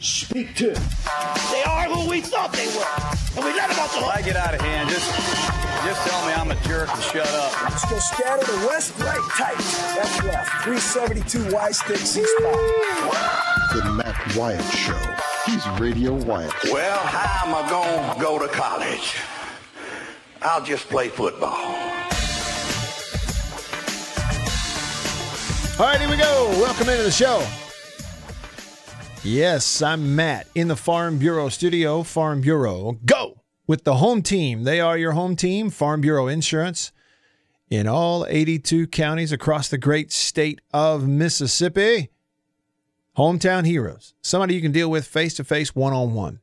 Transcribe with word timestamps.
Speak 0.00 0.54
to. 0.54 0.72
They 0.72 1.62
are 1.64 1.84
who 1.84 2.08
we 2.08 2.22
thought 2.22 2.52
they 2.52 2.66
were. 2.68 3.36
And 3.36 3.44
we 3.44 3.52
let 3.52 3.68
them 3.68 3.78
off 3.80 3.92
the 3.92 4.00
hook. 4.00 4.16
I 4.16 4.22
get 4.22 4.34
out 4.34 4.54
of 4.54 4.60
hand, 4.62 4.88
just 4.88 5.04
just 5.84 6.08
tell 6.08 6.26
me 6.26 6.32
I'm 6.32 6.50
a 6.50 6.54
jerk 6.66 6.88
and 6.88 7.02
shut 7.02 7.28
up. 7.28 7.62
Let's 7.64 7.84
go 7.84 7.98
scatter 7.98 8.46
the 8.46 8.66
west, 8.66 8.98
right, 8.98 9.20
tight. 9.36 9.58
That's 9.96 10.24
left. 10.24 10.64
372 10.64 11.54
Y 11.54 11.70
stick 11.72 11.96
C 11.98 12.24
spot. 12.24 12.54
The 13.74 13.92
Matt 13.92 14.36
Wyatt 14.36 14.64
Show. 14.72 14.96
He's 15.44 15.68
Radio 15.78 16.14
Wyatt. 16.14 16.52
Well, 16.64 16.98
how 16.98 17.46
am 17.46 17.54
I 17.54 17.68
going 17.68 18.14
to 18.14 18.20
go 18.22 18.38
to 18.38 18.48
college? 18.48 19.16
I'll 20.40 20.64
just 20.64 20.88
play 20.88 21.08
football. 21.08 21.56
All 25.78 25.86
right, 25.86 26.00
here 26.00 26.08
we 26.08 26.16
go. 26.16 26.48
Welcome 26.58 26.88
into 26.88 27.02
the 27.02 27.10
show. 27.10 27.46
Yes, 29.22 29.82
I'm 29.82 30.16
Matt 30.16 30.46
in 30.54 30.68
the 30.68 30.76
Farm 30.76 31.18
Bureau 31.18 31.50
studio. 31.50 32.02
Farm 32.02 32.40
Bureau, 32.40 32.96
go 33.04 33.42
with 33.66 33.84
the 33.84 33.96
home 33.96 34.22
team. 34.22 34.64
They 34.64 34.80
are 34.80 34.96
your 34.96 35.12
home 35.12 35.36
team, 35.36 35.68
Farm 35.68 36.00
Bureau 36.00 36.26
Insurance, 36.26 36.90
in 37.68 37.86
all 37.86 38.24
82 38.26 38.86
counties 38.86 39.30
across 39.30 39.68
the 39.68 39.76
great 39.76 40.10
state 40.10 40.62
of 40.72 41.06
Mississippi. 41.06 42.08
Hometown 43.18 43.66
heroes, 43.66 44.14
somebody 44.22 44.54
you 44.54 44.62
can 44.62 44.72
deal 44.72 44.90
with 44.90 45.06
face 45.06 45.34
to 45.34 45.44
face, 45.44 45.74
one 45.74 45.92
on 45.92 46.14
one. 46.14 46.40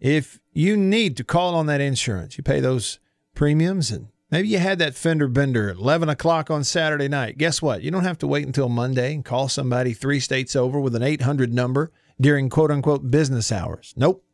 If 0.00 0.40
you 0.52 0.76
need 0.76 1.16
to 1.18 1.24
call 1.24 1.54
on 1.54 1.66
that 1.66 1.80
insurance, 1.80 2.36
you 2.36 2.42
pay 2.42 2.58
those 2.58 2.98
premiums 3.34 3.92
and 3.92 4.08
Maybe 4.34 4.48
you 4.48 4.58
had 4.58 4.80
that 4.80 4.96
fender 4.96 5.28
bender 5.28 5.70
at 5.70 5.76
11 5.76 6.08
o'clock 6.08 6.50
on 6.50 6.64
Saturday 6.64 7.06
night. 7.06 7.38
Guess 7.38 7.62
what? 7.62 7.82
You 7.82 7.92
don't 7.92 8.02
have 8.02 8.18
to 8.18 8.26
wait 8.26 8.44
until 8.44 8.68
Monday 8.68 9.14
and 9.14 9.24
call 9.24 9.48
somebody 9.48 9.92
three 9.92 10.18
states 10.18 10.56
over 10.56 10.80
with 10.80 10.96
an 10.96 11.04
800 11.04 11.54
number 11.54 11.92
during 12.20 12.50
quote 12.50 12.72
unquote 12.72 13.12
business 13.12 13.52
hours. 13.52 13.94
Nope. 13.96 14.24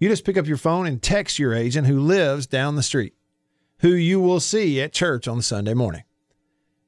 You 0.00 0.08
just 0.08 0.24
pick 0.24 0.36
up 0.36 0.48
your 0.48 0.56
phone 0.56 0.88
and 0.88 1.00
text 1.00 1.38
your 1.38 1.54
agent 1.54 1.86
who 1.86 2.00
lives 2.00 2.48
down 2.48 2.74
the 2.74 2.82
street, 2.82 3.14
who 3.78 3.90
you 3.90 4.18
will 4.18 4.40
see 4.40 4.80
at 4.80 4.92
church 4.92 5.28
on 5.28 5.40
Sunday 5.40 5.72
morning. 5.72 6.02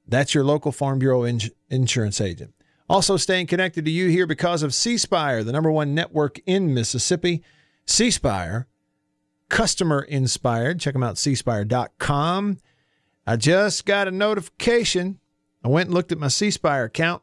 That's 0.08 0.34
your 0.34 0.42
local 0.42 0.72
Farm 0.72 0.98
Bureau 0.98 1.22
in- 1.22 1.52
insurance 1.68 2.20
agent. 2.20 2.52
Also, 2.88 3.16
staying 3.16 3.46
connected 3.46 3.84
to 3.84 3.92
you 3.92 4.08
here 4.08 4.26
because 4.26 4.64
of 4.64 4.74
C 4.74 4.98
Spire, 4.98 5.44
the 5.44 5.52
number 5.52 5.70
one 5.70 5.94
network 5.94 6.40
in 6.46 6.74
Mississippi. 6.74 7.44
C 7.86 8.10
Spire 8.10 8.66
customer 9.50 10.00
inspired. 10.00 10.80
Check 10.80 10.94
them 10.94 11.02
out, 11.02 11.16
cspire.com. 11.16 12.58
I 13.26 13.36
just 13.36 13.84
got 13.84 14.08
a 14.08 14.10
notification. 14.10 15.20
I 15.62 15.68
went 15.68 15.88
and 15.88 15.94
looked 15.94 16.12
at 16.12 16.18
my 16.18 16.28
cspire 16.28 16.86
account. 16.86 17.22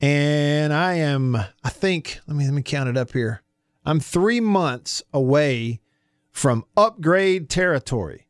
And 0.00 0.72
I 0.72 0.94
am, 0.94 1.36
I 1.36 1.68
think, 1.68 2.20
let 2.28 2.36
me 2.36 2.44
let 2.44 2.52
me 2.52 2.62
count 2.62 2.88
it 2.88 2.96
up 2.96 3.12
here. 3.12 3.42
I'm 3.84 3.98
three 3.98 4.40
months 4.40 5.02
away 5.12 5.80
from 6.30 6.64
upgrade 6.76 7.48
territory. 7.48 8.26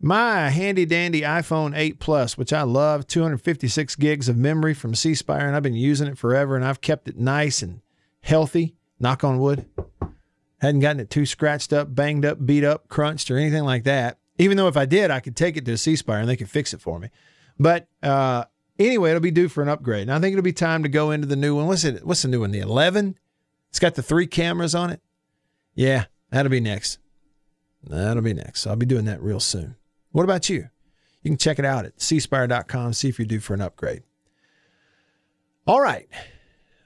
My 0.00 0.48
handy 0.48 0.84
dandy 0.84 1.20
iPhone 1.20 1.76
8 1.76 2.00
Plus, 2.00 2.36
which 2.36 2.52
I 2.52 2.62
love, 2.62 3.06
256 3.06 3.94
gigs 3.96 4.28
of 4.28 4.36
memory 4.36 4.74
from 4.74 4.94
C 4.94 5.14
Spire, 5.14 5.46
and 5.46 5.54
I've 5.54 5.62
been 5.62 5.74
using 5.74 6.08
it 6.08 6.18
forever, 6.18 6.56
and 6.56 6.64
I've 6.64 6.80
kept 6.80 7.08
it 7.08 7.18
nice 7.18 7.62
and 7.62 7.82
healthy. 8.20 8.74
Knock 8.98 9.22
on 9.22 9.38
wood. 9.38 9.66
Hadn't 10.62 10.80
gotten 10.80 11.00
it 11.00 11.10
too 11.10 11.26
scratched 11.26 11.72
up, 11.72 11.92
banged 11.92 12.24
up, 12.24 12.46
beat 12.46 12.62
up, 12.62 12.88
crunched, 12.88 13.32
or 13.32 13.36
anything 13.36 13.64
like 13.64 13.82
that. 13.82 14.18
Even 14.38 14.56
though 14.56 14.68
if 14.68 14.76
I 14.76 14.86
did, 14.86 15.10
I 15.10 15.18
could 15.18 15.34
take 15.34 15.56
it 15.56 15.64
to 15.64 15.72
a 15.72 15.76
C 15.76 15.96
Spire 15.96 16.20
and 16.20 16.28
they 16.28 16.36
could 16.36 16.48
fix 16.48 16.72
it 16.72 16.80
for 16.80 17.00
me. 17.00 17.08
But 17.58 17.88
uh, 18.00 18.44
anyway, 18.78 19.10
it'll 19.10 19.20
be 19.20 19.32
due 19.32 19.48
for 19.48 19.60
an 19.60 19.68
upgrade. 19.68 20.02
And 20.02 20.12
I 20.12 20.20
think 20.20 20.34
it'll 20.34 20.44
be 20.44 20.52
time 20.52 20.84
to 20.84 20.88
go 20.88 21.10
into 21.10 21.26
the 21.26 21.34
new 21.34 21.56
one. 21.56 21.66
What's 21.66 21.82
it? 21.82 22.06
What's 22.06 22.22
the 22.22 22.28
new 22.28 22.40
one? 22.40 22.52
The 22.52 22.60
11? 22.60 23.18
It's 23.70 23.80
got 23.80 23.96
the 23.96 24.02
three 24.02 24.28
cameras 24.28 24.72
on 24.72 24.90
it. 24.90 25.00
Yeah, 25.74 26.04
that'll 26.30 26.48
be 26.48 26.60
next. 26.60 27.00
That'll 27.82 28.22
be 28.22 28.32
next. 28.32 28.64
I'll 28.64 28.76
be 28.76 28.86
doing 28.86 29.06
that 29.06 29.20
real 29.20 29.40
soon. 29.40 29.74
What 30.12 30.22
about 30.22 30.48
you? 30.48 30.68
You 31.22 31.30
can 31.32 31.38
check 31.38 31.58
it 31.58 31.64
out 31.64 31.86
at 31.86 31.98
cspire.com, 31.98 32.92
see 32.92 33.08
if 33.08 33.18
you're 33.18 33.26
due 33.26 33.40
for 33.40 33.54
an 33.54 33.62
upgrade. 33.62 34.04
All 35.66 35.80
right. 35.80 36.08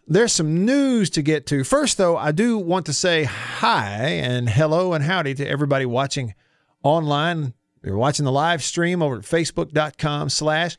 There's 0.09 0.33
some 0.33 0.65
news 0.65 1.11
to 1.11 1.23
get 1.23 1.47
to. 1.47 1.65
First, 1.65 1.99
though, 1.99 2.17
I 2.17 2.31
do 2.31 2.59
want 2.59 2.87
to 2.87 2.93
say 2.93 3.25
hi 3.25 3.97
and 3.97 4.49
hello 4.49 4.93
and 4.93 5.03
howdy 5.03 5.35
to 5.35 5.49
everybody 5.49 5.85
watching 5.85 6.35
online. 6.85 7.55
You're 7.83 7.99
watching 7.99 8.25
the 8.25 8.31
live 8.31 8.63
stream 8.63 9.03
over 9.03 9.17
at 9.17 9.23
facebook.com 9.23 10.29
slash 10.29 10.79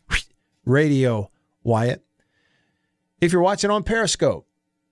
radio 0.66 1.30
Wyatt. 1.62 2.06
If 3.20 3.34
you're 3.34 3.42
watching 3.42 3.70
on 3.70 3.84
Periscope, 3.84 4.48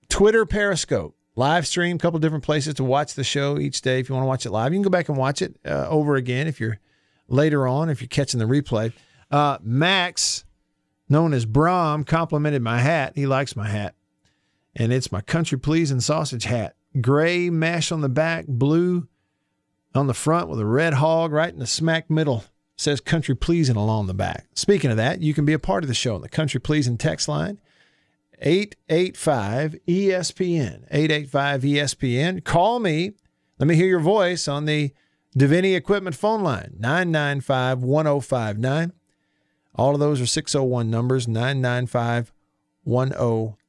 Twitter 0.09 0.45
Periscope, 0.45 1.15
live 1.37 1.65
stream, 1.65 1.95
a 1.95 1.99
couple 1.99 2.19
different 2.19 2.43
places 2.43 2.73
to 2.73 2.83
watch 2.83 3.13
the 3.13 3.23
show 3.23 3.57
each 3.57 3.81
day. 3.81 4.01
If 4.01 4.09
you 4.09 4.15
want 4.15 4.23
to 4.23 4.27
watch 4.27 4.45
it 4.45 4.51
live, 4.51 4.73
you 4.73 4.79
can 4.79 4.83
go 4.83 4.89
back 4.89 5.07
and 5.07 5.17
watch 5.17 5.41
it 5.41 5.55
uh, 5.65 5.87
over 5.87 6.17
again 6.17 6.47
if 6.47 6.59
you're 6.59 6.79
later 7.29 7.67
on, 7.67 7.89
if 7.89 8.01
you're 8.01 8.09
catching 8.09 8.41
the 8.41 8.45
replay. 8.45 8.91
Uh, 9.31 9.59
Max, 9.61 10.43
known 11.07 11.33
as 11.33 11.45
Brom, 11.45 12.03
complimented 12.03 12.61
my 12.61 12.79
hat. 12.79 13.13
He 13.15 13.27
likes 13.27 13.55
my 13.55 13.69
hat 13.69 13.94
and 14.75 14.91
it's 14.91 15.11
my 15.11 15.21
country 15.21 15.57
pleasing 15.57 16.01
sausage 16.01 16.45
hat. 16.45 16.75
Gray 17.01 17.49
mesh 17.49 17.91
on 17.91 18.01
the 18.01 18.09
back, 18.09 18.45
blue 18.47 19.07
on 19.93 20.07
the 20.07 20.13
front 20.13 20.49
with 20.49 20.59
a 20.59 20.65
red 20.65 20.95
hog 20.95 21.31
right 21.31 21.53
in 21.53 21.59
the 21.59 21.67
smack 21.67 22.09
middle. 22.09 22.39
It 22.75 22.81
says 22.81 22.99
country 22.99 23.35
pleasing 23.35 23.75
along 23.75 24.07
the 24.07 24.13
back. 24.13 24.47
Speaking 24.53 24.91
of 24.91 24.97
that, 24.97 25.21
you 25.21 25.33
can 25.33 25.45
be 25.45 25.53
a 25.53 25.59
part 25.59 25.83
of 25.83 25.87
the 25.87 25.93
show 25.93 26.15
on 26.15 26.21
the 26.21 26.29
country 26.29 26.59
pleasing 26.59 26.97
text 26.97 27.27
line 27.27 27.59
885 28.41 29.77
ESPN. 29.87 30.83
885 30.91 31.61
ESPN. 31.61 32.43
Call 32.43 32.79
me. 32.79 33.13
Let 33.59 33.67
me 33.67 33.75
hear 33.75 33.87
your 33.87 33.99
voice 33.99 34.49
on 34.49 34.65
the 34.65 34.91
Davini 35.37 35.75
Equipment 35.75 36.15
phone 36.15 36.43
line 36.43 36.75
995 36.77 37.81
1059. 37.81 38.91
All 39.75 39.93
of 39.93 39.99
those 39.99 40.21
are 40.21 40.25
601 40.25 40.89
numbers 40.89 41.27
995 41.27 42.33
1059 42.83 43.64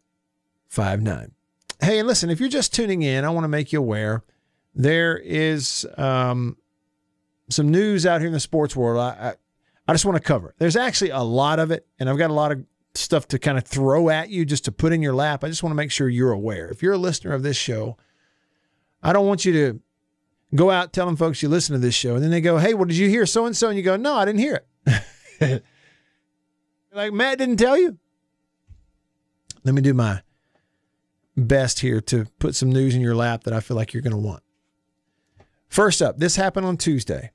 five 0.68 1.02
nine. 1.02 1.32
Hey, 1.80 1.98
and 1.98 2.08
listen, 2.08 2.30
if 2.30 2.40
you're 2.40 2.48
just 2.48 2.74
tuning 2.74 3.02
in, 3.02 3.24
I 3.24 3.30
want 3.30 3.44
to 3.44 3.48
make 3.48 3.72
you 3.72 3.78
aware 3.78 4.22
there 4.74 5.16
is 5.18 5.86
um, 5.96 6.56
some 7.48 7.70
news 7.70 8.06
out 8.06 8.20
here 8.20 8.28
in 8.28 8.32
the 8.32 8.40
sports 8.40 8.76
world. 8.76 8.98
I, 8.98 9.28
I, 9.28 9.34
I 9.88 9.92
just 9.92 10.04
want 10.04 10.16
to 10.16 10.22
cover. 10.22 10.54
There's 10.58 10.76
actually 10.76 11.10
a 11.10 11.22
lot 11.22 11.58
of 11.58 11.70
it, 11.70 11.86
and 11.98 12.08
I've 12.08 12.18
got 12.18 12.30
a 12.30 12.34
lot 12.34 12.52
of 12.52 12.64
stuff 12.94 13.28
to 13.28 13.38
kind 13.38 13.58
of 13.58 13.64
throw 13.64 14.08
at 14.08 14.30
you 14.30 14.44
just 14.44 14.64
to 14.66 14.72
put 14.72 14.92
in 14.92 15.02
your 15.02 15.14
lap. 15.14 15.44
I 15.44 15.48
just 15.48 15.62
want 15.62 15.72
to 15.72 15.76
make 15.76 15.90
sure 15.90 16.08
you're 16.08 16.32
aware. 16.32 16.68
If 16.68 16.82
you're 16.82 16.94
a 16.94 16.98
listener 16.98 17.32
of 17.32 17.42
this 17.42 17.56
show, 17.56 17.96
I 19.02 19.12
don't 19.12 19.26
want 19.26 19.44
you 19.44 19.52
to 19.52 19.80
go 20.54 20.70
out 20.70 20.92
telling 20.92 21.16
folks 21.16 21.42
you 21.42 21.48
listen 21.48 21.74
to 21.74 21.78
this 21.78 21.94
show, 21.94 22.14
and 22.14 22.22
then 22.22 22.30
they 22.30 22.40
go, 22.40 22.58
"Hey, 22.58 22.74
what 22.74 22.88
did 22.88 22.96
you 22.96 23.08
hear 23.08 23.26
so 23.26 23.46
and 23.46 23.56
so?" 23.56 23.68
And 23.68 23.76
you 23.76 23.82
go, 23.82 23.96
"No, 23.96 24.14
I 24.14 24.24
didn't 24.24 24.40
hear 24.40 24.64
it." 24.86 25.64
like 26.92 27.12
Matt 27.12 27.38
didn't 27.38 27.58
tell 27.58 27.78
you. 27.78 27.98
Let 29.64 29.74
me 29.74 29.82
do 29.82 29.94
my 29.94 30.22
best 31.36 31.80
here 31.80 32.00
to 32.00 32.26
put 32.38 32.54
some 32.54 32.70
news 32.70 32.94
in 32.94 33.00
your 33.00 33.14
lap 33.14 33.44
that 33.44 33.54
I 33.54 33.60
feel 33.60 33.76
like 33.76 33.92
you're 33.92 34.02
going 34.02 34.12
to 34.12 34.16
want. 34.16 34.42
First 35.68 36.00
up, 36.00 36.18
this 36.18 36.36
happened 36.36 36.66
on 36.66 36.76
Tuesday. 36.76 37.32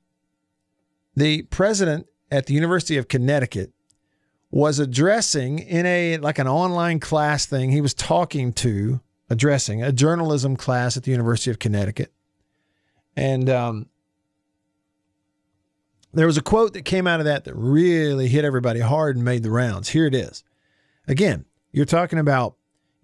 The 1.16 1.44
president 1.44 2.08
at 2.32 2.46
the 2.46 2.54
University 2.54 2.98
of 2.98 3.08
Connecticut 3.08 3.74
was 4.50 4.80
addressing 4.80 5.60
in 5.60 5.86
a 5.86 6.18
like 6.18 6.40
an 6.40 6.48
online 6.48 7.00
class 7.00 7.46
thing. 7.46 7.72
He 7.72 7.82
was 7.82 7.94
talking 7.94 8.54
to 8.54 9.02
addressing 9.30 9.84
a 9.84 9.92
journalism 9.92 10.56
class 10.56 10.98
at 10.98 11.04
the 11.04 11.12
University 11.12 11.52
of 11.52 11.60
Connecticut, 11.60 12.12
and 13.16 13.50
um, 13.50 13.90
there 16.14 16.26
was 16.26 16.38
a 16.38 16.42
quote 16.42 16.74
that 16.74 16.84
came 16.84 17.08
out 17.08 17.20
of 17.20 17.26
that 17.26 17.46
that 17.46 17.56
really 17.56 18.28
hit 18.28 18.46
everybody 18.46 18.80
hard 18.80 19.16
and 19.16 19.26
made 19.26 19.44
the 19.44 19.52
rounds. 19.52 19.90
Here 19.90 20.06
it 20.06 20.16
is. 20.16 20.44
Again, 21.08 21.46
you're 21.72 21.86
talking 21.86 22.20
about 22.20 22.56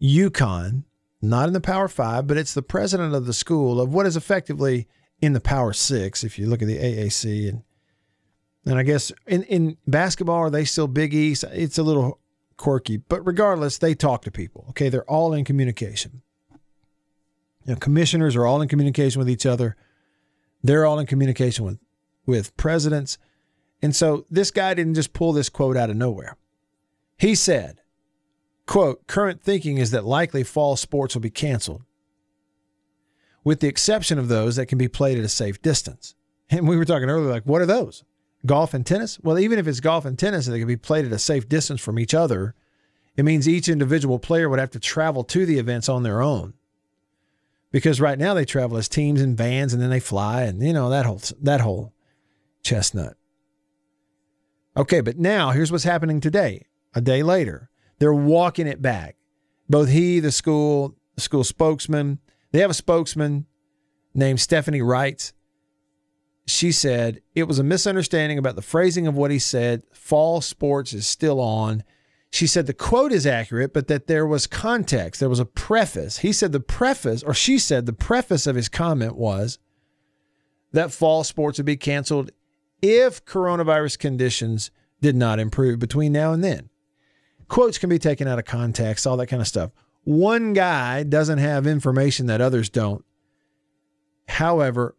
UConn 0.02 0.84
not 1.22 1.48
in 1.48 1.54
the 1.54 1.62
Power 1.62 1.88
Five, 1.88 2.28
but 2.28 2.38
it's 2.38 2.54
the 2.54 2.62
president 2.62 3.16
of 3.16 3.26
the 3.26 3.34
school 3.34 3.82
of 3.82 3.94
what 3.94 4.06
is 4.06 4.16
effectively 4.16 4.88
in 5.20 5.34
the 5.34 5.40
Power 5.40 5.74
Six. 5.74 6.24
If 6.24 6.38
you 6.38 6.48
look 6.48 6.62
at 6.62 6.68
the 6.68 6.78
AAC 6.78 7.50
and 7.50 7.64
and 8.66 8.78
I 8.78 8.84
guess 8.84 9.12
in 9.26 9.44
in 9.44 9.78
basketball, 9.88 10.38
are 10.38 10.50
they 10.50 10.66
still 10.66 10.88
Big 10.88 11.14
East? 11.14 11.44
It's 11.52 11.78
a 11.78 11.84
little 11.84 12.20
quirky, 12.58 12.98
but 12.98 13.26
regardless, 13.26 13.78
they 13.78 13.96
talk 13.96 14.24
to 14.24 14.32
people. 14.32 14.66
Okay, 14.70 14.90
they're 14.90 15.10
all 15.10 15.34
in 15.34 15.46
communication. 15.46 16.22
You 17.66 17.74
know, 17.74 17.76
commissioners 17.76 18.36
are 18.36 18.46
all 18.46 18.62
in 18.62 18.68
communication 18.68 19.20
with 19.20 19.30
each 19.30 19.46
other. 19.46 19.76
They're 20.64 20.86
all 20.86 21.00
in 21.00 21.06
communication 21.06 21.66
with 21.66 21.80
with 22.26 22.56
presidents. 22.58 23.18
And 23.82 23.96
so 23.96 24.26
this 24.30 24.52
guy 24.52 24.74
didn't 24.74 24.96
just 24.96 25.14
pull 25.14 25.34
this 25.34 25.50
quote 25.50 25.78
out 25.78 25.90
of 25.90 25.96
nowhere. 25.96 26.36
He 27.18 27.36
said, 27.36 27.82
quote, 28.68 29.08
current 29.08 29.42
thinking 29.42 29.78
is 29.78 29.92
that 29.92 30.06
likely 30.06 30.44
fall 30.44 30.76
sports 30.76 31.16
will 31.16 31.22
be 31.22 31.32
canceled, 31.32 31.84
with 33.44 33.62
the 33.62 33.68
exception 33.68 34.20
of 34.20 34.28
those 34.28 34.56
that 34.58 34.68
can 34.68 34.78
be 34.78 34.88
played 34.88 35.18
at 35.18 35.24
a 35.24 35.30
safe 35.30 35.62
distance. 35.62 36.14
And 36.50 36.66
we 36.66 36.78
were 36.78 36.86
talking 36.86 37.10
earlier, 37.10 37.30
like, 37.30 37.44
what 37.44 37.62
are 37.62 37.66
those? 37.66 38.06
Golf 38.46 38.74
and 38.74 38.86
tennis? 38.86 39.20
Well, 39.22 39.38
even 39.38 39.60
if 39.60 39.68
it's 39.68 39.82
golf 39.82 40.06
and 40.06 40.18
tennis 40.18 40.48
and 40.48 40.56
they 40.56 40.60
can 40.60 40.68
be 40.68 40.78
played 40.78 41.04
at 41.04 41.12
a 41.12 41.20
safe 41.20 41.50
distance 41.50 41.82
from 41.82 42.00
each 42.00 42.14
other, 42.14 42.56
it 43.18 43.26
means 43.26 43.50
each 43.50 43.68
individual 43.68 44.18
player 44.18 44.48
would 44.48 44.60
have 44.60 44.72
to 44.72 44.80
travel 44.80 45.26
to 45.26 45.46
the 45.46 45.58
events 45.58 45.90
on 45.90 46.04
their 46.04 46.22
own. 46.22 46.54
Because 47.70 48.00
right 48.00 48.18
now 48.18 48.34
they 48.34 48.46
travel 48.46 48.78
as 48.78 48.88
teams 48.88 49.20
and 49.22 49.36
vans 49.36 49.74
and 49.74 49.82
then 49.82 49.90
they 49.90 50.00
fly 50.00 50.44
and 50.44 50.64
you 50.64 50.72
know 50.72 50.90
that 50.90 51.06
whole 51.06 51.20
that 51.42 51.60
whole 51.60 51.92
chestnut. 52.64 53.18
Okay, 54.78 55.02
but 55.02 55.18
now 55.18 55.52
here's 55.52 55.72
what's 55.72 55.84
happening 55.84 56.22
today. 56.22 56.68
A 56.94 57.02
day 57.02 57.24
later, 57.24 57.70
they're 58.00 58.14
walking 58.14 58.68
it 58.68 58.82
back. 58.82 59.16
Both 59.70 59.90
he, 59.90 60.20
the 60.20 60.32
school, 60.32 60.96
the 61.16 61.22
school 61.22 61.44
spokesman, 61.44 62.20
they 62.52 62.60
have 62.60 62.70
a 62.70 62.76
spokesman 62.76 63.46
named 64.14 64.40
Stephanie 64.40 64.82
Wright. 64.82 65.32
She 66.46 66.72
said 66.72 67.22
it 67.36 67.44
was 67.44 67.60
a 67.60 67.64
misunderstanding 67.64 68.38
about 68.38 68.56
the 68.56 68.62
phrasing 68.62 69.08
of 69.08 69.16
what 69.16 69.32
he 69.32 69.40
said. 69.40 69.84
Fall 69.94 70.42
sports 70.42 70.94
is 70.94 71.06
still 71.06 71.42
on. 71.42 71.84
She 72.30 72.48
said 72.48 72.68
the 72.68 72.74
quote 72.74 73.12
is 73.12 73.26
accurate, 73.26 73.74
but 73.74 73.88
that 73.88 74.08
there 74.08 74.26
was 74.26 74.48
context. 74.48 75.20
There 75.20 75.30
was 75.30 75.40
a 75.40 75.46
preface. 75.46 76.20
He 76.20 76.32
said 76.32 76.52
the 76.52 76.60
preface, 76.60 77.24
or 77.24 77.34
she 77.34 77.58
said 77.58 77.86
the 77.86 77.94
preface 77.94 78.48
of 78.48 78.56
his 78.56 78.70
comment 78.70 79.16
was 79.16 79.60
that 80.72 80.92
fall 80.92 81.24
sports 81.24 81.58
would 81.58 81.66
be 81.66 81.78
canceled 81.78 82.32
if 82.82 83.24
coronavirus 83.26 83.98
conditions 83.98 84.72
did 85.02 85.16
not 85.16 85.40
improve 85.40 85.80
between 85.80 86.12
now 86.12 86.34
and 86.34 86.44
then. 86.44 86.70
Quotes 87.48 87.78
can 87.78 87.90
be 87.90 88.00
taken 88.00 88.28
out 88.28 88.40
of 88.40 88.46
context, 88.46 89.08
all 89.08 89.18
that 89.18 89.28
kind 89.28 89.42
of 89.42 89.48
stuff. 89.48 89.72
One 90.04 90.54
guy 90.54 91.04
doesn't 91.04 91.38
have 91.38 91.68
information 91.68 92.28
that 92.28 92.42
others 92.42 92.70
don't. 92.70 93.04
However, 94.28 94.96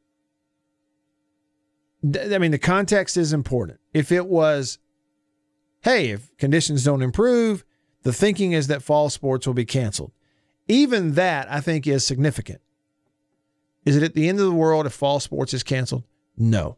th- 2.11 2.33
I 2.33 2.39
mean, 2.39 2.51
the 2.51 2.59
context 2.59 3.17
is 3.17 3.33
important. 3.33 3.81
If 3.93 4.11
it 4.11 4.27
was, 4.27 4.79
hey, 5.83 6.11
if 6.11 6.35
conditions 6.37 6.85
don't 6.85 7.03
improve, 7.03 7.65
the 8.03 8.13
thinking 8.13 8.53
is 8.53 8.67
that 8.69 8.83
fall 8.83 9.11
sports 9.11 9.47
will 9.47 9.55
be 9.55 9.65
canceled. 9.65 10.13
Even 10.67 11.15
that, 11.15 11.51
I 11.51 11.61
think, 11.61 11.87
is 11.87 12.07
significant. 12.07 12.61
Is 13.85 13.97
it 13.97 14.03
at 14.03 14.15
the 14.15 14.29
end 14.29 14.39
of 14.39 14.47
the 14.47 14.53
world 14.53 14.87
if 14.87 14.93
fall 14.93 15.21
sports 15.21 15.55
is 15.55 15.63
canceled? 15.63 16.05
No 16.37 16.77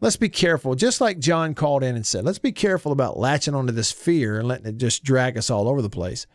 let's 0.00 0.16
be 0.16 0.28
careful. 0.28 0.74
Just 0.74 1.00
like 1.00 1.18
John 1.18 1.54
called 1.54 1.82
in 1.82 1.94
and 1.94 2.06
said, 2.06 2.24
let's 2.24 2.38
be 2.38 2.52
careful 2.52 2.92
about 2.92 3.18
latching 3.18 3.54
onto 3.54 3.72
this 3.72 3.92
fear 3.92 4.38
and 4.38 4.48
letting 4.48 4.66
it 4.66 4.78
just 4.78 5.04
drag 5.04 5.36
us 5.36 5.50
all 5.50 5.68
over 5.68 5.82
the 5.82 5.90
place. 5.90 6.26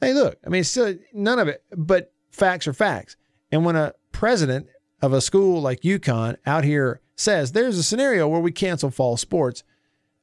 Hey, 0.00 0.12
look, 0.12 0.38
I 0.44 0.48
mean, 0.48 0.64
still 0.64 0.96
none 1.12 1.38
of 1.38 1.48
it, 1.48 1.62
but 1.70 2.12
facts 2.30 2.66
are 2.66 2.72
facts. 2.72 3.16
And 3.52 3.64
when 3.64 3.76
a 3.76 3.94
president 4.10 4.66
of 5.00 5.12
a 5.12 5.20
school 5.20 5.60
like 5.60 5.82
UConn 5.82 6.36
out 6.44 6.64
here 6.64 7.00
says 7.14 7.52
there's 7.52 7.78
a 7.78 7.82
scenario 7.82 8.26
where 8.26 8.40
we 8.40 8.52
cancel 8.52 8.90
fall 8.90 9.16
sports, 9.16 9.62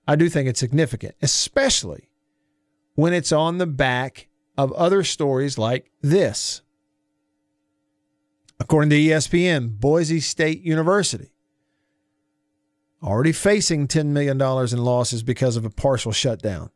I 0.08 0.16
do 0.16 0.28
think 0.28 0.50
it's 0.50 0.60
significant, 0.60 1.16
especially 1.22 2.10
when 2.96 3.14
it's 3.14 3.32
on 3.32 3.58
the 3.58 3.68
back 3.68 4.28
of 4.58 4.74
other 4.74 5.04
stories 5.04 5.58
like 5.58 5.92
this. 6.02 6.62
According 8.60 8.90
to 8.90 8.98
ESPN, 8.98 9.80
Boise 9.80 10.20
State 10.20 10.62
University 10.64 11.32
already 13.04 13.32
facing 13.32 13.88
$10 13.88 14.08
million 14.08 14.40
in 14.42 14.84
losses 14.84 15.24
because 15.24 15.56
of 15.56 15.66
a 15.66 15.70
partial 15.70 16.12
shutdown, 16.12 16.70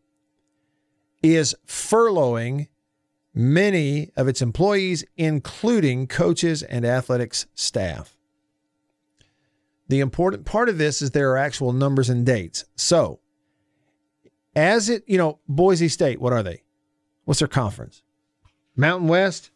is 1.21 1.55
furloughing 1.67 2.67
many 3.33 4.11
of 4.15 4.27
its 4.27 4.41
employees, 4.41 5.03
including 5.17 6.07
coaches 6.07 6.63
and 6.63 6.85
athletics 6.85 7.47
staff. 7.53 8.15
The 9.87 9.99
important 9.99 10.45
part 10.45 10.69
of 10.69 10.77
this 10.77 11.01
is 11.01 11.11
there 11.11 11.31
are 11.31 11.37
actual 11.37 11.73
numbers 11.73 12.09
and 12.09 12.25
dates. 12.25 12.65
So, 12.75 13.19
as 14.55 14.89
it, 14.89 15.03
you 15.07 15.17
know, 15.17 15.39
Boise 15.47 15.89
State, 15.89 16.21
what 16.21 16.33
are 16.33 16.43
they? 16.43 16.63
What's 17.25 17.39
their 17.39 17.47
conference? 17.47 18.03
Mountain 18.75 19.07
West? 19.07 19.51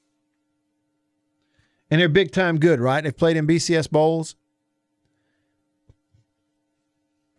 And 1.89 2.01
they're 2.01 2.09
big 2.09 2.31
time 2.31 2.59
good, 2.59 2.79
right? 2.79 3.03
They've 3.03 3.15
played 3.15 3.37
in 3.37 3.47
BCS 3.47 3.89
Bowls 3.89 4.35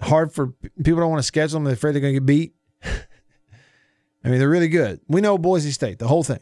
hard 0.01 0.33
for 0.33 0.49
people 0.83 1.01
don't 1.01 1.11
want 1.11 1.21
to 1.21 1.27
schedule 1.27 1.57
them. 1.57 1.65
They're 1.65 1.75
afraid 1.75 1.93
they're 1.93 2.01
going 2.01 2.15
to 2.15 2.21
get 2.21 2.27
beat. 2.27 2.55
I 2.83 4.29
mean, 4.29 4.39
they're 4.39 4.49
really 4.49 4.69
good. 4.69 5.01
We 5.09 5.21
know 5.21 5.39
Boise 5.39 5.71
State, 5.71 5.99
the 5.99 6.09
whole 6.09 6.25
thing. 6.25 6.41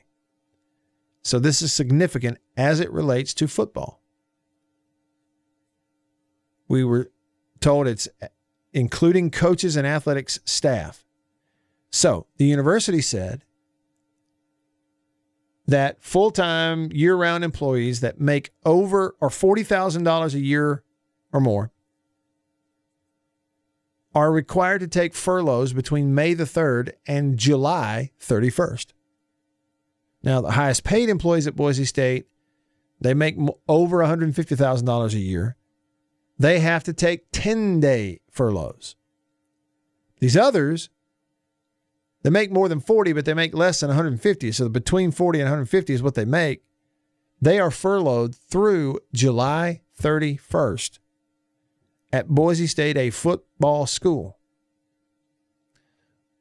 So 1.23 1.39
this 1.39 1.61
is 1.61 1.73
significant 1.73 2.39
as 2.57 2.81
it 2.81 2.91
relates 2.91 3.35
to 3.35 3.49
football. 3.49 4.01
We 6.69 6.85
were 6.85 7.11
told 7.61 7.87
it's 7.87 8.09
eh, 8.21 8.29
including 8.73 9.31
coaches 9.31 9.77
and 9.77 9.87
athletics 9.87 10.39
staff. 10.45 11.05
So 11.91 12.27
the 12.37 12.45
university 12.45 13.01
said 13.01 13.45
that 15.67 16.03
full 16.03 16.31
time, 16.31 16.91
year 16.93 17.17
round 17.17 17.43
employees 17.43 18.01
that 18.01 18.21
make 18.21 18.51
over 18.65 19.17
or 19.21 19.29
$40,000 19.29 20.35
a 20.35 20.39
year 20.39 20.83
or 21.33 21.41
more 21.41 21.73
are 24.17 24.33
required 24.33 24.81
to 24.81 24.89
take 24.89 25.15
furloughs 25.15 25.75
between 25.75 26.15
May 26.15 26.33
the 26.33 26.45
3rd 26.45 26.93
and 27.07 27.37
July 27.37 28.13
31st. 28.19 28.95
Now, 30.23 30.41
the 30.41 30.53
highest 30.53 30.85
paid 30.85 31.11
employees 31.11 31.47
at 31.47 31.55
Boise 31.55 31.85
State, 31.85 32.25
they 32.99 33.13
make 33.13 33.37
over 33.69 33.99
$150,000 33.99 35.13
a 35.13 35.19
year. 35.19 35.57
They 36.39 36.61
have 36.61 36.83
to 36.85 36.95
take 36.95 37.27
10 37.33 37.79
day 37.81 38.21
furloughs. 38.31 38.97
These 40.19 40.39
others, 40.39 40.89
they 42.23 42.31
make 42.31 42.51
more 42.51 42.71
than 42.71 42.81
40, 42.81 43.13
but 43.13 43.27
they 43.27 43.35
make 43.35 43.53
less 43.53 43.81
than 43.81 43.89
150. 43.89 44.51
So 44.51 44.71
between 44.71 45.11
40 45.11 45.41
and 45.41 45.47
150 45.47 45.93
is 45.93 46.03
what 46.03 46.15
they 46.15 46.25
make. 46.25 46.63
They 47.43 47.61
are 47.61 47.71
furloughed 47.71 48.35
through 48.35 49.01
July 49.13 49.83
31st 50.01 51.01
at 52.13 52.29
Boise 52.29 52.67
State, 52.67 52.97
a 52.97 53.11
football 53.11 53.87
school. 53.87 54.39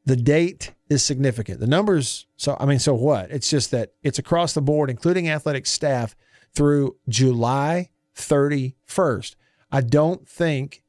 The 0.05 0.15
date 0.15 0.73
is 0.89 1.03
significant. 1.03 1.59
The 1.59 1.67
numbers, 1.67 2.27
so 2.37 2.55
I 2.59 2.65
mean, 2.65 2.79
so 2.79 2.93
what? 2.93 3.31
It's 3.31 3.49
just 3.49 3.71
that 3.71 3.93
it's 4.03 4.19
across 4.19 4.53
the 4.53 4.61
board, 4.61 4.89
including 4.89 5.29
athletic 5.29 5.65
staff, 5.65 6.15
through 6.53 6.95
July 7.09 7.89
31st. 8.15 9.35
I 9.71 9.81
don't 9.81 10.27
think 10.27 10.83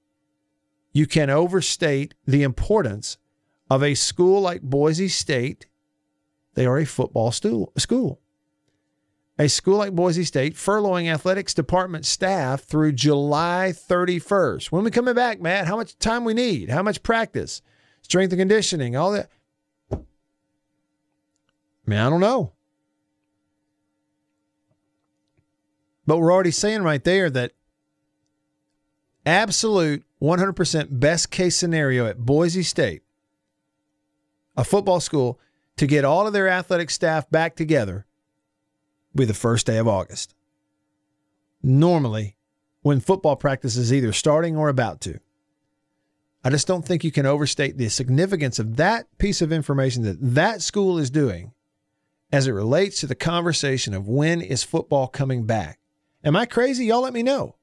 you 0.92 1.06
can 1.06 1.28
overstate 1.28 2.14
the 2.26 2.42
importance 2.42 3.18
of 3.68 3.82
a 3.82 3.94
school 3.94 4.40
like 4.40 4.62
Boise 4.62 5.08
State. 5.08 5.66
They 6.54 6.66
are 6.66 6.78
a 6.78 6.84
football 6.84 7.32
school 7.32 8.20
a 9.38 9.48
school 9.48 9.76
like 9.76 9.92
Boise 9.94 10.24
State 10.24 10.54
furloughing 10.54 11.12
athletics 11.12 11.52
department 11.52 12.06
staff 12.06 12.62
through 12.62 12.92
July 12.92 13.72
31st. 13.74 14.72
When 14.72 14.84
we 14.84 14.90
coming 14.90 15.14
back, 15.14 15.40
Matt? 15.40 15.66
How 15.66 15.76
much 15.76 15.98
time 15.98 16.24
we 16.24 16.32
need? 16.32 16.70
How 16.70 16.82
much 16.82 17.02
practice? 17.02 17.60
Strength 18.02 18.32
and 18.32 18.40
conditioning, 18.40 18.96
all 18.96 19.12
that. 19.12 19.30
Man, 21.84 22.06
I 22.06 22.10
don't 22.10 22.20
know. 22.20 22.52
But 26.06 26.18
we're 26.18 26.32
already 26.32 26.50
saying 26.50 26.82
right 26.82 27.02
there 27.02 27.28
that 27.30 27.52
absolute 29.26 30.04
100% 30.22 30.86
best 30.90 31.30
case 31.30 31.56
scenario 31.56 32.06
at 32.06 32.18
Boise 32.18 32.62
State, 32.62 33.02
a 34.56 34.64
football 34.64 35.00
school, 35.00 35.38
to 35.76 35.86
get 35.86 36.04
all 36.04 36.26
of 36.26 36.32
their 36.32 36.48
athletic 36.48 36.90
staff 36.90 37.28
back 37.28 37.54
together 37.54 38.05
be 39.16 39.24
the 39.24 39.34
first 39.34 39.66
day 39.66 39.78
of 39.78 39.88
August. 39.88 40.34
Normally, 41.62 42.36
when 42.82 43.00
football 43.00 43.34
practice 43.34 43.76
is 43.76 43.92
either 43.92 44.12
starting 44.12 44.56
or 44.56 44.68
about 44.68 45.00
to. 45.00 45.18
I 46.44 46.50
just 46.50 46.68
don't 46.68 46.86
think 46.86 47.02
you 47.02 47.10
can 47.10 47.26
overstate 47.26 47.76
the 47.76 47.88
significance 47.88 48.60
of 48.60 48.76
that 48.76 49.06
piece 49.18 49.42
of 49.42 49.50
information 49.50 50.04
that 50.04 50.18
that 50.20 50.62
school 50.62 50.96
is 50.96 51.10
doing 51.10 51.52
as 52.30 52.46
it 52.46 52.52
relates 52.52 53.00
to 53.00 53.08
the 53.08 53.16
conversation 53.16 53.94
of 53.94 54.06
when 54.06 54.40
is 54.40 54.62
football 54.62 55.08
coming 55.08 55.44
back. 55.44 55.80
Am 56.22 56.36
I 56.36 56.46
crazy? 56.46 56.86
Y'all 56.86 57.02
let 57.02 57.12
me 57.12 57.24
know. 57.24 57.56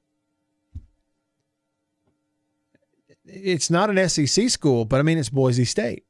It's 3.24 3.70
not 3.70 3.88
an 3.88 4.08
SEC 4.08 4.50
school, 4.50 4.84
but 4.84 5.00
I 5.00 5.02
mean, 5.02 5.16
it's 5.16 5.30
Boise 5.30 5.64
State. 5.64 6.04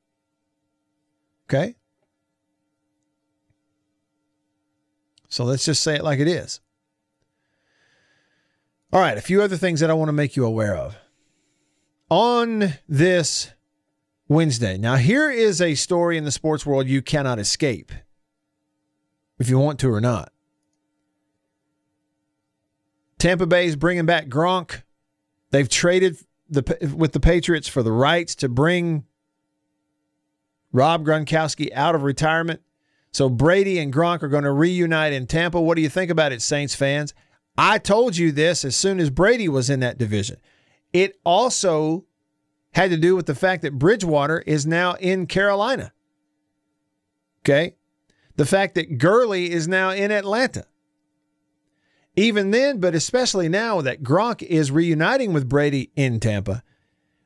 Okay. 1.48 1.76
So 5.34 5.42
let's 5.42 5.64
just 5.64 5.82
say 5.82 5.96
it 5.96 6.04
like 6.04 6.20
it 6.20 6.28
is. 6.28 6.60
All 8.92 9.00
right, 9.00 9.18
a 9.18 9.20
few 9.20 9.42
other 9.42 9.56
things 9.56 9.80
that 9.80 9.90
I 9.90 9.94
want 9.94 10.08
to 10.08 10.12
make 10.12 10.36
you 10.36 10.46
aware 10.46 10.76
of. 10.76 10.96
On 12.08 12.74
this 12.88 13.50
Wednesday, 14.28 14.78
now 14.78 14.94
here 14.94 15.28
is 15.28 15.60
a 15.60 15.74
story 15.74 16.16
in 16.16 16.22
the 16.22 16.30
sports 16.30 16.64
world 16.64 16.86
you 16.86 17.02
cannot 17.02 17.40
escape 17.40 17.90
if 19.40 19.48
you 19.48 19.58
want 19.58 19.80
to 19.80 19.92
or 19.92 20.00
not. 20.00 20.32
Tampa 23.18 23.48
Bay 23.48 23.66
is 23.66 23.74
bringing 23.74 24.06
back 24.06 24.28
Gronk. 24.28 24.82
They've 25.50 25.68
traded 25.68 26.16
the 26.48 26.94
with 26.96 27.10
the 27.10 27.18
Patriots 27.18 27.66
for 27.66 27.82
the 27.82 27.90
rights 27.90 28.36
to 28.36 28.48
bring 28.48 29.02
Rob 30.70 31.04
Gronkowski 31.04 31.72
out 31.72 31.96
of 31.96 32.04
retirement. 32.04 32.60
So 33.14 33.28
Brady 33.28 33.78
and 33.78 33.92
Gronk 33.92 34.24
are 34.24 34.28
going 34.28 34.42
to 34.42 34.50
reunite 34.50 35.12
in 35.12 35.28
Tampa. 35.28 35.60
What 35.60 35.76
do 35.76 35.82
you 35.82 35.88
think 35.88 36.10
about 36.10 36.32
it, 36.32 36.42
Saints 36.42 36.74
fans? 36.74 37.14
I 37.56 37.78
told 37.78 38.16
you 38.16 38.32
this 38.32 38.64
as 38.64 38.74
soon 38.74 38.98
as 38.98 39.08
Brady 39.08 39.48
was 39.48 39.70
in 39.70 39.78
that 39.80 39.98
division. 39.98 40.38
It 40.92 41.16
also 41.24 42.06
had 42.72 42.90
to 42.90 42.96
do 42.96 43.14
with 43.14 43.26
the 43.26 43.36
fact 43.36 43.62
that 43.62 43.78
Bridgewater 43.78 44.40
is 44.40 44.66
now 44.66 44.94
in 44.94 45.26
Carolina. 45.26 45.92
Okay? 47.42 47.76
The 48.34 48.46
fact 48.46 48.74
that 48.74 48.98
Gurley 48.98 49.52
is 49.52 49.68
now 49.68 49.90
in 49.90 50.10
Atlanta. 50.10 50.64
Even 52.16 52.50
then, 52.50 52.80
but 52.80 52.96
especially 52.96 53.48
now 53.48 53.80
that 53.80 54.02
Gronk 54.02 54.42
is 54.42 54.72
reuniting 54.72 55.32
with 55.32 55.48
Brady 55.48 55.92
in 55.94 56.18
Tampa, 56.18 56.63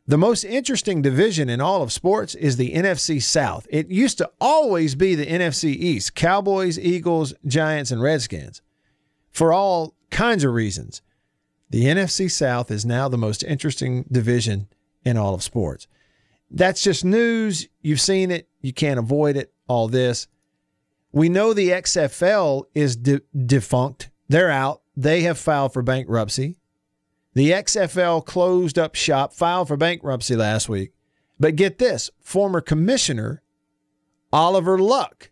the 0.09 0.17
most 0.17 0.43
interesting 0.43 1.03
division 1.03 1.51
in 1.51 1.61
all 1.61 1.83
of 1.83 1.93
sports 1.93 2.35
is 2.35 2.57
the 2.57 2.73
NFC 2.73 3.23
South. 3.23 3.67
It 3.69 3.91
used 3.91 4.17
to 4.19 4.31
always 4.41 4.95
be 4.95 5.15
the 5.15 5.27
NFC 5.27 5.75
East 5.75 6.15
Cowboys, 6.15 6.79
Eagles, 6.79 7.35
Giants, 7.47 7.91
and 7.91 8.01
Redskins 8.01 8.63
for 9.31 9.53
all 9.53 9.95
kinds 10.11 10.45
of 10.45 10.55
reasons. 10.55 11.03
The 11.69 11.85
NFC 11.85 12.31
South 12.31 12.71
is 12.71 12.87
now 12.87 13.11
the 13.11 13.19
most 13.19 13.45
interesting 13.45 14.07
division 14.11 14.69
in 15.05 15.19
all 15.19 15.35
of 15.35 15.43
sports. 15.43 15.87
That's 16.51 16.83
just 16.83 17.05
news. 17.05 17.69
You've 17.83 18.01
seen 18.01 18.31
it. 18.31 18.49
You 18.63 18.73
can't 18.73 18.99
avoid 18.99 19.37
it. 19.37 19.53
All 19.67 19.89
this. 19.89 20.27
We 21.13 21.29
know 21.29 21.53
the 21.53 21.69
XFL 21.69 22.65
is 22.75 22.97
de- 22.97 23.21
defunct. 23.37 24.09
They're 24.29 24.51
out. 24.51 24.81
They 24.97 25.21
have 25.23 25.37
filed 25.39 25.75
for 25.75 25.83
bankruptcy. 25.83 26.57
The 27.39 27.53
XFL 27.53 28.27
closed 28.27 28.81
up 28.81 28.97
shop, 28.97 29.33
filed 29.33 29.69
for 29.69 29.77
bankruptcy 29.77 30.35
last 30.35 30.69
week. 30.69 30.91
But 31.39 31.55
get 31.55 31.79
this 31.79 32.11
former 32.19 32.61
commissioner 32.61 33.45
Oliver 34.33 34.77
Luck, 34.77 35.31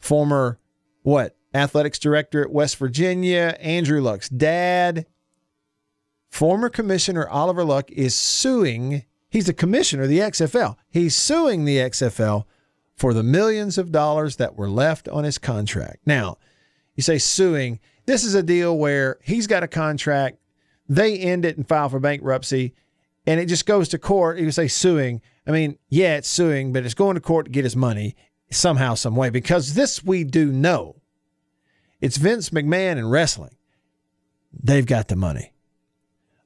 former 0.00 0.58
what? 1.02 1.36
Athletics 1.54 2.00
director 2.00 2.42
at 2.42 2.50
West 2.50 2.76
Virginia, 2.76 3.56
Andrew 3.60 4.00
Luck's 4.00 4.28
dad. 4.28 5.06
Former 6.28 6.68
commissioner 6.68 7.28
Oliver 7.28 7.62
Luck 7.62 7.88
is 7.92 8.16
suing, 8.16 9.04
he's 9.30 9.46
the 9.46 9.54
commissioner 9.54 10.02
of 10.02 10.08
the 10.08 10.18
XFL. 10.18 10.74
He's 10.90 11.14
suing 11.14 11.64
the 11.64 11.76
XFL 11.76 12.46
for 12.96 13.14
the 13.14 13.22
millions 13.22 13.78
of 13.78 13.92
dollars 13.92 14.38
that 14.38 14.56
were 14.56 14.68
left 14.68 15.08
on 15.08 15.22
his 15.22 15.38
contract. 15.38 15.98
Now, 16.04 16.38
you 16.96 17.04
say 17.04 17.18
suing, 17.18 17.78
this 18.06 18.24
is 18.24 18.34
a 18.34 18.42
deal 18.42 18.76
where 18.76 19.20
he's 19.22 19.46
got 19.46 19.62
a 19.62 19.68
contract, 19.68 20.38
they 20.96 21.18
end 21.18 21.44
it 21.44 21.56
and 21.56 21.66
file 21.66 21.88
for 21.88 21.98
bankruptcy, 21.98 22.74
and 23.26 23.40
it 23.40 23.46
just 23.46 23.66
goes 23.66 23.88
to 23.88 23.98
court. 23.98 24.38
You 24.38 24.50
say 24.50 24.68
suing. 24.68 25.22
I 25.46 25.50
mean, 25.50 25.78
yeah, 25.88 26.16
it's 26.16 26.28
suing, 26.28 26.72
but 26.72 26.84
it's 26.84 26.94
going 26.94 27.14
to 27.14 27.20
court 27.20 27.46
to 27.46 27.52
get 27.52 27.64
his 27.64 27.76
money 27.76 28.14
somehow, 28.50 28.94
some 28.94 29.16
way, 29.16 29.30
because 29.30 29.74
this 29.74 30.04
we 30.04 30.24
do 30.24 30.52
know. 30.52 30.96
It's 32.00 32.18
Vince 32.18 32.50
McMahon 32.50 32.98
and 32.98 33.10
wrestling. 33.10 33.56
They've 34.52 34.84
got 34.84 35.08
the 35.08 35.16
money. 35.16 35.52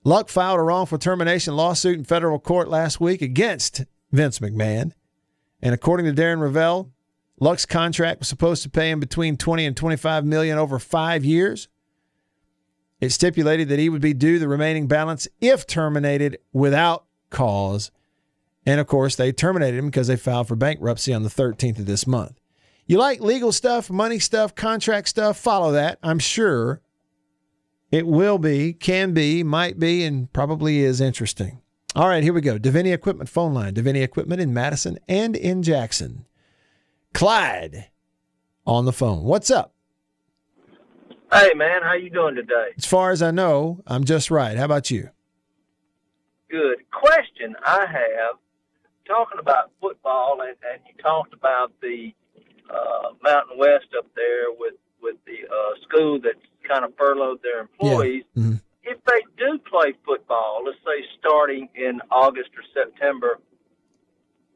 Luck 0.04 0.28
filed 0.28 0.60
a 0.60 0.62
wrongful 0.62 0.98
termination 0.98 1.56
lawsuit 1.56 1.98
in 1.98 2.04
federal 2.04 2.38
court 2.38 2.68
last 2.68 3.00
week 3.00 3.22
against 3.22 3.84
Vince 4.12 4.38
McMahon. 4.38 4.92
And 5.60 5.74
according 5.74 6.06
to 6.06 6.12
Darren 6.12 6.38
Rovell, 6.38 6.90
Luck's 7.40 7.66
contract 7.66 8.20
was 8.20 8.28
supposed 8.28 8.62
to 8.62 8.70
pay 8.70 8.90
him 8.90 9.00
between 9.00 9.36
20 9.36 9.66
and 9.66 9.76
25 9.76 10.24
million 10.24 10.58
over 10.58 10.78
5 10.78 11.24
years. 11.24 11.68
It 13.00 13.10
stipulated 13.10 13.68
that 13.68 13.78
he 13.78 13.88
would 13.88 14.00
be 14.00 14.14
due 14.14 14.38
the 14.38 14.48
remaining 14.48 14.86
balance 14.86 15.28
if 15.40 15.66
terminated 15.66 16.38
without 16.52 17.04
cause. 17.30 17.90
And 18.64 18.80
of 18.80 18.86
course, 18.86 19.16
they 19.16 19.32
terminated 19.32 19.78
him 19.78 19.86
because 19.86 20.06
they 20.06 20.16
filed 20.16 20.48
for 20.48 20.56
bankruptcy 20.56 21.12
on 21.12 21.22
the 21.22 21.28
13th 21.28 21.78
of 21.78 21.86
this 21.86 22.06
month. 22.06 22.40
You 22.86 22.98
like 22.98 23.20
legal 23.20 23.52
stuff, 23.52 23.90
money 23.90 24.18
stuff, 24.18 24.54
contract 24.54 25.08
stuff, 25.08 25.36
follow 25.36 25.72
that. 25.72 25.98
I'm 26.02 26.18
sure 26.18 26.80
it 27.90 28.06
will 28.06 28.38
be, 28.38 28.72
can 28.72 29.12
be, 29.12 29.42
might 29.42 29.78
be, 29.78 30.04
and 30.04 30.32
probably 30.32 30.80
is 30.80 31.00
interesting. 31.00 31.60
All 31.94 32.08
right, 32.08 32.22
here 32.22 32.32
we 32.32 32.40
go. 32.40 32.58
Davini 32.58 32.92
Equipment 32.92 33.28
phone 33.28 33.54
line. 33.54 33.74
Davini 33.74 34.02
Equipment 34.02 34.40
in 34.40 34.52
Madison 34.52 34.98
and 35.08 35.34
in 35.34 35.62
Jackson. 35.62 36.26
Clyde 37.14 37.88
on 38.66 38.84
the 38.84 38.92
phone. 38.92 39.22
What's 39.24 39.50
up? 39.50 39.75
Hey 41.32 41.54
man, 41.54 41.82
how 41.82 41.94
you 41.94 42.08
doing 42.08 42.36
today? 42.36 42.68
As 42.76 42.86
far 42.86 43.10
as 43.10 43.20
I 43.20 43.32
know, 43.32 43.82
I'm 43.86 44.04
just 44.04 44.30
right. 44.30 44.56
How 44.56 44.64
about 44.64 44.90
you? 44.90 45.10
Good. 46.48 46.88
Question 46.92 47.56
I 47.64 47.80
have 47.80 48.38
talking 49.06 49.38
about 49.40 49.70
football 49.80 50.38
and, 50.40 50.56
and 50.70 50.80
you 50.86 51.02
talked 51.02 51.34
about 51.34 51.72
the 51.80 52.12
uh, 52.70 53.10
Mountain 53.22 53.58
West 53.58 53.86
up 53.98 54.06
there 54.14 54.52
with 54.56 54.74
with 55.02 55.16
the 55.26 55.46
uh, 55.48 55.74
school 55.82 56.20
that's 56.20 56.38
kind 56.68 56.84
of 56.84 56.92
furloughed 56.96 57.40
their 57.42 57.60
employees. 57.60 58.24
Yeah. 58.34 58.42
Mm-hmm. 58.42 58.56
If 58.84 58.98
they 59.04 59.20
do 59.36 59.58
play 59.68 59.94
football, 60.04 60.62
let's 60.64 60.78
say 60.78 61.04
starting 61.18 61.68
in 61.74 62.00
August 62.10 62.50
or 62.56 62.62
September, 62.72 63.40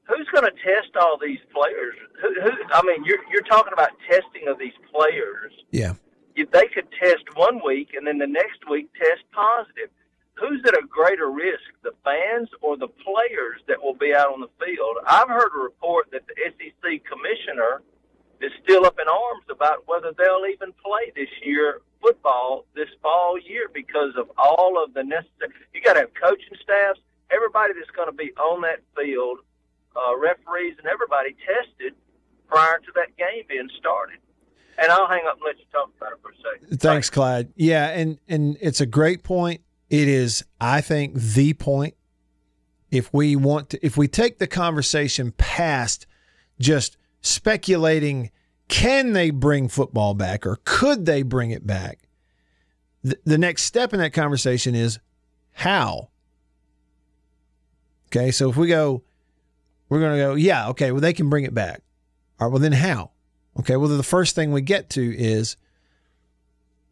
who's 0.05 0.29
going 0.33 0.45
to 0.45 0.53
test 0.63 0.97
all 1.01 1.19
these 1.21 1.39
players? 1.53 1.97
Who, 2.23 2.43
who, 2.43 2.51
I 2.73 2.83
mean, 2.85 3.05
you're 3.05 3.19
you're 3.33 3.43
talking 3.43 3.73
about 3.73 3.91
testing 4.09 4.47
of 4.47 4.59
these 4.59 4.75
players. 4.93 5.53
Yeah. 5.73 5.95
They 6.53 6.67
could 6.67 6.89
test 6.93 7.25
one 7.35 7.61
week 7.65 7.91
and 7.95 8.07
then 8.07 8.19
the 8.19 8.27
next 8.27 8.69
week 8.69 8.93
test 8.95 9.23
positive, 9.33 9.91
who's 10.35 10.63
at 10.67 10.75
a 10.75 10.83
greater 10.89 11.31
risk, 11.31 11.63
the 11.83 11.95
fans 12.05 12.49
or 12.61 12.77
the 12.77 12.89
players 12.89 13.61
that 13.69 13.83
will 13.83 13.95
be 13.95 14.15
out 14.15 14.33
on 14.33 14.41
the 14.41 14.51
field? 14.59 14.97
I've 15.07 15.29
heard 15.29 15.55
a 15.55 15.63
report 15.63 16.11
that 16.13 16.27
the 16.27 16.35
SEC 16.35 17.05
commissioner 17.05 17.83
is 18.41 18.51
still 18.65 18.87
up 18.87 18.99
in 19.01 19.07
arms 19.07 19.45
about 19.51 19.87
whether 19.87 20.13
they'll 20.17 20.49
even 20.51 20.73
play 20.83 21.13
this 21.15 21.31
year 21.45 21.83
football 22.01 22.65
this 22.75 22.89
fall 23.03 23.39
year 23.39 23.69
because 23.73 24.17
of 24.17 24.31
all 24.39 24.83
of 24.83 24.95
the 24.95 25.05
necessary. 25.05 25.53
You 25.75 25.83
got 25.83 25.95
to 25.95 26.01
have 26.01 26.15
coaching 26.15 26.57
staffs, 26.63 27.01
everybody 27.31 27.75
that's 27.75 27.91
going 27.93 28.09
to 28.09 28.17
be 28.17 28.33
on 28.41 28.63
that 28.63 28.81
field, 28.97 29.41
uh, 29.95 30.17
referees, 30.17 30.75
and 30.79 30.87
everybody 30.87 31.37
tested 31.45 31.95
prior 32.49 32.79
to 32.79 32.93
that 32.97 33.17
game 33.17 33.45
being 33.49 33.69
started. 33.79 34.19
And 34.81 34.91
I'll 34.91 35.07
hang 35.07 35.23
up 35.29 35.35
and 35.35 35.43
let 35.45 35.59
you 35.59 35.65
talk 35.71 35.91
about 35.97 36.13
it 36.13 36.19
for 36.23 36.31
a 36.31 36.35
second. 36.37 36.81
Thanks, 36.81 37.11
Clyde. 37.11 37.53
Yeah, 37.55 37.89
and 37.89 38.19
and 38.29 38.57
it's 38.61 38.81
a 38.81 38.87
great 38.87 39.23
point. 39.23 39.61
It 39.91 40.09
is, 40.09 40.45
I 40.61 40.81
think, 40.81 41.15
the 41.15 41.53
point. 41.55 41.95
If 42.91 43.13
we 43.13 43.37
want 43.37 43.71
to, 43.71 43.87
if 43.87 43.97
we 43.97 44.09
take 44.09 44.39
the 44.39 44.47
conversation 44.47 45.33
past 45.33 46.07
just 46.59 46.97
speculating, 47.21 48.31
can 48.69 49.13
they 49.13 49.31
bring 49.31 49.69
football 49.69 50.15
back 50.15 50.47
or 50.47 50.59
could 50.65 51.07
they 51.07 51.23
bring 51.23 51.51
it 51.51 51.67
back? 51.67 52.01
The, 53.03 53.19
the 53.25 53.39
next 53.39 53.65
step 53.65 53.93
in 53.93 54.01
that 54.01 54.13
conversation 54.13 54.75
is 54.75 54.99
how. 55.53 56.09
Okay, 58.09 58.31
so 58.31 58.51
if 58.51 58.57
we 58.57 58.67
go, 58.67 59.03
we're 59.89 60.01
going 60.01 60.13
to 60.13 60.19
go, 60.19 60.35
yeah, 60.35 60.69
okay, 60.71 60.91
well, 60.91 61.01
they 61.01 61.13
can 61.13 61.29
bring 61.29 61.45
it 61.45 61.55
back. 61.55 61.83
All 62.41 62.47
right, 62.47 62.53
well, 62.53 62.61
then 62.61 62.73
how? 62.73 63.11
Okay, 63.59 63.77
well, 63.77 63.89
the 63.89 64.03
first 64.03 64.35
thing 64.35 64.53
we 64.53 64.63
get 64.63 64.89
to 64.91 65.17
is, 65.17 65.57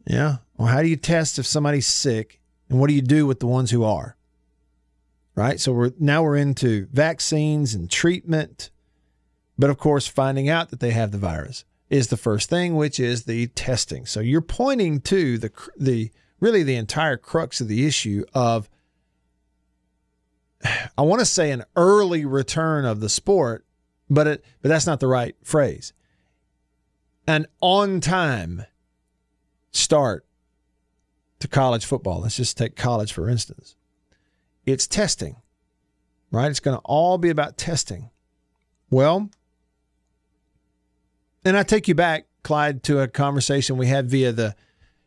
yeah, 0.05 0.37
well, 0.57 0.67
how 0.67 0.81
do 0.81 0.87
you 0.87 0.97
test 0.97 1.39
if 1.39 1.45
somebody's 1.45 1.87
sick 1.87 2.39
and 2.69 2.79
what 2.79 2.87
do 2.87 2.93
you 2.93 3.01
do 3.01 3.25
with 3.25 3.39
the 3.39 3.47
ones 3.47 3.71
who 3.71 3.83
are? 3.83 4.15
Right? 5.35 5.59
So 5.59 5.71
we're 5.71 5.91
now 5.99 6.23
we're 6.23 6.35
into 6.35 6.87
vaccines 6.91 7.73
and 7.73 7.89
treatment, 7.89 8.69
but 9.57 9.69
of 9.69 9.77
course, 9.77 10.05
finding 10.05 10.49
out 10.49 10.69
that 10.69 10.81
they 10.81 10.91
have 10.91 11.11
the 11.11 11.17
virus 11.17 11.63
is 11.89 12.09
the 12.09 12.17
first 12.17 12.49
thing, 12.49 12.75
which 12.75 12.99
is 12.99 13.23
the 13.23 13.47
testing. 13.47 14.05
So 14.05 14.19
you're 14.19 14.41
pointing 14.41 14.99
to 15.01 15.37
the 15.37 15.51
the 15.77 16.11
really 16.39 16.63
the 16.63 16.75
entire 16.75 17.17
crux 17.17 17.61
of 17.61 17.67
the 17.67 17.85
issue 17.85 18.25
of 18.33 18.69
I 20.97 21.01
want 21.01 21.19
to 21.19 21.25
say 21.25 21.51
an 21.51 21.63
early 21.75 22.25
return 22.25 22.85
of 22.85 22.99
the 22.99 23.09
sport, 23.09 23.65
but 24.09 24.27
it 24.27 24.45
but 24.61 24.69
that's 24.69 24.87
not 24.87 24.99
the 24.99 25.07
right 25.07 25.35
phrase. 25.43 25.93
An 27.29 27.45
on 27.61 28.01
time 28.01 28.65
start 29.69 30.25
to 31.37 31.47
college 31.47 31.85
football. 31.85 32.21
Let's 32.21 32.37
just 32.37 32.57
take 32.57 32.75
college 32.75 33.13
for 33.13 33.29
instance. 33.29 33.75
It's 34.65 34.87
testing, 34.87 35.35
right? 36.31 36.49
It's 36.49 36.59
going 36.59 36.75
to 36.75 36.81
all 36.83 37.19
be 37.19 37.29
about 37.29 37.55
testing. 37.55 38.09
Well, 38.89 39.29
and 41.45 41.55
I 41.55 41.61
take 41.61 41.87
you 41.87 41.93
back, 41.93 42.25
Clyde, 42.41 42.81
to 42.85 42.99
a 42.99 43.07
conversation 43.07 43.77
we 43.77 43.85
had 43.85 44.09
via 44.09 44.31
the 44.31 44.55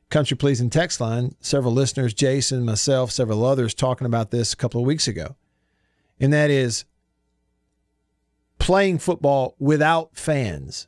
Country 0.09 0.37
Pleasing 0.37 0.71
text 0.71 1.01
line. 1.01 1.35
Several 1.41 1.73
listeners, 1.73 2.15
Jason, 2.15 2.65
myself, 2.65 3.11
several 3.11 3.45
others, 3.45 3.75
talking 3.75 4.07
about 4.07 4.31
this 4.31 4.53
a 4.53 4.57
couple 4.57 4.81
of 4.81 4.87
weeks 4.87 5.09
ago. 5.09 5.35
And 6.21 6.33
that 6.33 6.51
is 6.51 6.85
playing 8.61 9.01
football 9.01 9.57
without 9.59 10.17
fans. 10.17 10.87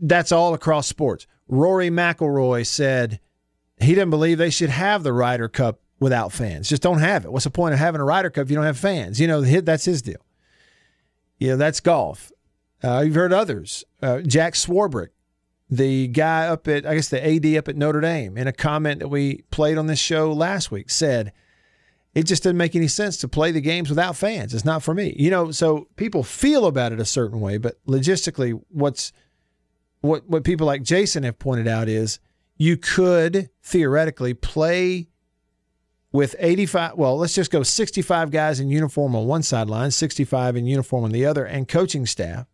That's 0.00 0.32
all 0.32 0.54
across 0.54 0.86
sports. 0.86 1.26
Rory 1.48 1.90
McIlroy 1.90 2.66
said 2.66 3.20
he 3.80 3.94
didn't 3.94 4.10
believe 4.10 4.38
they 4.38 4.50
should 4.50 4.70
have 4.70 5.02
the 5.02 5.12
Ryder 5.12 5.48
Cup 5.48 5.80
without 6.00 6.32
fans. 6.32 6.68
Just 6.68 6.82
don't 6.82 7.00
have 7.00 7.24
it. 7.24 7.32
What's 7.32 7.44
the 7.44 7.50
point 7.50 7.74
of 7.74 7.78
having 7.78 8.00
a 8.00 8.04
Ryder 8.04 8.30
Cup 8.30 8.44
if 8.44 8.50
you 8.50 8.56
don't 8.56 8.64
have 8.64 8.78
fans? 8.78 9.20
You 9.20 9.26
know, 9.26 9.40
that's 9.40 9.84
his 9.84 10.02
deal. 10.02 10.24
You 11.38 11.48
know, 11.48 11.56
that's 11.56 11.80
golf. 11.80 12.32
Uh, 12.82 13.02
you've 13.06 13.14
heard 13.14 13.32
others. 13.32 13.84
Uh, 14.00 14.20
Jack 14.20 14.54
Swarbrick, 14.54 15.08
the 15.70 16.08
guy 16.08 16.48
up 16.48 16.66
at, 16.68 16.86
I 16.86 16.94
guess 16.94 17.08
the 17.08 17.24
AD 17.24 17.56
up 17.56 17.68
at 17.68 17.76
Notre 17.76 18.00
Dame, 18.00 18.36
in 18.36 18.46
a 18.46 18.52
comment 18.52 19.00
that 19.00 19.08
we 19.08 19.42
played 19.50 19.78
on 19.78 19.86
this 19.86 19.98
show 19.98 20.32
last 20.32 20.70
week, 20.70 20.90
said, 20.90 21.32
it 22.14 22.26
just 22.26 22.42
doesn't 22.42 22.56
make 22.56 22.76
any 22.76 22.88
sense 22.88 23.16
to 23.18 23.28
play 23.28 23.52
the 23.52 23.60
games 23.60 23.88
without 23.88 24.16
fans. 24.16 24.52
It's 24.52 24.64
not 24.64 24.82
for 24.82 24.92
me. 24.92 25.16
You 25.18 25.30
know, 25.30 25.50
so 25.50 25.88
people 25.96 26.22
feel 26.22 26.66
about 26.66 26.92
it 26.92 27.00
a 27.00 27.04
certain 27.04 27.40
way, 27.40 27.56
but 27.56 27.84
logistically, 27.86 28.60
what's 28.68 29.12
what 30.02 30.28
what 30.28 30.44
people 30.44 30.66
like 30.66 30.82
Jason 30.82 31.22
have 31.22 31.38
pointed 31.38 31.66
out 31.66 31.88
is 31.88 32.20
you 32.58 32.76
could 32.76 33.50
theoretically 33.62 34.34
play 34.34 35.08
with 36.12 36.36
85 36.38 36.94
well 36.96 37.16
let's 37.16 37.34
just 37.34 37.50
go 37.50 37.62
65 37.62 38.30
guys 38.30 38.60
in 38.60 38.68
uniform 38.68 39.16
on 39.16 39.26
one 39.26 39.42
sideline 39.42 39.90
65 39.90 40.56
in 40.56 40.66
uniform 40.66 41.04
on 41.04 41.10
the 41.10 41.24
other 41.24 41.44
and 41.44 41.66
coaching 41.66 42.04
staff 42.04 42.46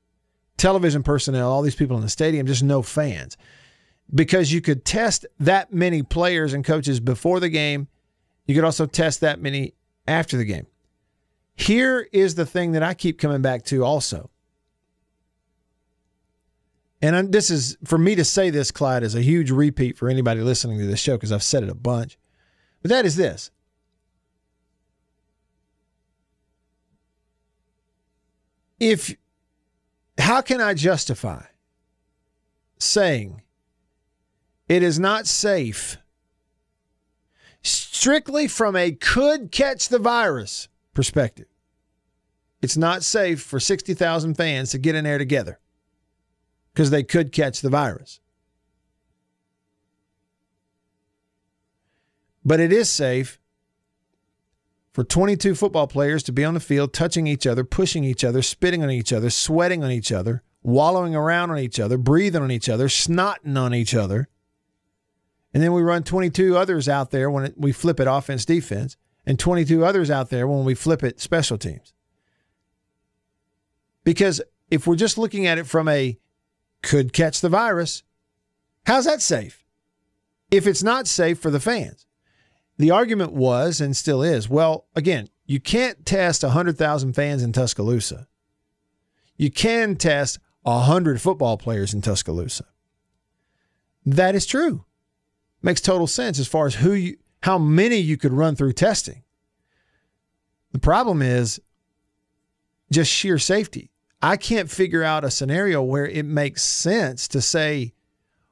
television 0.59 1.03
personnel 1.03 1.51
all 1.51 1.63
these 1.63 1.75
people 1.75 1.97
in 1.97 2.03
the 2.03 2.11
stadium 2.11 2.47
just 2.47 2.63
no 2.63 2.83
fans. 2.83 3.39
Because 4.15 4.53
you 4.53 4.61
could 4.61 4.85
test 4.85 5.25
that 5.39 5.73
many 5.73 6.03
players 6.03 6.53
and 6.53 6.65
coaches 6.65 6.99
before 6.99 7.41
the 7.41 7.49
game. 7.49 7.89
You 8.47 8.55
could 8.55 8.65
also 8.65 8.87
test 8.87 9.21
that 9.21 9.41
many 9.41 9.75
after 10.07 10.37
the 10.37 10.45
game. 10.45 10.67
Here 11.55 12.09
is 12.13 12.35
the 12.35 12.47
thing 12.47 12.73
that 12.73 12.83
i 12.83 12.95
keep 12.95 13.19
coming 13.19 13.43
back 13.43 13.65
to 13.65 13.85
also 13.85 14.31
and 17.01 17.33
this 17.33 17.51
is 17.51 17.77
for 17.85 17.99
me 17.99 18.15
to 18.15 18.25
say 18.25 18.51
this 18.51 18.71
clyde 18.71 19.03
is 19.03 19.15
a 19.15 19.23
huge 19.23 19.51
repeat 19.51 19.97
for 19.97 20.09
anybody 20.09 20.41
listening 20.41 20.79
to 20.79 20.87
this 20.87 21.01
show 21.01 21.17
because 21.17 21.33
i've 21.33 21.43
said 21.43 21.63
it 21.63 21.69
a 21.69 21.75
bunch 21.75 22.19
but 22.83 22.91
that 22.91 23.05
is 23.05 23.17
this. 23.17 23.51
If 28.81 29.17
how 30.19 30.41
can 30.41 30.61
I 30.61 30.75
justify 30.75 31.45
saying 32.79 33.43
it 34.69 34.83
is 34.83 34.99
not 34.99 35.27
safe 35.27 35.97
strictly 37.63 38.47
from 38.47 38.77
a 38.77 38.93
could 38.93 39.51
catch 39.51 39.89
the 39.89 39.99
virus 39.99 40.69
perspective? 40.95 41.47
It's 42.63 42.77
not 42.77 43.03
safe 43.03 43.43
for 43.43 43.61
60,000 43.61 44.35
fans 44.35 44.71
to 44.71 44.79
get 44.79 44.95
in 44.95 45.05
there 45.05 45.19
together 45.19 45.59
because 46.79 46.91
they 46.91 47.03
could 47.03 47.33
catch 47.33 47.61
the 47.61 47.69
virus. 47.69 48.21
But 52.45 52.61
it 52.61 52.73
is 52.73 52.89
safe 52.89 53.41
for 54.93 55.03
22 55.03 55.57
football 55.57 55.89
players 55.89 56.23
to 56.23 56.33
be 56.33 56.45
on 56.45 56.55
the 56.55 56.61
field 56.61 56.93
touching 56.93 57.27
each 57.27 57.49
other, 57.49 57.65
pushing 57.65 58.05
each 58.05 58.25
other, 58.25 58.43
spitting 58.43 58.85
on 58.85 58.93
each 58.93 59.13
other, 59.13 59.29
sweating 59.29 59.83
on 59.83 59.91
each 59.91 60.13
other, 60.13 60.45
wallowing 60.63 61.17
around 61.17 61.51
on 61.51 61.59
each 61.59 61.81
other, 61.81 61.99
breathing 61.99 62.43
on 62.43 62.53
each 62.53 62.69
other, 62.69 62.87
snotting 62.87 63.59
on 63.59 63.75
each 63.75 63.93
other. 63.93 64.29
And 65.53 65.61
then 65.61 65.73
we 65.73 65.83
run 65.83 66.05
22 66.05 66.57
others 66.57 66.89
out 66.89 67.11
there 67.11 67.29
when 67.29 67.53
we 67.57 67.73
flip 67.73 67.99
it 67.99 68.07
offense 68.07 68.45
defense, 68.45 68.97
and 69.27 69.37
22 69.37 69.85
others 69.85 70.13
out 70.13 70.31
there 70.31 70.47
when 70.47 70.65
we 70.65 70.77
flip 70.77 71.03
it 71.03 71.19
special 71.19 71.59
teams. 71.59 71.93
Because 74.05 74.41
if 74.71 74.87
we're 74.87 74.95
just 74.95 75.19
looking 75.19 75.45
at 75.45 75.59
it 75.59 75.67
from 75.67 75.89
a 75.89 76.17
could 76.89 77.13
catch 77.13 77.41
the 77.41 77.49
virus, 77.49 78.03
how's 78.87 79.05
that 79.05 79.23
safe? 79.23 79.65
If 80.51 80.67
it's 80.67 80.83
not 80.83 81.07
safe 81.07 81.39
for 81.39 81.51
the 81.51 81.61
fans 81.61 82.07
the 82.79 82.93
argument 82.93 83.33
was 83.33 83.81
and 83.81 83.97
still 83.97 84.23
is 84.23 84.49
well, 84.49 84.87
again, 84.95 85.29
you 85.47 85.61
can't 85.61 86.07
test 86.07 86.43
100,000 86.43 87.13
fans 87.13 87.43
in 87.43 87.53
Tuscaloosa. 87.53 88.29
You 89.37 89.51
can 89.51 89.97
test 89.97 90.39
100 90.63 91.21
football 91.21 91.59
players 91.59 91.93
in 91.93 92.03
Tuscaloosa. 92.03 92.67
That 94.07 94.35
is 94.35 94.47
true. 94.47 94.85
Makes 95.61 95.81
total 95.81 96.07
sense 96.07 96.39
as 96.39 96.47
far 96.47 96.67
as 96.67 96.77
who 96.77 96.93
you, 96.93 97.17
how 97.43 97.59
many 97.59 97.97
you 97.97 98.17
could 98.17 98.33
run 98.33 98.55
through 98.55 98.73
testing. 98.73 99.25
The 100.73 100.79
problem 100.79 101.21
is 101.21 101.61
just 102.93 103.11
sheer 103.11 103.39
safety. 103.39 103.91
I 104.21 104.37
can't 104.37 104.71
figure 104.71 105.05
out 105.05 105.25
a 105.25 105.31
scenario 105.31 105.83
where 105.83 106.07
it 106.07 106.27
makes 106.27 106.63
sense 106.63 107.29
to 107.29 107.41
say, 107.41 107.93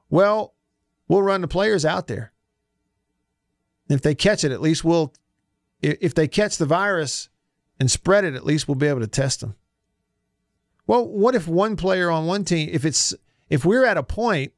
well, 0.09 0.55
we'll 1.09 1.23
run 1.23 1.41
the 1.41 1.49
players 1.49 1.85
out 1.85 2.07
there. 2.07 2.33
If 3.89 4.03
they 4.03 4.15
catch 4.15 4.45
it, 4.45 4.53
at 4.53 4.61
least 4.61 4.85
we'll, 4.85 5.13
if 5.81 6.15
they 6.15 6.29
catch 6.29 6.59
the 6.59 6.67
virus 6.67 7.29
and 7.79 7.91
spread 7.91 8.25
it, 8.25 8.35
at 8.35 8.45
least 8.45 8.69
we'll 8.69 8.77
be 8.77 8.87
able 8.87 9.01
to 9.01 9.07
test 9.07 9.41
them. 9.41 9.57
Well, 10.87 11.07
what 11.07 11.35
if 11.35 11.49
one 11.49 11.77
player 11.77 12.11
on 12.11 12.27
one 12.27 12.45
team, 12.45 12.69
if 12.73 12.85
it's, 12.85 13.15
if 13.49 13.65
we're 13.65 13.85
at 13.85 13.97
a 13.97 14.03
point 14.03 14.53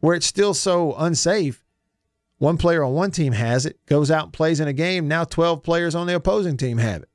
where 0.00 0.14
it's 0.14 0.26
still 0.26 0.54
so 0.54 0.94
unsafe, 0.96 1.64
one 2.38 2.56
player 2.56 2.82
on 2.82 2.94
one 2.94 3.12
team 3.12 3.32
has 3.32 3.64
it, 3.64 3.78
goes 3.86 4.10
out 4.10 4.24
and 4.24 4.32
plays 4.32 4.58
in 4.58 4.66
a 4.66 4.72
game, 4.72 5.06
now 5.06 5.22
12 5.24 5.62
players 5.62 5.94
on 5.94 6.08
the 6.08 6.14
opposing 6.16 6.56
team 6.56 6.78
have 6.78 7.02
it. 7.02 7.08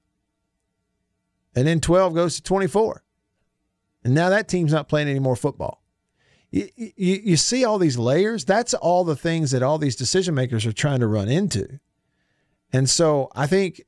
And 1.55 1.67
then 1.67 1.79
12 1.79 2.13
goes 2.13 2.35
to 2.35 2.43
24. 2.43 3.03
And 4.03 4.13
now 4.13 4.29
that 4.29 4.47
team's 4.47 4.71
not 4.71 4.87
playing 4.87 5.09
any 5.09 5.19
more 5.19 5.35
football 5.35 5.79
you, 6.51 6.69
you, 6.75 7.21
you 7.23 7.37
see 7.37 7.63
all 7.63 7.77
these 7.77 7.97
layers. 7.97 8.45
That's 8.45 8.73
all 8.73 9.03
the 9.03 9.15
things 9.15 9.51
that 9.51 9.63
all 9.63 9.77
these 9.77 9.95
decision 9.95 10.33
makers 10.33 10.65
are 10.65 10.73
trying 10.73 10.99
to 10.99 11.07
run 11.07 11.29
into. 11.29 11.79
And 12.73 12.89
so 12.89 13.29
I 13.35 13.47
think 13.47 13.81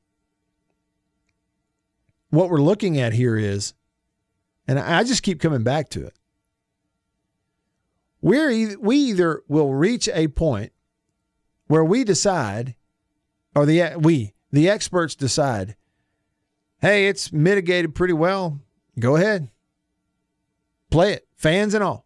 what 2.30 2.48
we're 2.48 2.62
looking 2.62 2.98
at 2.98 3.12
here 3.12 3.36
is, 3.36 3.74
and 4.66 4.78
I 4.78 5.02
just 5.04 5.22
keep 5.22 5.40
coming 5.40 5.64
back 5.64 5.90
to 5.90 6.06
it. 6.06 6.14
We're 8.20 8.78
we 8.78 8.96
either 8.96 9.42
will 9.48 9.74
reach 9.74 10.08
a 10.08 10.28
point 10.28 10.72
where 11.66 11.84
we 11.84 12.04
decide, 12.04 12.76
or 13.56 13.66
the 13.66 13.96
we 13.98 14.34
the 14.52 14.68
experts 14.68 15.16
decide, 15.16 15.74
hey, 16.82 17.06
it's 17.06 17.32
mitigated 17.32 17.94
pretty 17.94 18.12
well. 18.12 18.60
Go 18.98 19.16
ahead, 19.16 19.48
play 20.90 21.14
it, 21.14 21.26
fans 21.34 21.72
and 21.72 21.82
all. 21.82 22.04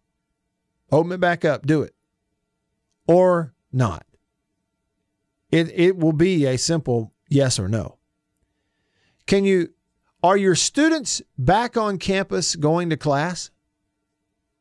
Open 0.93 1.11
it 1.11 1.19
back 1.19 1.45
up, 1.45 1.67
do 1.67 1.83
it. 1.83 1.95
Or 3.09 3.55
not. 3.73 4.07
It 5.51 5.73
it 5.75 5.97
will 5.97 6.13
be 6.13 6.47
a 6.47 6.57
simple 6.57 7.13
yes 7.29 7.59
or 7.59 7.69
no. 7.69 7.99
Can 9.27 9.45
you 9.45 9.71
are 10.23 10.37
your 10.37 10.55
students 10.55 11.23
back 11.37 11.77
on 11.77 11.99
campus 11.99 12.57
going 12.57 12.91
to 12.91 12.97
class? 12.97 13.51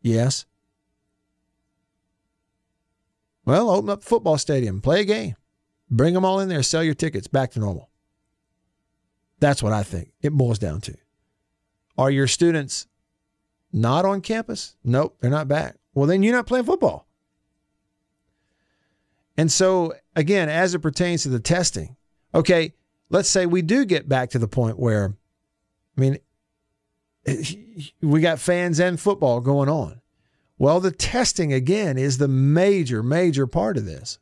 Yes. 0.01 0.45
Well, 3.45 3.69
open 3.69 3.89
up 3.89 4.04
football 4.04 4.38
stadium, 4.39 4.82
play 4.82 5.01
a 5.01 5.06
game. 5.06 5.36
Bring 5.89 6.15
them 6.15 6.25
all 6.25 6.39
in 6.39 6.49
there, 6.49 6.63
sell 6.63 6.84
your 6.84 6.95
tickets 6.95 7.28
back 7.28 7.51
to 7.51 7.60
normal. 7.60 7.89
That's 9.39 9.62
what 9.62 9.74
I 9.74 9.84
think 9.84 10.12
it 10.21 10.32
boils 10.34 10.60
down 10.60 10.82
to. 10.82 10.95
Are 11.98 12.12
your 12.12 12.28
students 12.28 12.88
not 13.71 14.06
on 14.06 14.21
campus? 14.21 14.76
Nope, 14.84 15.17
they're 15.19 15.32
not 15.32 15.48
back. 15.48 15.76
Well, 15.93 16.08
then 16.08 16.24
you're 16.24 16.36
not 16.36 16.48
playing 16.48 16.65
football. 16.65 17.08
And 19.38 19.52
so, 19.52 19.93
again, 20.15 20.50
as 20.50 20.74
it 20.74 20.80
pertains 20.80 21.24
to 21.24 21.30
the 21.30 21.39
testing, 21.39 21.98
okay, 22.34 22.74
let's 23.10 23.30
say 23.30 23.45
we 23.45 23.62
do 23.62 23.86
get 23.86 24.08
back 24.08 24.30
to 24.32 24.39
the 24.39 24.48
point 24.48 24.80
where, 24.80 25.15
I 25.98 26.02
mean, 26.02 26.17
we 28.02 28.21
got 28.21 28.39
fans 28.39 28.80
and 28.80 29.00
football 29.00 29.41
going 29.41 29.69
on. 29.69 30.02
Well, 30.58 30.80
the 30.80 30.91
testing, 30.91 31.52
again, 31.52 31.98
is 31.98 32.17
the 32.17 32.30
major, 32.30 33.04
major 33.04 33.45
part 33.45 33.78
of 33.78 33.86
this. 33.86 34.19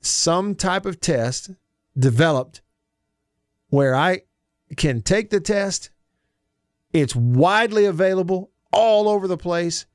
Some 0.00 0.54
type 0.54 0.86
of 0.86 1.00
test 1.00 1.50
developed 1.98 2.62
where 3.68 3.94
I 3.94 4.22
can 4.76 5.00
take 5.00 5.30
the 5.30 5.40
test, 5.40 5.90
it's 6.92 7.14
widely 7.14 7.84
available 7.84 8.50
all 8.72 9.08
over 9.08 9.26
the 9.26 9.36
place. 9.36 9.86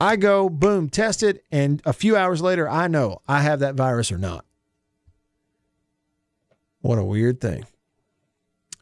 I 0.00 0.16
go, 0.16 0.48
boom, 0.48 0.88
test 0.88 1.22
it, 1.22 1.44
and 1.50 1.80
a 1.84 1.92
few 1.92 2.16
hours 2.16 2.42
later, 2.42 2.68
I 2.68 2.88
know 2.88 3.20
I 3.28 3.40
have 3.40 3.60
that 3.60 3.74
virus 3.74 4.10
or 4.10 4.18
not. 4.18 4.44
What 6.80 6.98
a 6.98 7.04
weird 7.04 7.40
thing. 7.40 7.66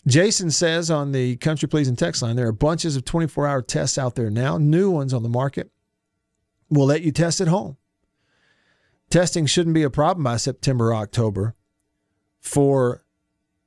Jason 0.07 0.51
says 0.51 0.91
on 0.91 1.13
the 1.13 1.37
Country 1.37 1.69
Pleasing 1.69 1.95
text 1.95 2.23
line, 2.23 2.35
there 2.35 2.49
are 2.49 2.53
bunches 2.53 2.97
of 2.97 3.05
24 3.05 3.47
hour 3.47 3.63
tests 3.63 3.99
out 3.99 4.17
there 4.17 4.31
now, 4.31 4.59
new 4.59 4.91
ones 4.91 5.15
on 5.15 5.23
the 5.23 5.29
market. 5.29 5.71
We'll 6.69 6.87
let 6.87 7.03
you 7.03 7.13
test 7.13 7.41
at 7.41 7.49
home. 7.49 7.77
Testing 9.11 9.47
shouldn't 9.47 9.75
be 9.75 9.83
a 9.83 9.91
problem 9.91 10.25
by 10.25 10.39
September 10.39 10.89
or 10.89 10.95
October. 10.95 11.55
For 12.43 13.03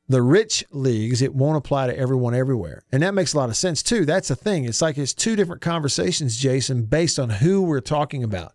the 0.08 0.22
rich 0.22 0.64
leagues, 0.70 1.22
it 1.22 1.34
won't 1.34 1.58
apply 1.58 1.88
to 1.88 1.98
everyone 1.98 2.36
everywhere. 2.36 2.84
And 2.92 3.02
that 3.02 3.16
makes 3.16 3.34
a 3.34 3.38
lot 3.38 3.50
of 3.50 3.58
sense 3.58 3.82
too. 3.82 4.06
That's 4.06 4.28
the 4.28 4.36
thing. 4.36 4.66
It's 4.66 4.82
like 4.82 4.98
it's 4.98 5.14
two 5.14 5.36
different 5.36 5.64
conversations, 5.64 6.38
Jason, 6.38 6.84
based 6.84 7.18
on 7.18 7.30
who 7.30 7.64
we're 7.64 7.82
talking 7.82 8.24
about 8.24 8.54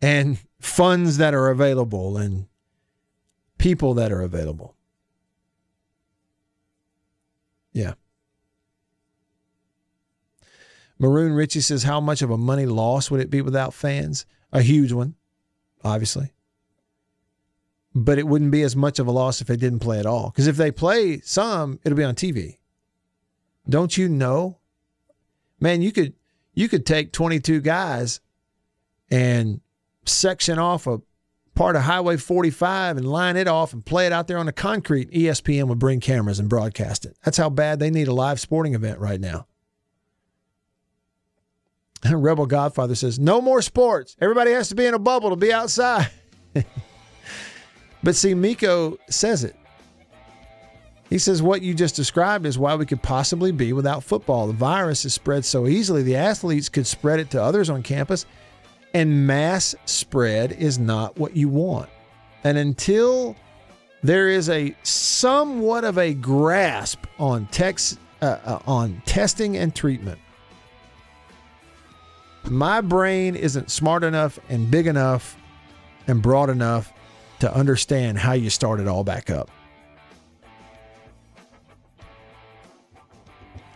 and 0.00 0.38
funds 0.60 1.18
that 1.18 1.34
are 1.34 1.48
available 1.48 2.16
and 2.16 2.46
people 3.58 3.92
that 3.94 4.10
are 4.12 4.22
available. 4.22 4.76
Yeah. 7.72 7.94
Maroon 10.98 11.32
Richie 11.32 11.60
says, 11.60 11.82
How 11.82 12.00
much 12.00 12.22
of 12.22 12.30
a 12.30 12.38
money 12.38 12.66
loss 12.66 13.10
would 13.10 13.20
it 13.20 13.30
be 13.30 13.42
without 13.42 13.74
fans? 13.74 14.24
A 14.52 14.62
huge 14.62 14.92
one, 14.92 15.14
obviously. 15.84 16.32
But 17.94 18.18
it 18.18 18.26
wouldn't 18.26 18.52
be 18.52 18.62
as 18.62 18.76
much 18.76 18.98
of 18.98 19.06
a 19.06 19.10
loss 19.10 19.40
if 19.40 19.48
they 19.48 19.56
didn't 19.56 19.80
play 19.80 19.98
at 19.98 20.06
all. 20.06 20.30
Because 20.30 20.46
if 20.46 20.56
they 20.56 20.70
play 20.70 21.20
some, 21.20 21.80
it'll 21.84 21.96
be 21.96 22.04
on 22.04 22.14
TV. 22.14 22.58
Don't 23.68 23.96
you 23.96 24.08
know? 24.08 24.58
Man, 25.58 25.82
you 25.82 25.92
could 25.92 26.14
you 26.54 26.68
could 26.68 26.86
take 26.86 27.12
22 27.12 27.60
guys 27.60 28.20
and 29.10 29.60
section 30.04 30.58
off 30.58 30.86
a 30.86 31.00
part 31.54 31.76
of 31.76 31.82
Highway 31.82 32.16
45 32.16 32.96
and 32.96 33.06
line 33.06 33.36
it 33.36 33.48
off 33.48 33.72
and 33.72 33.84
play 33.84 34.06
it 34.06 34.12
out 34.12 34.28
there 34.28 34.38
on 34.38 34.46
the 34.46 34.52
concrete. 34.52 35.10
ESPN 35.10 35.64
would 35.64 35.78
bring 35.78 36.00
cameras 36.00 36.38
and 36.38 36.48
broadcast 36.48 37.04
it. 37.04 37.16
That's 37.24 37.36
how 37.36 37.50
bad 37.50 37.78
they 37.80 37.90
need 37.90 38.08
a 38.08 38.14
live 38.14 38.40
sporting 38.40 38.74
event 38.74 38.98
right 38.98 39.20
now. 39.20 39.46
Rebel 42.10 42.46
Godfather 42.46 42.94
says, 42.94 43.18
No 43.18 43.40
more 43.40 43.62
sports. 43.62 44.16
Everybody 44.20 44.52
has 44.52 44.68
to 44.70 44.74
be 44.74 44.86
in 44.86 44.94
a 44.94 44.98
bubble 44.98 45.30
to 45.30 45.36
be 45.36 45.52
outside. 45.52 46.10
but 48.02 48.16
see, 48.16 48.34
Miko 48.34 48.98
says 49.08 49.44
it. 49.44 49.56
He 51.10 51.18
says, 51.18 51.42
What 51.42 51.62
you 51.62 51.74
just 51.74 51.96
described 51.96 52.46
is 52.46 52.58
why 52.58 52.76
we 52.76 52.86
could 52.86 53.02
possibly 53.02 53.52
be 53.52 53.72
without 53.72 54.04
football. 54.04 54.46
The 54.46 54.52
virus 54.52 55.04
is 55.04 55.12
spread 55.12 55.44
so 55.44 55.66
easily, 55.66 56.02
the 56.02 56.16
athletes 56.16 56.68
could 56.68 56.86
spread 56.86 57.20
it 57.20 57.30
to 57.30 57.42
others 57.42 57.68
on 57.68 57.82
campus, 57.82 58.26
and 58.94 59.26
mass 59.26 59.74
spread 59.84 60.52
is 60.52 60.78
not 60.78 61.18
what 61.18 61.36
you 61.36 61.48
want. 61.48 61.90
And 62.44 62.56
until 62.56 63.36
there 64.02 64.28
is 64.28 64.48
a 64.48 64.74
somewhat 64.82 65.84
of 65.84 65.98
a 65.98 66.14
grasp 66.14 67.04
on 67.18 67.46
text, 67.46 67.98
uh, 68.22 68.38
uh, 68.44 68.58
on 68.66 69.02
testing 69.04 69.56
and 69.56 69.74
treatment, 69.74 70.18
my 72.44 72.80
brain 72.80 73.34
isn't 73.34 73.70
smart 73.70 74.04
enough 74.04 74.38
and 74.48 74.70
big 74.70 74.86
enough 74.86 75.36
and 76.06 76.22
broad 76.22 76.48
enough 76.48 76.92
to 77.40 77.52
understand 77.54 78.18
how 78.18 78.32
you 78.32 78.50
start 78.50 78.80
it 78.80 78.88
all 78.88 79.04
back 79.04 79.30
up. 79.30 79.50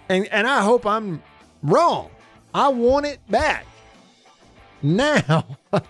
And 0.08 0.26
and 0.28 0.46
I 0.46 0.62
hope 0.62 0.86
I'm 0.86 1.22
wrong. 1.62 2.10
I 2.52 2.68
want 2.68 3.06
it 3.06 3.20
back. 3.28 3.66
Now. 4.82 5.46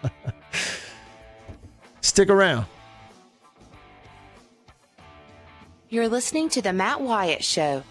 Stick 2.00 2.30
around. 2.30 2.66
You're 5.88 6.08
listening 6.08 6.48
to 6.50 6.62
The 6.62 6.72
Matt 6.72 7.00
Wyatt 7.00 7.44
Show. 7.44 7.82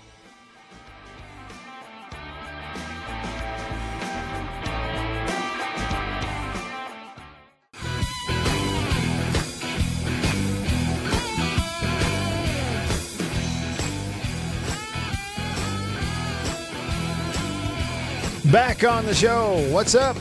Back 18.53 18.83
on 18.83 19.07
the 19.07 19.15
show. 19.15 19.67
What's 19.71 19.95
up? 19.95 20.15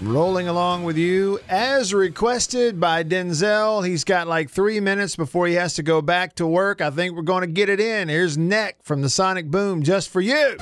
Rolling 0.00 0.48
along 0.48 0.84
with 0.84 0.96
you 0.96 1.38
as 1.50 1.92
requested 1.92 2.80
by 2.80 3.04
Denzel. 3.04 3.86
He's 3.86 4.04
got 4.04 4.26
like 4.26 4.48
three 4.48 4.80
minutes 4.80 5.16
before 5.16 5.46
he 5.48 5.52
has 5.52 5.74
to 5.74 5.82
go 5.82 6.00
back 6.00 6.34
to 6.36 6.46
work. 6.46 6.80
I 6.80 6.88
think 6.88 7.14
we're 7.14 7.20
going 7.24 7.42
to 7.42 7.46
get 7.46 7.68
it 7.68 7.78
in. 7.78 8.08
Here's 8.08 8.38
Neck 8.38 8.78
from 8.82 9.02
the 9.02 9.10
Sonic 9.10 9.50
Boom 9.50 9.82
just 9.82 10.08
for 10.08 10.22
you. 10.22 10.56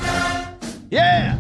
Yeah. 0.91 1.39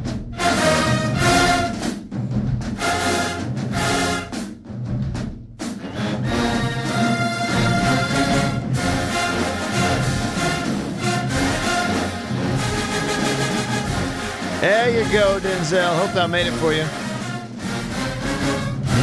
There 14.64 14.88
you 14.88 15.12
go, 15.12 15.38
Denzel. 15.40 15.94
Hope 15.98 16.14
that 16.14 16.30
made 16.30 16.46
it 16.46 16.52
for 16.52 16.72
you. 16.72 16.84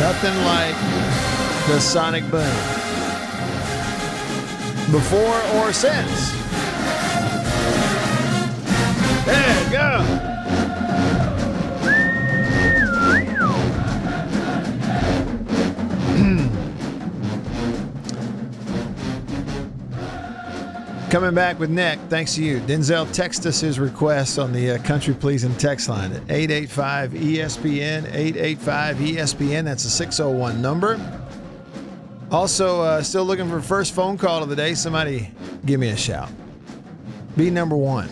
Nothing 0.01 0.35
like 0.43 0.75
the 1.67 1.79
Sonic 1.79 2.23
Boom. 2.31 2.41
Before 4.91 5.61
or 5.61 5.71
since. 5.71 6.40
Coming 21.11 21.35
back 21.35 21.59
with 21.59 21.69
Nick, 21.69 21.99
thanks 22.07 22.35
to 22.35 22.41
you. 22.41 22.61
Denzel 22.61 23.11
text 23.11 23.45
us 23.45 23.59
his 23.59 23.81
request 23.81 24.39
on 24.39 24.53
the 24.53 24.71
uh, 24.71 24.77
Country 24.83 25.13
Pleasing 25.13 25.53
text 25.55 25.89
line 25.89 26.13
at 26.13 26.21
885 26.31 27.11
ESPN, 27.11 28.05
885 28.13 28.95
ESPN. 28.95 29.65
That's 29.65 29.83
a 29.83 29.89
601 29.89 30.61
number. 30.61 30.97
Also, 32.31 32.79
uh, 32.79 33.03
still 33.03 33.25
looking 33.25 33.49
for 33.49 33.61
first 33.61 33.93
phone 33.93 34.17
call 34.17 34.41
of 34.41 34.47
the 34.47 34.55
day. 34.55 34.73
Somebody 34.73 35.29
give 35.65 35.81
me 35.81 35.89
a 35.89 35.97
shout. 35.97 36.29
Be 37.35 37.49
number 37.49 37.75
one. 37.75 38.07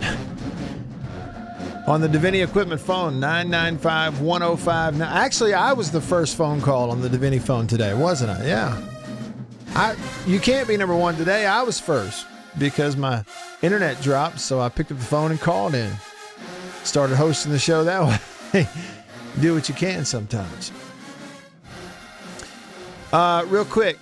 on 1.88 2.00
the 2.00 2.06
Davini 2.06 2.44
Equipment 2.44 2.80
phone, 2.80 3.18
995 3.18 4.20
105. 4.20 5.00
Actually, 5.00 5.54
I 5.54 5.72
was 5.72 5.90
the 5.90 6.00
first 6.00 6.36
phone 6.36 6.60
call 6.60 6.92
on 6.92 7.00
the 7.00 7.08
Davini 7.08 7.42
phone 7.42 7.66
today, 7.66 7.94
wasn't 7.94 8.30
I? 8.30 8.46
Yeah. 8.46 8.97
I 9.74 9.96
you 10.26 10.40
can't 10.40 10.66
be 10.66 10.76
number 10.76 10.94
one 10.94 11.16
today. 11.16 11.46
I 11.46 11.62
was 11.62 11.78
first 11.80 12.26
because 12.58 12.96
my 12.96 13.24
internet 13.62 14.00
dropped, 14.00 14.40
so 14.40 14.60
I 14.60 14.68
picked 14.68 14.90
up 14.92 14.98
the 14.98 15.04
phone 15.04 15.30
and 15.30 15.40
called 15.40 15.74
in. 15.74 15.92
Started 16.84 17.16
hosting 17.16 17.52
the 17.52 17.58
show 17.58 17.84
that 17.84 18.20
way. 18.54 18.68
Do 19.40 19.54
what 19.54 19.68
you 19.68 19.74
can 19.74 20.04
sometimes. 20.04 20.72
Uh, 23.12 23.44
real 23.48 23.64
quick, 23.64 23.98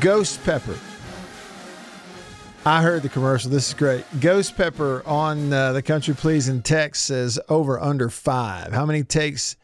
Ghost 0.00 0.42
Pepper. 0.44 0.76
I 2.64 2.82
heard 2.82 3.02
the 3.02 3.08
commercial. 3.08 3.50
This 3.50 3.68
is 3.68 3.74
great. 3.74 4.04
Ghost 4.20 4.56
Pepper 4.56 5.02
on 5.06 5.52
uh, 5.52 5.72
the 5.72 5.82
Country 5.82 6.14
Pleasing 6.14 6.62
text 6.62 7.04
says 7.04 7.38
over 7.48 7.80
under 7.80 8.10
five. 8.10 8.72
How 8.72 8.84
many 8.84 9.04
takes 9.04 9.56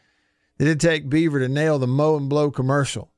did 0.58 0.68
it 0.68 0.80
take 0.80 1.08
Beaver 1.08 1.40
to 1.40 1.48
nail 1.48 1.78
the 1.80 1.88
mow 1.88 2.16
and 2.16 2.28
blow 2.28 2.50
commercial? 2.50 3.11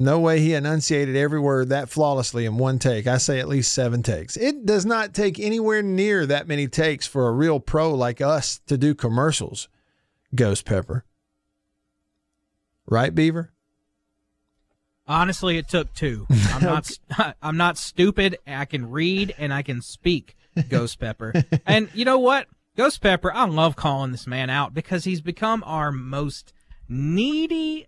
No 0.00 0.20
way 0.20 0.40
he 0.40 0.54
enunciated 0.54 1.16
every 1.16 1.40
word 1.40 1.70
that 1.70 1.88
flawlessly 1.88 2.44
in 2.46 2.56
one 2.56 2.78
take. 2.78 3.08
I 3.08 3.18
say 3.18 3.40
at 3.40 3.48
least 3.48 3.72
seven 3.72 4.02
takes. 4.04 4.36
It 4.36 4.64
does 4.64 4.86
not 4.86 5.12
take 5.12 5.40
anywhere 5.40 5.82
near 5.82 6.24
that 6.26 6.46
many 6.46 6.68
takes 6.68 7.06
for 7.06 7.26
a 7.26 7.32
real 7.32 7.58
pro 7.58 7.92
like 7.92 8.20
us 8.20 8.60
to 8.68 8.78
do 8.78 8.94
commercials, 8.94 9.68
Ghost 10.34 10.64
Pepper. 10.64 11.04
Right, 12.86 13.12
Beaver? 13.12 13.50
Honestly, 15.08 15.58
it 15.58 15.68
took 15.68 15.92
two. 15.94 16.26
I'm 16.52 16.62
not. 16.62 16.98
I'm 17.42 17.56
not 17.56 17.76
stupid. 17.76 18.38
I 18.46 18.66
can 18.66 18.90
read 18.90 19.34
and 19.36 19.52
I 19.52 19.62
can 19.62 19.82
speak. 19.82 20.36
Ghost 20.68 20.98
Pepper, 20.98 21.32
and 21.66 21.88
you 21.94 22.04
know 22.04 22.18
what? 22.18 22.46
Ghost 22.76 23.00
Pepper. 23.00 23.32
I 23.32 23.46
love 23.46 23.74
calling 23.74 24.12
this 24.12 24.26
man 24.26 24.50
out 24.50 24.74
because 24.74 25.04
he's 25.04 25.20
become 25.20 25.64
our 25.64 25.90
most 25.90 26.52
needy 26.88 27.87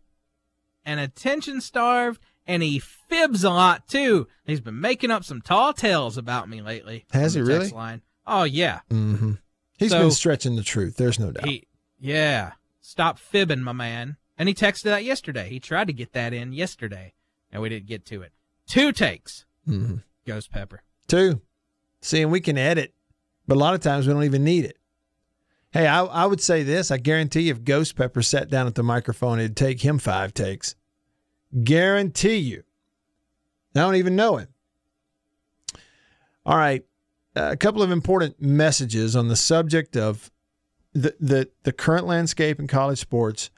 and 0.90 0.98
attention 0.98 1.60
starved, 1.60 2.20
and 2.46 2.62
he 2.62 2.78
fibs 2.80 3.44
a 3.44 3.50
lot 3.50 3.86
too. 3.86 4.26
He's 4.44 4.60
been 4.60 4.80
making 4.80 5.10
up 5.12 5.22
some 5.24 5.40
tall 5.40 5.72
tales 5.72 6.16
about 6.18 6.48
me 6.48 6.60
lately. 6.60 7.04
Has 7.12 7.34
he 7.34 7.42
really? 7.42 7.68
Line. 7.68 8.02
Oh 8.26 8.42
yeah. 8.44 8.80
Mm-hmm. 8.90 9.34
He's 9.78 9.90
So- 9.92 10.00
been 10.00 10.10
stretching 10.10 10.56
the 10.56 10.62
truth. 10.64 10.96
There's 10.96 11.18
no 11.20 11.30
doubt. 11.30 11.46
He, 11.48 11.66
yeah. 11.98 12.52
Stop 12.80 13.18
fibbing, 13.18 13.60
my 13.62 13.72
man. 13.72 14.16
And 14.36 14.48
he 14.48 14.54
texted 14.54 14.84
that 14.84 15.04
yesterday. 15.04 15.48
He 15.48 15.60
tried 15.60 15.86
to 15.86 15.92
get 15.92 16.12
that 16.14 16.32
in 16.32 16.52
yesterday, 16.52 17.12
and 17.52 17.62
we 17.62 17.68
didn't 17.68 17.86
get 17.86 18.04
to 18.06 18.22
it. 18.22 18.32
two 18.66 18.90
takes. 18.90 19.44
Mm-hmm. 19.68 19.96
Ghost 20.26 20.50
Pepper. 20.50 20.82
Two. 21.06 21.40
See, 22.00 22.22
and 22.22 22.32
we 22.32 22.40
can 22.40 22.56
edit, 22.58 22.94
but 23.46 23.56
a 23.56 23.60
lot 23.60 23.74
of 23.74 23.80
times 23.80 24.06
we 24.06 24.12
don't 24.14 24.24
even 24.24 24.42
need 24.42 24.64
it. 24.64 24.76
Hey, 25.72 25.86
I, 25.86 26.02
I 26.04 26.26
would 26.26 26.40
say 26.40 26.62
this. 26.64 26.90
I 26.90 26.96
guarantee 26.96 27.42
you 27.42 27.52
if 27.52 27.62
Ghost 27.64 27.94
Pepper 27.94 28.22
sat 28.22 28.50
down 28.50 28.66
at 28.66 28.74
the 28.74 28.82
microphone, 28.82 29.38
it'd 29.38 29.56
take 29.56 29.82
him 29.82 29.98
five 29.98 30.34
takes. 30.34 30.74
Guarantee 31.64 32.36
you. 32.36 32.62
I 33.74 33.80
don't 33.80 33.96
even 33.96 34.16
know 34.16 34.36
him. 34.36 34.48
All 36.44 36.56
right. 36.56 36.84
a 37.36 37.56
couple 37.56 37.82
of 37.82 37.90
important 37.90 38.40
messages 38.40 39.14
on 39.14 39.28
the 39.28 39.36
subject 39.36 39.96
of 39.96 40.30
the, 40.92 41.14
the, 41.20 41.50
the 41.62 41.72
current 41.72 42.06
landscape 42.06 42.58
in 42.58 42.66
college 42.66 42.98
sports. 42.98 43.50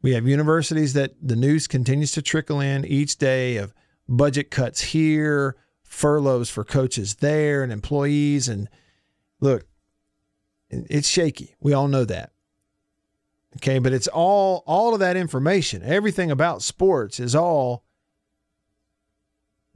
We 0.00 0.14
have 0.14 0.26
universities 0.26 0.94
that 0.94 1.12
the 1.22 1.36
news 1.36 1.68
continues 1.68 2.10
to 2.12 2.22
trickle 2.22 2.60
in 2.60 2.84
each 2.84 3.18
day 3.18 3.56
of 3.56 3.72
budget 4.08 4.50
cuts 4.50 4.80
here, 4.80 5.56
furloughs 5.84 6.50
for 6.50 6.64
coaches 6.64 7.16
there, 7.16 7.62
and 7.62 7.72
employees. 7.72 8.48
And 8.48 8.68
look, 9.40 9.64
it's 10.70 11.08
shaky. 11.08 11.54
We 11.60 11.72
all 11.72 11.86
know 11.86 12.04
that. 12.04 12.31
Okay, 13.56 13.78
but 13.78 13.92
it's 13.92 14.08
all 14.08 14.62
all 14.66 14.94
of 14.94 15.00
that 15.00 15.16
information, 15.16 15.82
everything 15.84 16.30
about 16.30 16.62
sports 16.62 17.20
is 17.20 17.34
all 17.34 17.84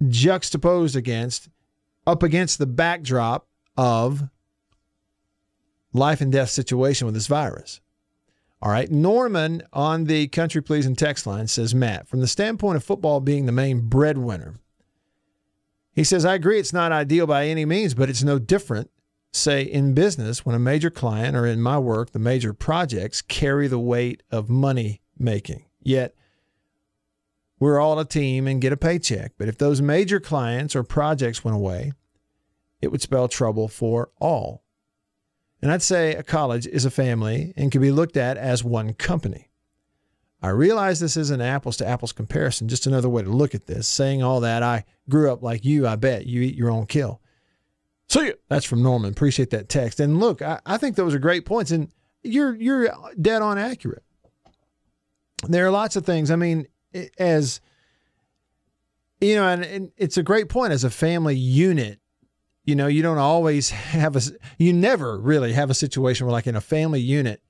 juxtaposed 0.07 0.97
against 0.97 1.49
up 2.07 2.23
against 2.23 2.59
the 2.59 2.67
backdrop 2.67 3.49
of 3.77 4.29
life 5.93 6.21
and 6.21 6.33
death 6.33 6.51
situation 6.51 7.07
with 7.07 7.15
this 7.15 7.27
virus. 7.27 7.81
All 8.63 8.71
right. 8.71 8.91
Norman 8.91 9.63
on 9.73 10.05
the 10.05 10.29
Country 10.29 10.63
Pleasing 10.63 10.97
text 10.97 11.27
line 11.27 11.47
says, 11.47 11.75
Matt, 11.75 12.09
from 12.09 12.21
the 12.21 12.27
standpoint 12.27 12.77
of 12.77 12.85
football 12.85 13.21
being 13.21 13.47
the 13.47 13.53
main 13.53 13.89
breadwinner, 13.89 14.55
he 15.93 16.05
says, 16.05 16.25
I 16.25 16.35
agree 16.35 16.59
it's 16.59 16.73
not 16.73 16.93
ideal 16.93 17.27
by 17.27 17.47
any 17.47 17.65
means, 17.65 17.95
but 17.95 18.09
it's 18.09 18.23
no 18.23 18.39
different, 18.39 18.91
say, 19.37 19.63
in 19.63 19.95
business 19.95 20.45
when 20.45 20.55
a 20.55 20.61
major 20.61 20.91
client 20.91 21.37
or 21.37 21.47
in 21.47 21.61
my 21.61 21.79
work, 21.79 22.13
the 22.13 22.19
major 22.19 22.53
projects 22.53 23.23
carry 23.23 23.69
the 23.69 23.79
weight 23.79 24.23
of 24.31 24.49
money 24.49 25.03
making. 25.19 25.65
Yet, 25.81 26.15
we're 27.59 27.81
all 27.81 27.99
a 27.99 28.05
team 28.05 28.47
and 28.47 28.61
get 28.61 28.73
a 28.73 28.77
paycheck. 28.77 29.33
But 29.39 29.49
if 29.49 29.59
those 29.59 29.81
major 29.81 30.21
clients 30.21 30.77
or 30.77 30.83
projects 30.83 31.45
went 31.45 31.57
away, 31.57 31.93
it 32.83 32.89
would 32.89 33.03
spell 33.03 33.29
trouble 33.29 33.69
for 33.69 34.11
all. 34.21 34.63
And 35.63 35.73
I'd 35.73 35.83
say 35.83 36.15
a 36.15 36.23
college 36.23 36.67
is 36.67 36.85
a 36.85 36.91
family 36.91 37.55
and 37.57 37.73
can 37.73 37.81
be 37.81 37.91
looked 37.91 38.17
at 38.17 38.37
as 38.37 38.63
one 38.63 38.93
company. 38.93 39.49
I 40.43 40.51
realize 40.51 41.01
this 41.01 41.17
is 41.17 41.31
an 41.31 41.41
apples 41.41 41.79
to 41.79 41.87
apples 41.87 42.13
comparison, 42.13 42.69
just 42.69 42.87
another 42.87 43.09
way 43.09 43.23
to 43.23 43.31
look 43.31 43.55
at 43.55 43.67
this. 43.67 43.89
Saying 43.89 44.23
all 44.23 44.41
that, 44.41 44.63
I 44.63 44.85
grew 45.09 45.33
up 45.33 45.43
like 45.43 45.65
you, 45.65 45.87
I 45.87 45.97
bet. 45.97 46.27
You 46.27 46.43
eat 46.43 46.55
your 46.55 46.71
own 46.71 46.87
kill. 46.87 47.21
See. 48.09 48.33
That's 48.49 48.65
from 48.65 48.83
Norman. 48.83 49.11
Appreciate 49.11 49.51
that 49.51 49.69
text. 49.69 50.01
And 50.01 50.21
look, 50.21 50.43
I, 50.43 50.61
I 50.65 50.79
think 50.79 50.97
those 50.97 51.15
are 51.15 51.19
great 51.19 51.45
points. 51.45 51.71
And 51.71 51.93
you're 52.23 52.55
you're 52.55 52.91
dead 53.21 53.43
on 53.43 53.59
accurate. 53.59 54.05
There 55.49 55.67
are 55.67 55.71
lots 55.71 55.97
of 55.97 56.07
things. 56.07 56.31
I 56.31 56.37
mean, 56.37 56.67
as 57.19 57.61
you 59.21 59.35
know, 59.35 59.49
and, 59.49 59.65
and 59.65 59.93
it's 59.97 60.17
a 60.17 60.23
great 60.23 60.49
point 60.49 60.73
as 60.73 60.85
a 60.85 60.91
family 60.91 61.37
unit 61.37 62.01
you 62.67 62.75
know, 62.75 62.89
you 62.89 63.01
don't 63.01 63.19
always 63.19 63.71
have 63.71 64.17
a, 64.17 64.21
you 64.59 64.73
never 64.73 65.19
really 65.19 65.53
have 65.53 65.71
a 65.71 65.75
situation 65.75 66.27
where, 66.27 66.33
like 66.33 66.49
in 66.49 66.57
a 66.57 66.61
family 66.61 67.01
unit, 67.01 67.41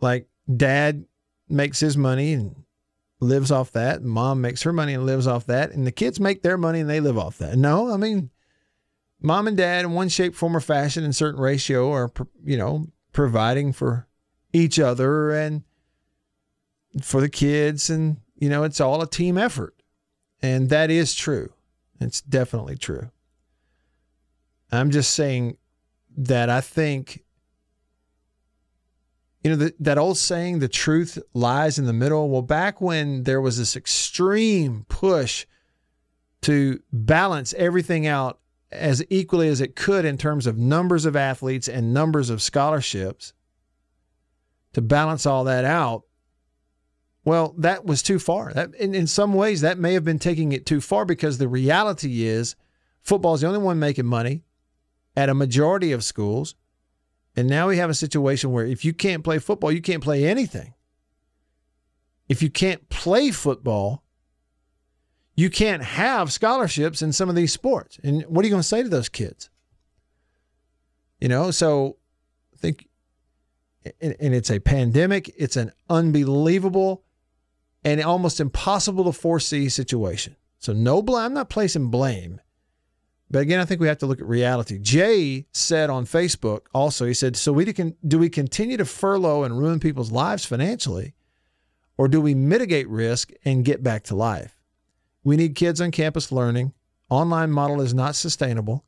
like 0.00 0.26
dad 0.56 1.04
makes 1.48 1.78
his 1.78 1.98
money 1.98 2.32
and 2.32 2.56
lives 3.20 3.52
off 3.52 3.72
that, 3.72 4.02
mom 4.02 4.40
makes 4.40 4.62
her 4.62 4.72
money 4.72 4.94
and 4.94 5.04
lives 5.04 5.26
off 5.26 5.46
that, 5.46 5.72
and 5.72 5.86
the 5.86 5.92
kids 5.92 6.18
make 6.18 6.42
their 6.42 6.56
money 6.56 6.80
and 6.80 6.88
they 6.88 6.98
live 6.98 7.18
off 7.18 7.38
that. 7.38 7.56
No, 7.58 7.92
I 7.92 7.98
mean, 7.98 8.30
mom 9.22 9.46
and 9.46 9.56
dad, 9.56 9.84
in 9.84 9.92
one 9.92 10.08
shape, 10.08 10.34
form, 10.34 10.56
or 10.56 10.60
fashion, 10.60 11.04
in 11.04 11.12
certain 11.12 11.40
ratio, 11.40 11.92
are, 11.92 12.10
you 12.44 12.56
know, 12.56 12.86
providing 13.12 13.72
for 13.72 14.06
each 14.52 14.78
other 14.78 15.30
and 15.30 15.62
for 17.00 17.20
the 17.20 17.28
kids. 17.28 17.88
And, 17.88 18.18
you 18.34 18.48
know, 18.48 18.64
it's 18.64 18.80
all 18.80 19.00
a 19.00 19.06
team 19.06 19.38
effort. 19.38 19.74
And 20.42 20.68
that 20.70 20.90
is 20.90 21.14
true. 21.14 21.52
It's 22.00 22.20
definitely 22.20 22.76
true. 22.76 23.10
I'm 24.72 24.90
just 24.90 25.14
saying 25.14 25.58
that 26.16 26.50
I 26.50 26.60
think, 26.60 27.22
you 29.44 29.50
know, 29.50 29.56
the, 29.56 29.74
that 29.80 29.98
old 29.98 30.18
saying, 30.18 30.58
the 30.58 30.68
truth 30.68 31.18
lies 31.34 31.78
in 31.78 31.84
the 31.84 31.92
middle. 31.92 32.28
Well, 32.28 32.42
back 32.42 32.80
when 32.80 33.24
there 33.24 33.40
was 33.40 33.58
this 33.58 33.76
extreme 33.76 34.84
push 34.88 35.46
to 36.42 36.80
balance 36.92 37.54
everything 37.54 38.06
out 38.06 38.40
as 38.72 39.04
equally 39.10 39.48
as 39.48 39.60
it 39.60 39.76
could 39.76 40.04
in 40.04 40.18
terms 40.18 40.46
of 40.46 40.58
numbers 40.58 41.04
of 41.04 41.14
athletes 41.14 41.68
and 41.68 41.94
numbers 41.94 42.30
of 42.30 42.42
scholarships, 42.42 43.32
to 44.72 44.80
balance 44.80 45.26
all 45.26 45.44
that 45.44 45.64
out, 45.64 46.04
well, 47.24 47.54
that 47.58 47.84
was 47.84 48.02
too 48.02 48.18
far. 48.18 48.52
That, 48.52 48.74
in, 48.74 48.94
in 48.94 49.06
some 49.06 49.34
ways, 49.34 49.60
that 49.60 49.78
may 49.78 49.94
have 49.94 50.04
been 50.04 50.18
taking 50.18 50.52
it 50.52 50.66
too 50.66 50.80
far 50.80 51.04
because 51.04 51.38
the 51.38 51.48
reality 51.48 52.24
is 52.24 52.56
football 53.02 53.34
is 53.34 53.42
the 53.42 53.46
only 53.46 53.60
one 53.60 53.78
making 53.78 54.06
money 54.06 54.42
at 55.16 55.28
a 55.28 55.34
majority 55.34 55.92
of 55.92 56.02
schools. 56.02 56.54
And 57.36 57.48
now 57.48 57.68
we 57.68 57.76
have 57.76 57.90
a 57.90 57.94
situation 57.94 58.50
where 58.50 58.66
if 58.66 58.84
you 58.84 58.92
can't 58.92 59.24
play 59.24 59.38
football, 59.38 59.70
you 59.70 59.82
can't 59.82 60.02
play 60.02 60.26
anything. 60.26 60.74
If 62.28 62.42
you 62.42 62.50
can't 62.50 62.88
play 62.88 63.30
football, 63.30 64.01
you 65.34 65.50
can't 65.50 65.82
have 65.82 66.32
scholarships 66.32 67.02
in 67.02 67.12
some 67.12 67.28
of 67.28 67.34
these 67.34 67.52
sports. 67.52 67.98
And 68.02 68.22
what 68.24 68.44
are 68.44 68.48
you 68.48 68.52
going 68.52 68.62
to 68.62 68.68
say 68.68 68.82
to 68.82 68.88
those 68.88 69.08
kids? 69.08 69.50
You 71.20 71.28
know, 71.28 71.50
so 71.50 71.96
I 72.54 72.56
think, 72.58 72.88
and 73.84 74.16
it's 74.20 74.50
a 74.50 74.60
pandemic, 74.60 75.32
it's 75.36 75.56
an 75.56 75.72
unbelievable 75.88 77.04
and 77.84 78.00
almost 78.02 78.40
impossible 78.40 79.04
to 79.04 79.12
foresee 79.12 79.68
situation. 79.68 80.36
So, 80.58 80.72
no 80.72 81.02
blame, 81.02 81.24
I'm 81.24 81.34
not 81.34 81.50
placing 81.50 81.88
blame 81.88 82.40
but 83.32 83.40
again, 83.40 83.60
I 83.60 83.64
think 83.64 83.80
we 83.80 83.88
have 83.88 83.98
to 83.98 84.06
look 84.06 84.20
at 84.20 84.28
reality. 84.28 84.78
Jay 84.78 85.46
said 85.52 85.88
on 85.88 86.04
Facebook 86.04 86.66
also, 86.74 87.06
he 87.06 87.14
said, 87.14 87.34
So 87.34 87.50
we 87.50 87.64
can, 87.72 87.96
do 88.06 88.18
we 88.18 88.28
continue 88.28 88.76
to 88.76 88.84
furlough 88.84 89.42
and 89.42 89.58
ruin 89.58 89.80
people's 89.80 90.12
lives 90.12 90.44
financially, 90.44 91.14
or 91.96 92.08
do 92.08 92.20
we 92.20 92.34
mitigate 92.34 92.86
risk 92.90 93.32
and 93.42 93.64
get 93.64 93.82
back 93.82 94.02
to 94.04 94.14
life? 94.14 94.58
We 95.24 95.36
need 95.36 95.54
kids 95.54 95.80
on 95.80 95.90
campus 95.90 96.32
learning. 96.32 96.72
Online 97.08 97.50
model 97.50 97.80
is 97.80 97.94
not 97.94 98.16
sustainable. 98.16 98.84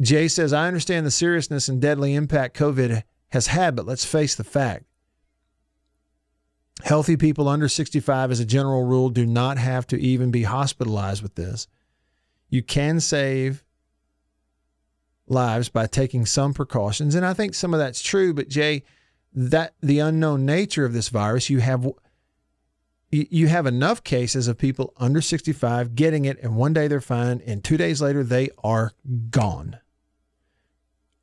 Jay 0.00 0.28
says, 0.28 0.52
I 0.52 0.66
understand 0.66 1.06
the 1.06 1.10
seriousness 1.10 1.68
and 1.68 1.80
deadly 1.80 2.14
impact 2.14 2.56
COVID 2.56 3.02
has 3.30 3.48
had, 3.48 3.74
but 3.74 3.86
let's 3.86 4.04
face 4.04 4.34
the 4.34 4.44
fact. 4.44 4.84
Healthy 6.84 7.16
people 7.16 7.48
under 7.48 7.68
65, 7.68 8.30
as 8.30 8.38
a 8.38 8.44
general 8.44 8.84
rule, 8.84 9.10
do 9.10 9.26
not 9.26 9.58
have 9.58 9.86
to 9.88 10.00
even 10.00 10.30
be 10.30 10.44
hospitalized 10.44 11.22
with 11.22 11.34
this. 11.34 11.66
You 12.48 12.62
can 12.62 13.00
save 13.00 13.64
lives 15.26 15.68
by 15.68 15.86
taking 15.86 16.24
some 16.24 16.54
precautions. 16.54 17.14
And 17.14 17.26
I 17.26 17.34
think 17.34 17.54
some 17.54 17.74
of 17.74 17.80
that's 17.80 18.00
true, 18.00 18.32
but 18.32 18.48
Jay, 18.48 18.84
that 19.34 19.74
the 19.82 19.98
unknown 19.98 20.46
nature 20.46 20.84
of 20.84 20.92
this 20.92 21.08
virus, 21.08 21.50
you 21.50 21.58
have 21.58 21.90
you 23.10 23.48
have 23.48 23.66
enough 23.66 24.04
cases 24.04 24.48
of 24.48 24.58
people 24.58 24.92
under 24.98 25.20
65 25.20 25.94
getting 25.94 26.26
it 26.26 26.38
and 26.42 26.56
one 26.56 26.72
day 26.72 26.88
they're 26.88 27.00
fine 27.00 27.42
and 27.46 27.64
2 27.64 27.76
days 27.76 28.02
later 28.02 28.22
they 28.22 28.50
are 28.62 28.92
gone. 29.30 29.78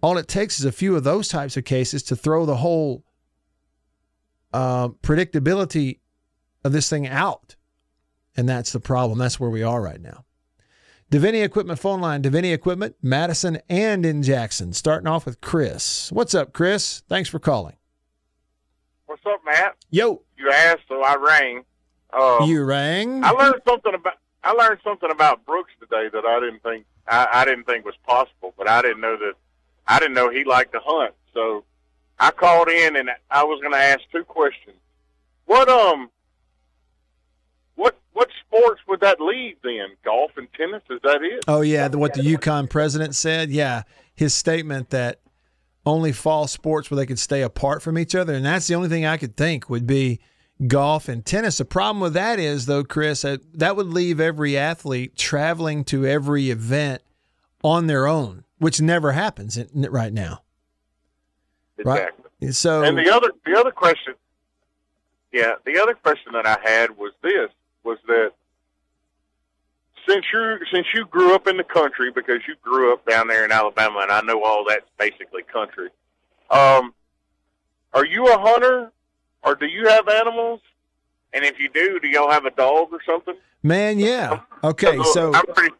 All 0.01 0.17
it 0.17 0.27
takes 0.27 0.59
is 0.59 0.65
a 0.65 0.71
few 0.71 0.95
of 0.95 1.03
those 1.03 1.27
types 1.27 1.57
of 1.57 1.65
cases 1.65 2.03
to 2.03 2.15
throw 2.15 2.45
the 2.45 2.57
whole 2.57 3.03
uh, 4.53 4.89
predictability 5.03 5.99
of 6.63 6.71
this 6.71 6.89
thing 6.89 7.07
out. 7.07 7.55
And 8.37 8.47
that's 8.47 8.71
the 8.71 8.79
problem. 8.79 9.17
That's 9.17 9.39
where 9.39 9.49
we 9.49 9.63
are 9.63 9.81
right 9.81 10.01
now. 10.01 10.25
Davini 11.11 11.43
Equipment 11.43 11.79
phone 11.79 12.01
line, 12.01 12.23
Davini 12.23 12.53
Equipment, 12.53 12.95
Madison 13.01 13.59
and 13.69 14.05
in 14.05 14.23
Jackson. 14.23 14.73
Starting 14.73 15.07
off 15.07 15.25
with 15.25 15.39
Chris. 15.39 16.11
What's 16.11 16.33
up, 16.33 16.51
Chris? 16.51 17.03
Thanks 17.07 17.29
for 17.29 17.39
calling. 17.39 17.75
What's 19.05 19.21
up, 19.25 19.41
Matt? 19.45 19.75
Yo. 19.91 20.23
You 20.37 20.51
asked, 20.51 20.81
so 20.87 21.01
I 21.03 21.15
rang. 21.15 21.63
Uh, 22.15 22.45
you 22.45 22.63
rang. 22.63 23.23
I 23.23 23.31
learned 23.31 23.61
something 23.67 23.93
about 23.93 24.13
I 24.43 24.51
learned 24.51 24.79
something 24.83 25.11
about 25.11 25.45
Brooks 25.45 25.71
today 25.79 26.07
that 26.13 26.23
I 26.25 26.39
didn't 26.39 26.63
think 26.63 26.85
I, 27.07 27.27
I 27.33 27.45
didn't 27.45 27.65
think 27.65 27.83
was 27.83 27.95
possible, 28.07 28.53
but 28.57 28.69
I 28.69 28.81
didn't 28.81 29.01
know 29.01 29.17
that 29.17 29.33
I 29.87 29.99
didn't 29.99 30.13
know 30.13 30.29
he 30.29 30.43
liked 30.43 30.73
to 30.73 30.79
hunt. 30.83 31.13
So 31.33 31.65
I 32.19 32.31
called 32.31 32.69
in 32.69 32.95
and 32.95 33.09
I 33.29 33.43
was 33.43 33.59
going 33.61 33.73
to 33.73 33.79
ask 33.79 34.01
two 34.11 34.23
questions. 34.23 34.77
What 35.45 35.67
um 35.67 36.09
what 37.75 37.97
what 38.13 38.29
sports 38.47 38.81
would 38.87 39.01
that 39.01 39.19
leave 39.19 39.57
then? 39.63 39.97
Golf 40.03 40.31
and 40.37 40.47
tennis? 40.53 40.83
Is 40.89 41.01
that 41.03 41.21
it? 41.21 41.43
Oh 41.47 41.61
yeah, 41.61 41.87
the, 41.87 41.97
what 41.97 42.13
the 42.13 42.21
UConn 42.21 42.69
president 42.69 43.15
said. 43.15 43.49
Yeah, 43.49 43.83
his 44.15 44.33
statement 44.33 44.91
that 44.91 45.19
only 45.85 46.11
fall 46.11 46.47
sports 46.47 46.89
where 46.89 46.95
they 46.95 47.05
could 47.05 47.19
stay 47.19 47.41
apart 47.41 47.81
from 47.81 47.97
each 47.97 48.15
other, 48.15 48.33
and 48.33 48.45
that's 48.45 48.67
the 48.67 48.75
only 48.75 48.89
thing 48.89 49.05
I 49.05 49.17
could 49.17 49.35
think 49.35 49.69
would 49.69 49.85
be 49.85 50.19
golf 50.67 51.09
and 51.09 51.25
tennis. 51.25 51.57
The 51.57 51.65
problem 51.65 51.99
with 51.99 52.13
that 52.13 52.39
is, 52.39 52.65
though, 52.65 52.83
Chris, 52.83 53.23
that, 53.23 53.41
that 53.57 53.75
would 53.75 53.87
leave 53.87 54.19
every 54.19 54.57
athlete 54.57 55.15
traveling 55.15 55.83
to 55.85 56.05
every 56.05 56.49
event 56.49 57.01
on 57.63 57.87
their 57.87 58.07
own, 58.07 58.43
which 58.59 58.81
never 58.81 59.11
happens 59.11 59.57
in, 59.57 59.69
right 59.89 60.13
now. 60.13 60.41
Exactly. 61.77 62.25
Right? 62.41 62.53
So, 62.53 62.83
and 62.83 62.97
the 62.97 63.13
other 63.13 63.31
the 63.45 63.57
other 63.57 63.71
question, 63.71 64.13
yeah, 65.31 65.55
the 65.65 65.79
other 65.81 65.93
question 65.93 66.33
that 66.33 66.45
I 66.45 66.57
had 66.63 66.97
was 66.97 67.11
this: 67.21 67.49
was 67.83 67.97
that 68.07 68.33
since 70.07 70.25
you 70.31 70.59
since 70.71 70.87
you 70.93 71.05
grew 71.05 71.33
up 71.33 71.47
in 71.47 71.57
the 71.57 71.63
country 71.63 72.11
because 72.11 72.41
you 72.47 72.55
grew 72.61 72.93
up 72.93 73.05
down 73.05 73.27
there 73.27 73.45
in 73.45 73.51
Alabama, 73.51 73.99
and 74.01 74.11
I 74.11 74.21
know 74.21 74.43
all 74.43 74.65
that's 74.67 74.85
basically 74.97 75.43
country. 75.43 75.89
Um, 76.49 76.93
are 77.93 78.05
you 78.05 78.27
a 78.27 78.37
hunter, 78.37 78.91
or 79.45 79.55
do 79.55 79.65
you 79.67 79.87
have 79.87 80.07
animals? 80.07 80.61
And 81.33 81.43
if 81.43 81.59
you 81.59 81.69
do, 81.69 81.99
do 81.99 82.07
y'all 82.07 82.31
have 82.31 82.45
a 82.45 82.51
dog 82.51 82.89
or 82.91 82.99
something? 83.05 83.35
Man, 83.61 83.99
yeah. 83.99 84.41
Okay, 84.63 84.97
so 85.13 85.33
I'm 85.33 85.45
pretty 85.53 85.75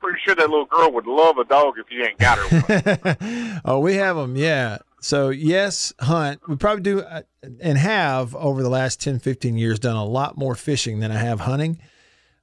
pretty 0.00 0.18
sure 0.24 0.34
that 0.34 0.48
little 0.48 0.64
girl 0.64 0.90
would 0.92 1.06
love 1.06 1.36
a 1.38 1.44
dog 1.44 1.74
if 1.78 1.86
you 1.90 2.02
ain't 2.02 2.18
got 2.18 2.38
her 2.38 2.60
one. 2.60 3.60
oh, 3.64 3.78
we 3.78 3.94
have 3.94 4.16
them, 4.16 4.34
yeah. 4.36 4.78
So, 5.00 5.28
yes, 5.28 5.92
hunt. 6.00 6.40
We 6.48 6.56
probably 6.56 6.82
do 6.82 7.00
uh, 7.00 7.22
and 7.60 7.78
have 7.78 8.34
over 8.34 8.62
the 8.62 8.68
last 8.68 9.00
10, 9.00 9.18
15 9.18 9.56
years 9.56 9.78
done 9.78 9.96
a 9.96 10.04
lot 10.04 10.36
more 10.36 10.54
fishing 10.54 11.00
than 11.00 11.10
I 11.10 11.18
have 11.18 11.40
hunting. 11.40 11.80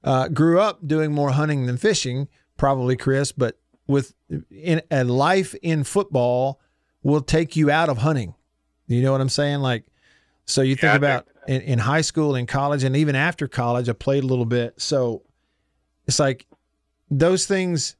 Uh, 0.02 0.28
grew 0.28 0.60
up 0.60 0.86
doing 0.86 1.12
more 1.12 1.30
hunting 1.30 1.66
than 1.66 1.76
fishing, 1.76 2.28
probably, 2.56 2.96
Chris, 2.96 3.32
but 3.32 3.58
with 3.86 4.14
in 4.50 4.82
a 4.90 5.04
life 5.04 5.54
in 5.62 5.82
football 5.84 6.60
will 7.02 7.20
take 7.20 7.56
you 7.56 7.70
out 7.70 7.88
of 7.88 7.98
hunting. 7.98 8.34
You 8.86 9.02
know 9.02 9.12
what 9.12 9.20
I'm 9.20 9.28
saying? 9.28 9.60
Like, 9.60 9.84
so 10.48 10.62
you 10.62 10.74
think 10.74 10.84
Yeah, 10.84 10.96
about 10.96 11.28
in, 11.46 11.60
in 11.62 11.78
high 11.78 12.00
school 12.00 12.34
and 12.34 12.48
college, 12.48 12.82
and 12.82 12.96
even 12.96 13.14
after 13.14 13.46
college, 13.46 13.88
I 13.88 13.92
played 13.92 14.24
a 14.24 14.26
little 14.26 14.46
bit. 14.46 14.80
So 14.80 15.22
it's 16.06 16.18
like 16.18 16.46
those 17.10 17.46
things, 17.46 17.96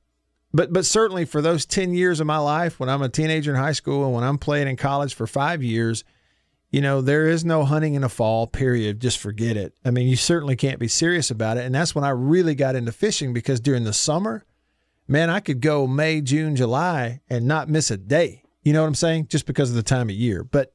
but 0.52 0.72
but 0.72 0.86
certainly 0.86 1.26
for 1.26 1.42
those 1.42 1.66
ten 1.66 1.92
years 1.92 2.20
of 2.20 2.26
my 2.26 2.38
life, 2.38 2.80
when 2.80 2.88
I'm 2.88 3.02
a 3.02 3.08
teenager 3.08 3.50
in 3.50 3.56
high 3.60 3.72
school 3.72 4.04
and 4.04 4.14
when 4.14 4.24
I'm 4.24 4.38
playing 4.38 4.66
in 4.66 4.76
college 4.76 5.14
for 5.14 5.26
five 5.26 5.62
years, 5.62 6.04
you 6.70 6.80
know 6.80 7.02
there 7.02 7.28
is 7.28 7.44
no 7.44 7.64
hunting 7.64 7.94
in 7.94 8.02
the 8.02 8.08
fall. 8.08 8.46
Period. 8.46 8.98
Just 9.00 9.18
forget 9.18 9.56
it. 9.58 9.74
I 9.84 9.90
mean, 9.90 10.08
you 10.08 10.16
certainly 10.16 10.56
can't 10.56 10.78
be 10.78 10.88
serious 10.88 11.30
about 11.30 11.58
it, 11.58 11.66
and 11.66 11.74
that's 11.74 11.94
when 11.94 12.04
I 12.04 12.10
really 12.10 12.54
got 12.54 12.76
into 12.76 12.92
fishing 12.92 13.34
because 13.34 13.60
during 13.60 13.84
the 13.84 13.92
summer, 13.92 14.46
man, 15.06 15.28
I 15.28 15.40
could 15.40 15.60
go 15.60 15.86
May, 15.86 16.22
June, 16.22 16.56
July 16.56 17.20
and 17.28 17.46
not 17.46 17.68
miss 17.68 17.90
a 17.90 17.98
day. 17.98 18.42
You 18.62 18.72
know 18.72 18.80
what 18.82 18.88
I'm 18.88 18.94
saying? 18.94 19.28
Just 19.28 19.44
because 19.46 19.68
of 19.70 19.76
the 19.76 19.82
time 19.82 20.08
of 20.08 20.14
year. 20.14 20.44
But 20.44 20.72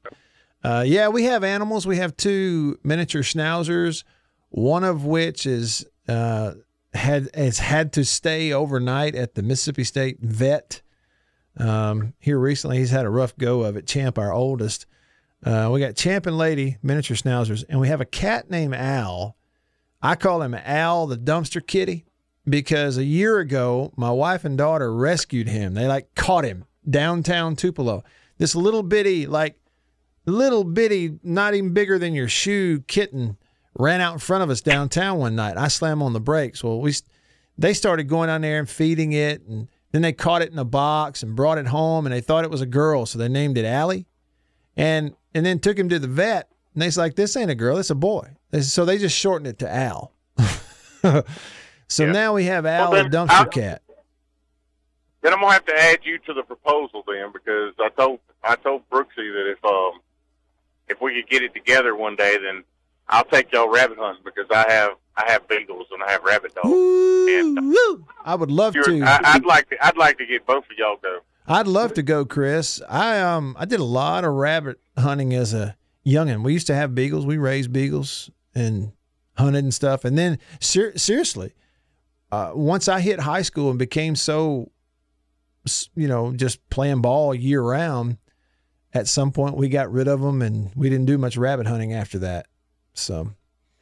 uh, 0.64 0.84
yeah, 0.86 1.10
we 1.10 1.24
have 1.26 1.44
animals. 1.44 1.86
We 1.86 1.98
have 1.98 2.16
two 2.16 2.80
miniature 2.84 3.22
schnauzers, 3.22 4.04
one 4.50 4.84
of 4.84 5.06
which 5.06 5.46
is 5.46 5.86
uh, 6.08 6.54
had 6.94 7.30
has 7.34 7.60
had 7.60 7.92
to 7.94 8.06
stay 8.06 8.54
overnight 8.54 9.16
at 9.16 9.36
the 9.36 9.44
Mississippi 9.44 9.84
State 9.84 10.20
Vet. 10.22 10.82
Um, 11.58 12.14
here 12.20 12.40
recently, 12.40 12.78
he's 12.78 12.92
had 12.92 13.06
a 13.06 13.10
rough 13.10 13.38
go 13.38 13.64
of 13.64 13.76
it. 13.76 13.86
Champ, 13.86 14.18
our 14.18 14.34
oldest. 14.34 14.86
Uh, 15.46 15.70
we 15.74 15.82
got 15.82 15.96
Champ 15.96 16.26
and 16.26 16.38
Lady 16.38 16.78
miniature 16.82 17.18
schnauzers, 17.18 17.66
and 17.68 17.80
we 17.80 17.90
have 17.90 18.00
a 18.00 18.06
cat 18.06 18.50
named 18.50 18.74
Al. 18.74 19.36
I 20.02 20.16
call 20.16 20.42
him 20.42 20.54
Al 20.54 21.08
the 21.08 21.18
dumpster 21.18 21.66
kitty 21.66 22.06
because 22.48 22.98
a 22.98 23.04
year 23.04 23.40
ago 23.40 23.92
my 23.98 24.12
wife 24.12 24.46
and 24.46 24.58
daughter 24.58 24.94
rescued 24.94 25.50
him. 25.50 25.74
They 25.74 25.88
like 25.88 26.16
caught 26.16 26.46
him 26.46 26.66
downtown 26.90 27.56
Tupelo. 27.56 28.04
This 28.38 28.56
little 28.56 28.84
bitty, 28.84 29.28
like 29.28 29.58
little 30.26 30.64
bitty, 30.64 31.20
not 31.24 31.54
even 31.54 31.74
bigger 31.74 31.98
than 32.00 32.14
your 32.14 32.28
shoe 32.28 32.82
kitten 32.88 33.38
ran 33.78 34.02
out 34.02 34.14
in 34.14 34.20
front 34.20 34.44
of 34.44 34.50
us 34.50 34.62
downtown 34.62 35.18
one 35.18 35.36
night. 35.36 35.58
I 35.58 35.68
slammed 35.68 36.02
on 36.02 36.14
the 36.14 36.20
brakes. 36.22 36.64
Well, 36.64 36.80
we 36.80 36.94
they 37.58 37.74
started 37.74 38.06
going 38.06 38.28
down 38.28 38.42
there 38.42 38.60
and 38.60 38.70
feeding 38.70 39.14
it, 39.14 39.42
and 39.48 39.68
then 39.92 40.02
they 40.02 40.14
caught 40.14 40.42
it 40.42 40.52
in 40.52 40.58
a 40.60 40.66
box 40.66 41.24
and 41.24 41.36
brought 41.36 41.58
it 41.58 41.68
home, 41.68 42.06
and 42.06 42.14
they 42.14 42.22
thought 42.22 42.44
it 42.44 42.52
was 42.52 42.62
a 42.62 42.66
girl, 42.68 43.06
so 43.06 43.18
they 43.20 43.28
named 43.28 43.58
it 43.58 43.66
Allie, 43.66 44.06
and 44.78 45.16
and 45.34 45.46
then 45.46 45.60
took 45.60 45.78
him 45.78 45.90
to 45.90 46.00
the 46.00 46.08
vet, 46.08 46.50
and 46.74 46.82
they's 46.82 46.98
like, 46.98 47.16
"This 47.16 47.36
ain't 47.36 47.52
a 47.52 47.56
girl, 47.56 47.78
it's 47.78 47.90
a 47.90 47.96
boy." 47.96 48.30
So 48.62 48.86
they 48.86 48.98
just 49.00 49.18
shortened 49.18 49.48
it 49.48 49.60
to 49.60 49.72
Al. 49.74 50.12
so 51.88 52.06
now 52.12 52.34
we 52.34 52.46
have 52.46 52.66
Al 52.66 52.92
Well, 52.92 53.04
the 53.04 53.10
dumpster 53.10 53.30
I'll- 53.32 53.46
cat. 53.48 53.82
then 55.22 55.34
I'm 55.34 55.40
gonna 55.42 55.54
have 55.54 55.66
to 55.66 55.76
add 55.78 56.00
you 56.04 56.18
to 56.20 56.34
the 56.34 56.44
proposal 56.44 57.04
then 57.08 57.32
because 57.32 57.74
I 57.80 57.90
told 57.90 58.20
I 58.44 58.56
told 58.56 58.88
Brooksy 58.90 59.18
that 59.18 59.52
if 59.58 59.64
um 59.66 60.00
if 60.90 61.02
we 61.02 61.16
could 61.22 61.30
get 61.30 61.42
it 61.44 61.54
together 61.54 61.96
one 61.96 62.16
day, 62.16 62.38
then 62.42 62.64
I'll 63.10 63.26
take 63.26 63.52
y'all 63.52 63.70
rabbit 63.70 63.98
hunting 64.00 64.24
because 64.24 64.46
I 64.52 64.70
have 64.72 64.92
I 65.16 65.32
have 65.32 65.48
beagles 65.48 65.88
and 65.92 66.02
I 66.04 66.12
have 66.12 66.24
rabbit 66.24 66.56
dogs. 66.56 66.68
And 66.70 67.76
I 68.26 68.36
would 68.36 68.52
love 68.52 68.74
to. 68.74 69.02
I, 69.04 69.20
I'd 69.36 69.46
like 69.46 69.70
to 69.70 69.86
I'd 69.86 69.98
like 69.98 70.18
to 70.18 70.26
get 70.26 70.46
both 70.46 70.64
of 70.66 70.78
y'all 70.78 70.98
go. 71.02 71.20
I'd 71.48 71.68
love 71.68 71.94
to 71.96 72.04
go, 72.04 72.26
Chris. 72.26 72.82
I 72.90 73.20
um 73.20 73.56
I 73.60 73.66
did 73.66 73.80
a 73.80 73.84
lot 73.86 74.24
of 74.24 74.34
rabbit 74.34 74.80
hunting 74.98 75.34
as 75.34 75.54
a 75.54 75.76
youngin. 76.06 76.44
We 76.44 76.54
used 76.54 76.68
to 76.68 76.76
have 76.76 76.96
beagles. 76.96 77.26
We 77.26 77.38
raised 77.38 77.72
beagles 77.74 78.30
and 78.56 78.94
hunted 79.38 79.64
and 79.64 79.74
stuff. 79.74 80.06
And 80.06 80.18
then 80.18 80.40
ser- 80.60 80.98
seriously, 80.98 81.54
uh, 82.32 82.52
once 82.56 82.88
I 82.88 83.00
hit 83.02 83.20
high 83.22 83.42
school 83.42 83.70
and 83.70 83.78
became 83.80 84.16
so, 84.16 84.72
s- 85.66 85.90
you 85.96 86.08
know, 86.08 86.34
just 86.34 86.68
playing 86.70 87.02
ball 87.02 87.34
year 87.36 87.62
round, 87.62 88.18
at 88.94 89.08
some 89.08 89.32
point 89.32 89.56
we 89.58 89.70
got 89.70 89.92
rid 89.92 90.08
of 90.08 90.22
them 90.22 90.42
and 90.42 90.72
we 90.76 90.90
didn't 90.90 91.06
do 91.06 91.18
much 91.18 91.38
rabbit 91.38 91.68
hunting 91.68 91.94
after 91.94 92.20
that. 92.20 92.48
So, 92.94 93.32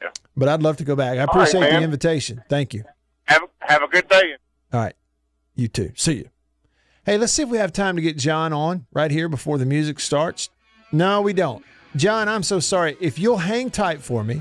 Yeah. 0.00 0.08
but 0.36 0.48
I'd 0.48 0.62
love 0.62 0.76
to 0.78 0.84
go 0.84 0.96
back. 0.96 1.14
I 1.18 1.20
right, 1.24 1.28
appreciate 1.28 1.60
the 1.70 1.80
invitation. 1.82 2.42
Thank 2.48 2.72
you. 2.74 2.84
Have 3.24 3.42
have 3.60 3.82
a 3.82 3.88
good 3.88 4.08
day. 4.08 4.34
All 4.72 4.80
right. 4.80 4.94
You 5.54 5.68
too. 5.68 5.92
See 5.96 6.14
you. 6.14 6.28
Hey, 7.04 7.18
let's 7.18 7.32
see 7.32 7.42
if 7.42 7.48
we 7.48 7.58
have 7.58 7.72
time 7.72 7.96
to 7.96 8.02
get 8.02 8.16
John 8.16 8.52
on 8.52 8.86
right 8.92 9.10
here 9.10 9.28
before 9.28 9.58
the 9.58 9.66
music 9.66 10.00
starts. 10.00 10.48
No, 10.92 11.20
we 11.20 11.32
don't. 11.32 11.64
John, 11.96 12.28
I'm 12.28 12.42
so 12.42 12.58
sorry. 12.60 12.96
If 13.00 13.18
you'll 13.18 13.38
hang 13.38 13.70
tight 13.70 14.00
for 14.00 14.24
me, 14.24 14.40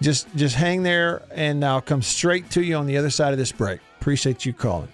just 0.00 0.28
just 0.36 0.54
hang 0.54 0.82
there 0.82 1.22
and 1.30 1.64
I'll 1.64 1.80
come 1.80 2.00
straight 2.02 2.50
to 2.52 2.62
you 2.62 2.76
on 2.76 2.86
the 2.86 2.96
other 2.96 3.10
side 3.10 3.32
of 3.32 3.38
this 3.38 3.52
break. 3.52 3.80
Appreciate 4.00 4.44
you 4.46 4.52
calling. 4.52 4.88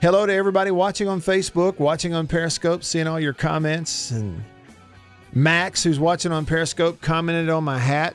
Hello 0.00 0.24
to 0.24 0.32
everybody 0.32 0.70
watching 0.70 1.08
on 1.08 1.20
Facebook, 1.20 1.80
watching 1.80 2.14
on 2.14 2.28
Periscope, 2.28 2.84
seeing 2.84 3.08
all 3.08 3.18
your 3.18 3.32
comments 3.32 4.12
and 4.12 4.44
Max, 5.32 5.82
who's 5.82 5.98
watching 5.98 6.30
on 6.30 6.46
Periscope, 6.46 7.00
commented 7.00 7.48
on 7.48 7.64
my 7.64 7.80
hat. 7.80 8.14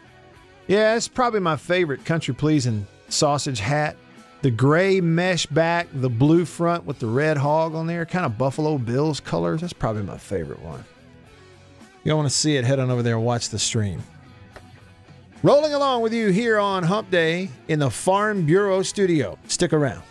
Yeah, 0.67 0.96
it's 0.96 1.10
probably 1.10 1.41
my 1.41 1.58
favorite 1.58 2.06
country 2.06 2.34
pleasing 2.34 2.88
sausage 3.10 3.60
hat. 3.60 3.98
The 4.43 4.50
gray 4.50 5.02
mesh 5.02 5.46
back, 5.46 5.89
the 5.91 6.10
blue 6.10 6.46
front 6.46 6.86
with 6.86 7.00
the 7.00 7.08
red 7.08 7.36
hog 7.36 7.76
on 7.76 7.86
there, 7.86 8.06
kind 8.06 8.26
of 8.26 8.38
Buffalo 8.38 8.78
Bills 8.78 9.19
colors. 9.19 9.60
That's 9.60 9.74
probably 9.74 10.04
my 10.04 10.17
favorite 10.17 10.62
one. 10.62 10.86
You 12.06 12.13
all 12.13 12.19
want 12.19 12.32
to 12.32 12.36
see 12.36 12.56
it, 12.56 12.63
head 12.63 12.80
on 12.80 12.91
over 12.91 13.04
there 13.04 13.17
and 13.17 13.26
watch 13.26 13.50
the 13.50 13.60
stream. 13.60 14.02
Rolling 15.43 15.74
along 15.74 16.02
with 16.02 16.13
you 16.13 16.30
here 16.30 16.60
on 16.60 16.84
Hump 16.84 17.12
Day 17.12 17.50
in 17.67 17.80
the 17.80 17.89
Farm 17.89 18.46
Bureau 18.46 18.84
studio. 18.84 19.38
Stick 19.50 19.74
around. 19.74 20.02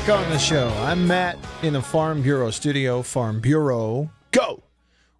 Back 0.00 0.18
on 0.18 0.30
the 0.30 0.38
show. 0.38 0.68
I'm 0.78 1.06
Matt 1.06 1.36
in 1.62 1.74
the 1.74 1.82
Farm 1.82 2.22
Bureau 2.22 2.50
studio. 2.50 3.02
Farm 3.02 3.38
Bureau, 3.38 4.10
go 4.30 4.62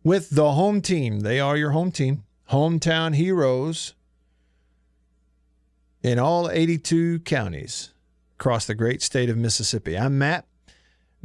with 0.03 0.31
the 0.31 0.53
home 0.53 0.81
team. 0.81 1.20
They 1.20 1.39
are 1.39 1.55
your 1.55 1.72
home 1.72 1.93
team, 1.93 2.24
hometown 2.51 3.14
heroes 3.14 3.93
in 6.03 6.18
all 6.18 6.51
82 6.51 7.18
counties 7.20 7.91
across 8.39 8.64
the 8.64 8.74
great 8.74 9.03
state 9.03 9.28
of 9.28 9.37
Mississippi. 9.37 9.99
I'm 9.99 10.16
Matt. 10.16 10.47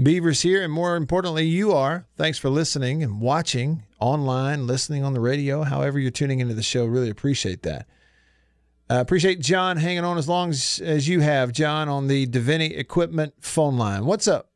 Beavers 0.03 0.41
here, 0.41 0.61
and 0.61 0.73
more 0.73 0.97
importantly, 0.97 1.45
you 1.45 1.71
are. 1.71 2.07
Thanks 2.17 2.37
for 2.37 2.49
listening 2.49 3.03
and 3.03 3.21
watching 3.21 3.83
online, 4.01 4.67
listening 4.67 5.05
on 5.05 5.13
the 5.13 5.21
radio, 5.21 5.63
however 5.63 5.97
you're 5.97 6.11
tuning 6.11 6.41
into 6.41 6.55
the 6.55 6.61
show. 6.61 6.83
Really 6.83 7.09
appreciate 7.09 7.61
that. 7.61 7.87
I 8.89 8.99
appreciate 8.99 9.39
John 9.39 9.77
hanging 9.77 10.03
on 10.03 10.17
as 10.17 10.29
long 10.29 10.51
as, 10.51 10.79
as 10.83 11.07
you 11.07 11.21
have, 11.21 11.51
John, 11.51 11.89
on 11.89 12.07
the 12.07 12.27
Davini 12.27 12.77
Equipment 12.77 13.33
phone 13.41 13.77
line. 13.77 14.05
What's 14.05 14.27
up? 14.27 14.49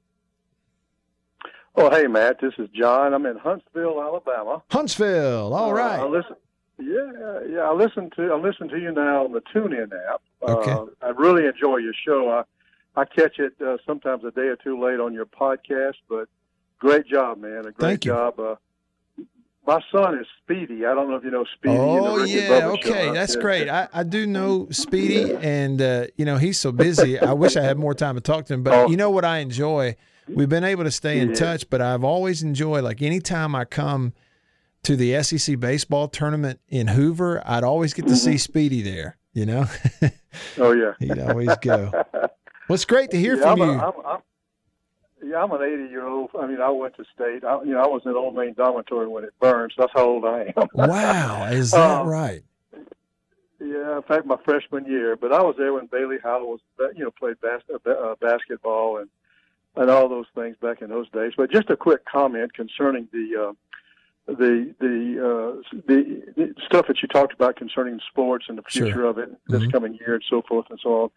Oh, 1.75 1.89
hey, 1.89 2.07
Matt. 2.07 2.39
This 2.41 2.53
is 2.59 2.69
John. 2.69 3.13
I'm 3.13 3.25
in 3.25 3.37
Huntsville, 3.37 4.01
Alabama. 4.01 4.61
Huntsville. 4.69 5.53
All 5.53 5.71
Uh, 5.71 5.73
right. 5.73 5.99
I 5.99 6.05
listen. 6.05 6.35
Yeah, 6.77 7.39
yeah. 7.49 7.59
I 7.61 7.73
listen 7.73 8.09
to 8.15 8.31
I 8.31 8.35
listen 8.37 8.69
to 8.69 8.79
you 8.79 8.91
now 8.91 9.25
on 9.25 9.33
the 9.33 9.41
TuneIn 9.41 9.89
app. 10.11 10.21
Okay. 10.41 10.71
Uh, 10.71 10.85
I 11.01 11.09
really 11.09 11.45
enjoy 11.45 11.77
your 11.77 11.93
show. 12.05 12.29
I 12.29 12.43
I 13.01 13.05
catch 13.05 13.39
it 13.39 13.53
uh, 13.65 13.77
sometimes 13.85 14.23
a 14.23 14.31
day 14.31 14.47
or 14.47 14.55
two 14.55 14.81
late 14.81 14.99
on 14.99 15.13
your 15.13 15.25
podcast, 15.25 15.95
but 16.07 16.29
great 16.79 17.05
job, 17.07 17.39
man. 17.39 17.59
A 17.59 17.63
great 17.63 17.75
Thank 17.79 18.05
you. 18.05 18.11
job. 18.11 18.39
Uh, 18.39 18.55
my 19.69 19.81
son 19.91 20.19
is 20.19 20.27
Speedy. 20.43 20.85
I 20.85 20.93
don't 20.95 21.09
know 21.09 21.15
if 21.15 21.23
you 21.23 21.31
know 21.31 21.45
Speedy. 21.55 21.77
Oh 21.77 22.23
yeah, 22.23 22.49
Bubba 22.49 22.81
show. 22.83 22.89
okay, 22.91 23.11
that's 23.13 23.35
Yeah. 23.35 23.41
great. 23.41 23.69
I, 23.69 23.87
I 23.93 24.03
do 24.03 24.25
know 24.25 24.67
Speedy, 24.71 25.35
and 25.35 25.81
uh, 25.81 26.07
you 26.17 26.25
know 26.25 26.37
he's 26.37 26.59
so 26.59 26.71
busy. 26.71 27.19
I 27.19 27.33
wish 27.33 27.55
I 27.55 27.61
had 27.61 27.77
more 27.77 27.93
time 27.93 28.15
to 28.15 28.21
talk 28.21 28.45
to 28.47 28.53
him. 28.55 28.63
But 28.63 28.89
you 28.89 28.97
know 28.97 29.09
what 29.11 29.25
I 29.25 29.37
enjoy? 29.39 29.95
We've 30.27 30.49
been 30.49 30.63
able 30.63 30.83
to 30.83 30.91
stay 30.91 31.19
in 31.19 31.29
Yeah. 31.29 31.35
touch, 31.35 31.69
but 31.69 31.81
I've 31.81 32.03
always 32.03 32.43
enjoyed 32.43 32.83
like 32.83 33.01
anytime 33.01 33.55
I 33.55 33.65
come 33.65 34.13
to 34.83 34.95
the 34.95 35.21
SEC 35.23 35.59
baseball 35.59 36.07
tournament 36.07 36.59
in 36.69 36.87
Hoover, 36.87 37.41
I'd 37.45 37.63
always 37.63 37.93
get 37.93 38.07
to 38.07 38.15
see 38.15 38.37
Speedy 38.37 38.81
there. 38.81 39.17
You 39.33 39.45
know, 39.45 39.65
Oh 40.57 40.71
yeah. 40.71 40.93
he'd 40.99 41.19
always 41.19 41.55
go. 41.61 41.91
Well, 42.67 42.75
it's 42.75 42.85
great 42.85 43.09
to 43.11 43.17
hear 43.17 43.35
yeah, 43.35 43.41
from 43.41 43.61
I'm 43.63 43.67
you. 43.69 43.79
I'm, 43.79 43.93
I'm, 44.05 44.19
yeah, 45.23 45.43
I'm 45.43 45.51
an 45.51 45.61
80 45.61 45.89
year 45.91 46.07
old. 46.07 46.29
I 46.39 46.47
mean, 46.47 46.61
I 46.61 46.69
went 46.69 46.95
to 46.97 47.05
state. 47.13 47.43
I, 47.43 47.61
you 47.63 47.73
know, 47.73 47.81
I 47.81 47.87
was 47.87 48.01
in 48.05 48.13
Old 48.13 48.35
Main 48.35 48.53
Dormitory 48.53 49.07
when 49.07 49.23
it 49.23 49.33
burned. 49.39 49.73
So 49.75 49.83
that's 49.83 49.93
how 49.95 50.05
old 50.05 50.25
I 50.25 50.53
am. 50.55 50.67
wow, 50.73 51.47
is 51.51 51.71
that 51.71 52.01
Um, 52.01 52.07
right? 52.07 52.43
Yeah, 53.61 53.97
in 53.97 54.03
fact, 54.03 54.25
my 54.25 54.37
freshman 54.45 54.85
year. 54.85 55.15
But 55.17 55.33
I 55.33 55.41
was 55.41 55.55
there 55.57 55.73
when 55.73 55.87
Bailey 55.87 56.17
Howell 56.23 56.47
was, 56.49 56.59
you 56.95 57.03
know, 57.03 57.11
played 57.11 57.41
bas- 57.41 57.61
uh, 57.73 57.89
uh, 57.89 58.15
basketball 58.21 58.97
and 58.97 59.09
and 59.75 59.89
all 59.89 60.09
those 60.09 60.25
things 60.33 60.55
back 60.61 60.81
in 60.81 60.89
those 60.89 61.09
days. 61.11 61.33
But 61.37 61.51
just 61.51 61.69
a 61.69 61.77
quick 61.77 62.03
comment 62.05 62.53
concerning 62.53 63.07
the 63.11 63.49
uh, 63.49 63.53
the 64.37 64.73
the, 64.79 65.19
uh, 65.19 65.79
the 65.87 66.21
the 66.35 66.53
stuff 66.65 66.87
that 66.87 67.01
you 67.01 67.07
talked 67.07 67.33
about 67.33 67.55
concerning 67.55 67.99
sports 68.09 68.45
and 68.49 68.57
the 68.57 68.63
Sure. 68.67 68.85
future 68.87 69.05
of 69.05 69.17
it 69.17 69.29
this 69.47 69.63
Mhm. 69.63 69.71
coming 69.71 69.93
year 69.95 70.15
and 70.15 70.23
so 70.29 70.41
forth 70.41 70.65
and 70.69 70.79
so 70.81 71.03
on. 71.03 71.09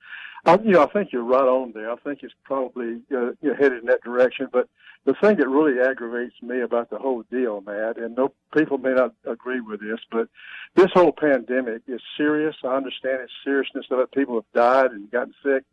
I, 0.45 0.59
you 0.65 0.73
know, 0.73 0.83
I 0.83 0.87
think 0.87 1.13
you're 1.13 1.23
right 1.23 1.43
on 1.47 1.73
there. 1.73 1.91
I 1.91 1.97
think 1.97 2.23
it's 2.23 2.35
probably 2.45 3.01
uh, 3.13 3.33
you 3.41 3.51
know, 3.51 3.55
headed 3.55 3.79
in 3.81 3.87
that 3.87 4.03
direction. 4.03 4.49
But 4.53 4.69
the 5.05 5.15
thing 5.15 5.37
that 5.37 5.49
really 5.49 5.81
aggravates 5.81 6.35
me 6.43 6.61
about 6.61 6.91
the 6.91 6.99
whole 6.99 7.23
deal, 7.31 7.61
Matt, 7.61 7.97
and 7.97 8.17
no 8.17 8.33
people 8.55 8.79
may 8.79 8.93
not 8.93 9.15
agree 9.25 9.61
with 9.61 9.81
this, 9.81 10.01
but 10.11 10.29
this 10.75 10.91
whole 10.93 11.13
pandemic 11.13 11.83
is 11.87 12.01
serious. 12.17 12.57
I 12.65 12.75
understand 12.77 13.21
its 13.23 13.33
seriousness 13.45 13.87
of 13.91 14.01
it. 14.01 14.11
People 14.13 14.35
have 14.37 14.53
died 14.53 14.91
and 14.93 15.11
gotten 15.11 15.35
sick, 15.45 15.65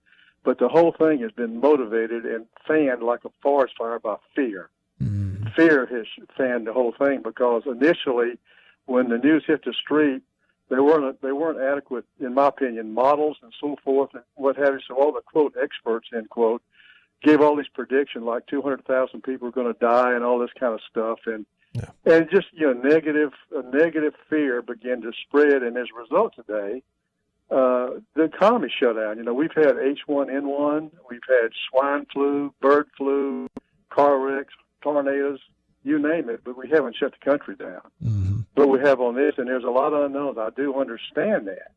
but 0.44 0.60
the 0.60 0.68
whole 0.70 0.92
thing 0.92 1.20
has 1.22 1.32
been 1.32 1.60
motivated 1.60 2.26
and 2.26 2.46
fanned 2.68 3.02
like 3.02 3.26
a 3.26 3.30
forest 3.42 3.74
fire 3.78 4.00
by 4.00 4.18
fear. 4.36 4.70
Fear 5.56 5.86
has 5.88 6.06
fanned 6.38 6.68
the 6.68 6.74
whole 6.74 6.94
thing 6.98 7.22
because 7.24 7.64
initially, 7.66 8.38
when 8.86 9.10
the 9.10 9.18
news 9.18 9.44
hit 9.46 9.64
the 9.64 9.74
street, 9.74 10.22
they 10.70 10.80
weren't 10.80 11.22
they 11.22 11.32
weren't 11.32 11.60
adequate, 11.60 12.06
in 12.20 12.34
my 12.34 12.48
opinion, 12.48 12.94
models 12.94 13.38
and 13.42 13.54
so 13.60 13.76
forth 13.84 14.12
and 14.14 14.24
what 14.36 14.56
have 14.58 14.74
you. 14.74 14.80
So 14.88 14.96
all 14.96 15.12
the 15.12 15.22
quote 15.22 15.56
experts 15.62 16.10
end 16.16 16.30
quote 16.30 16.62
gave 17.24 17.42
all 17.42 17.56
these 17.56 17.68
predictions 17.74 18.24
like 18.24 18.48
200,000 18.48 19.22
people 19.22 19.50
are 19.50 19.52
going 19.52 19.74
to 19.74 19.80
die 19.80 20.14
and 20.14 20.24
all 20.24 20.40
this 20.40 20.52
kind 20.58 20.74
of 20.74 20.80
stuff 20.90 21.20
and 21.26 21.46
and 22.06 22.30
just 22.32 22.48
you 22.54 22.66
know 22.66 22.74
negative 22.74 23.32
a 23.56 23.62
negative 23.76 24.14
fear 24.30 24.62
began 24.62 25.02
to 25.02 25.12
spread 25.28 25.62
and 25.62 25.78
as 25.78 25.88
a 25.94 26.00
result 26.00 26.34
today 26.36 26.82
uh, 27.52 27.90
the 28.16 28.24
economy 28.24 28.72
shut 28.80 28.96
down. 28.96 29.18
You 29.18 29.24
know, 29.24 29.34
we've 29.34 29.54
had 29.56 29.76
H1N1, 29.76 30.92
we've 31.10 31.20
had 31.28 31.50
swine 31.70 32.06
flu, 32.14 32.54
bird 32.62 32.88
flu, 32.96 33.48
car 33.90 34.20
wrecks, 34.20 34.54
tornadoes, 34.82 35.40
you 35.84 36.00
name 36.00 36.30
it, 36.30 36.42
but 36.44 36.58
we 36.58 36.70
haven't 36.70 36.96
shut 36.96 37.14
the 37.14 37.30
country 37.30 37.56
down. 37.56 37.82
But 38.56 38.68
we 38.68 38.80
have 38.80 39.00
on 39.00 39.16
this, 39.16 39.36
and 39.38 39.48
there's 39.48 39.64
a 39.64 39.70
lot 39.70 39.94
of 39.94 40.04
unknowns. 40.04 40.38
I 40.38 40.50
do 40.56 40.80
understand 40.80 41.48
that, 41.48 41.72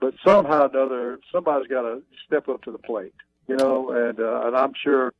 but 0.00 0.14
somehow 0.24 0.62
or 0.62 0.66
another, 0.66 1.18
somebody's 1.32 1.66
got 1.66 1.82
to 1.82 2.02
step 2.26 2.48
up 2.48 2.62
to 2.62 2.70
the 2.70 2.78
plate. 2.78 3.14
You 3.48 3.56
know, 3.56 3.90
and 3.90 4.20
uh, 4.20 4.46
and 4.46 4.56
I'm 4.56 4.72
sure, 4.80 5.12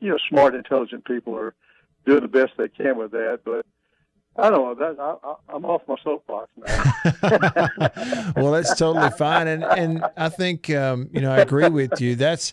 you 0.00 0.10
know, 0.10 0.18
smart, 0.28 0.54
intelligent 0.54 1.04
people 1.04 1.36
are 1.36 1.54
doing 2.06 2.22
the 2.22 2.28
best 2.28 2.52
they 2.56 2.68
can 2.68 2.96
with 2.96 3.12
that, 3.12 3.40
but. 3.44 3.66
I 4.36 4.50
don't 4.50 4.62
know. 4.62 4.74
That 4.74 5.00
I, 5.00 5.14
I, 5.28 5.34
I'm 5.54 5.64
off 5.64 5.82
my 5.86 5.94
soapbox 6.02 6.50
now. 6.56 8.32
well, 8.42 8.50
that's 8.50 8.76
totally 8.76 9.10
fine, 9.10 9.46
and 9.46 9.62
and 9.62 10.04
I 10.16 10.28
think 10.28 10.68
um, 10.70 11.08
you 11.12 11.20
know 11.20 11.30
I 11.30 11.38
agree 11.38 11.68
with 11.68 12.00
you. 12.00 12.16
That's 12.16 12.52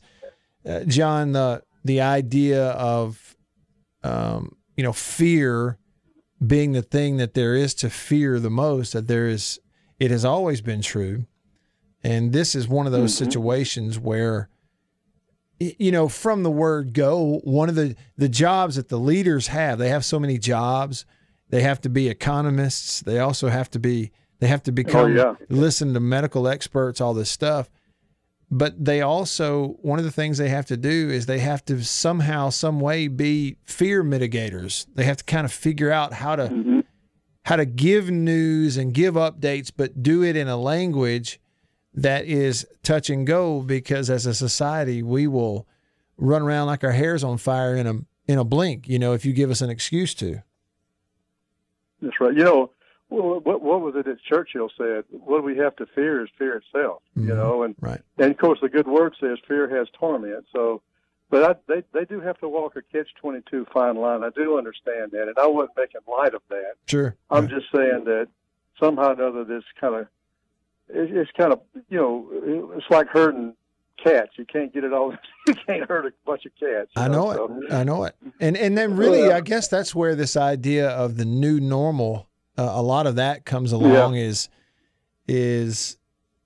uh, 0.64 0.82
John 0.82 1.32
the 1.32 1.64
the 1.84 2.02
idea 2.02 2.70
of 2.74 3.31
um, 4.04 4.56
you 4.76 4.84
know 4.84 4.94
fear 4.94 5.78
being 6.46 6.72
the 6.72 6.82
thing 6.82 7.18
that 7.18 7.34
there 7.34 7.56
is 7.56 7.74
to 7.76 7.90
fear 7.90 8.40
the 8.40 8.50
most. 8.50 8.94
That 8.94 9.08
there 9.08 9.28
is, 9.28 9.60
it 10.00 10.12
has 10.12 10.26
always 10.26 10.62
been 10.62 10.82
true, 10.82 11.26
and 12.04 12.34
this 12.34 12.56
is 12.56 12.68
one 12.68 12.86
of 12.86 12.92
those 12.92 13.16
situations 13.16 14.00
where 14.00 14.50
you 15.60 15.92
know 15.92 16.08
from 16.08 16.44
the 16.44 16.52
word 16.52 16.94
go 16.94 17.40
one 17.44 17.70
of 17.70 17.76
the 17.76 17.96
the 18.18 18.30
jobs 18.30 18.76
that 18.76 18.90
the 18.90 18.98
leaders 18.98 19.48
have 19.48 19.78
they 19.78 19.90
have 19.90 20.04
so 20.04 20.20
many 20.20 20.40
jobs 20.40 21.06
they 21.50 21.62
have 21.62 21.80
to 21.80 21.90
be 21.90 22.10
economists 22.10 23.02
they 23.02 23.20
also 23.20 23.48
have 23.50 23.70
to 23.70 23.78
be 23.78 24.12
they 24.40 24.48
have 24.48 24.64
to 24.64 24.72
become 24.72 25.16
yeah. 25.16 25.36
listen 25.50 25.94
to 25.94 26.00
medical 26.00 26.48
experts 26.48 27.00
all 27.00 27.14
this 27.14 27.30
stuff 27.30 27.70
but 28.52 28.84
they 28.84 29.02
also 29.02 29.78
one 29.82 29.98
of 29.98 30.04
the 30.04 30.12
things 30.12 30.38
they 30.38 30.50
have 30.50 30.66
to 30.66 30.76
do 30.76 31.10
is 31.10 31.26
they 31.26 31.40
have 31.40 31.64
to 31.66 31.82
somehow 31.84 32.50
some 32.50 32.82
way 32.82 33.08
be 33.08 33.56
fear 33.64 34.04
mitigators. 34.04 34.86
They 34.94 35.06
have 35.06 35.18
to 35.18 35.24
kind 35.24 35.46
of 35.46 35.54
figure 35.54 35.90
out 35.90 36.12
how 36.12 36.36
to 36.36 36.44
mm-hmm. 36.44 36.80
how 37.46 37.56
to 37.56 37.66
give 37.66 38.12
news 38.12 38.76
and 38.76 38.94
give 38.94 39.14
updates 39.14 39.72
but 39.76 40.04
do 40.04 40.22
it 40.22 40.36
in 40.36 40.50
a 40.50 40.58
language 40.58 41.40
that 41.94 42.26
is 42.26 42.68
touch 42.84 43.10
and 43.10 43.26
go 43.26 43.62
because 43.62 44.10
as 44.10 44.26
a 44.26 44.34
society 44.34 45.02
we 45.02 45.28
will 45.28 45.66
run 46.18 46.42
around 46.42 46.68
like 46.68 46.84
our 46.84 46.92
hair's 46.92 47.24
on 47.24 47.38
fire 47.38 47.76
in 47.76 47.88
a 47.88 47.94
in 48.28 48.38
a 48.38 48.44
blink 48.44 48.88
you 48.88 49.00
know 49.00 49.14
if 49.14 49.26
you 49.26 49.32
give 49.32 49.50
us 49.50 49.62
an 49.62 49.70
excuse 49.70 50.14
to. 50.16 50.44
That's 52.02 52.20
right. 52.20 52.36
You 52.36 52.44
know, 52.44 52.72
what, 53.12 53.46
what 53.46 53.62
what 53.62 53.82
was 53.82 53.96
it 53.96 54.06
that 54.06 54.22
Churchill 54.24 54.70
said? 54.78 55.04
What 55.10 55.44
we 55.44 55.58
have 55.58 55.76
to 55.78 55.86
fear 55.86 56.24
is 56.24 56.30
fear 56.38 56.56
itself. 56.58 57.04
You 57.16 57.24
mm-hmm. 57.24 57.36
know, 57.36 57.64
and 57.64 57.76
right. 57.82 58.02
and 58.18 58.32
of 58.32 58.38
course 58.38 58.60
the 58.62 58.70
good 58.70 58.88
word 58.88 59.16
says 59.20 59.38
fear 59.48 59.70
has 59.78 59.88
torment. 60.00 60.46
So, 60.54 60.82
but 61.30 61.44
I, 61.44 61.56
they 61.68 61.84
they 61.94 62.06
do 62.06 62.22
have 62.22 62.38
to 62.40 62.48
walk 62.48 62.76
a 62.78 62.82
catch 62.82 63.10
twenty 63.20 63.42
two 63.50 63.68
fine 63.74 63.98
line. 63.98 64.24
I 64.24 64.30
do 64.30 64.58
understand 64.58 65.12
that, 65.12 65.24
and 65.28 65.38
I 65.38 65.48
wasn't 65.48 65.78
making 65.78 66.02
light 66.08 66.34
of 66.34 66.42
that. 66.50 66.74
sure 66.88 67.16
I'm 67.30 67.50
just 67.50 67.66
saying 67.76 68.06
that 68.06 68.30
somehow 68.80 69.10
or 69.10 69.14
another 69.14 69.44
this 69.44 69.64
kind 69.80 69.96
of 69.96 70.02
it, 70.88 71.16
it's 71.16 71.32
kind 71.32 71.52
of 71.52 71.60
you 71.90 71.98
know 71.98 72.30
it's 72.78 72.90
like 72.90 73.08
herding 73.08 73.56
cats. 74.02 74.32
You 74.38 74.46
can't 74.46 74.74
get 74.74 74.84
it 74.84 74.94
all. 74.94 75.14
You 75.48 75.56
can't 75.66 75.90
herd 75.90 76.06
a 76.06 76.12
bunch 76.24 76.46
of 76.46 76.52
cats. 76.60 76.92
I 76.96 77.08
know 77.08 77.34
so- 77.34 77.62
it. 77.64 77.74
I 77.74 77.84
know 77.84 78.04
it. 78.04 78.16
And 78.40 78.56
and 78.56 78.78
then 78.78 78.96
really, 78.96 79.26
Yeah. 79.26 79.38
I 79.38 79.42
guess 79.42 79.68
that's 79.68 79.96
where 79.96 80.14
this 80.14 80.38
idea 80.38 80.88
of 80.88 81.18
the 81.18 81.26
new 81.26 81.60
normal, 81.60 82.28
uh, 82.58 82.70
a 82.74 82.82
lot 82.82 83.08
of 83.08 83.16
that 83.16 83.46
comes 83.46 83.72
along. 83.72 84.16
Is 84.16 84.50
is 85.28 85.98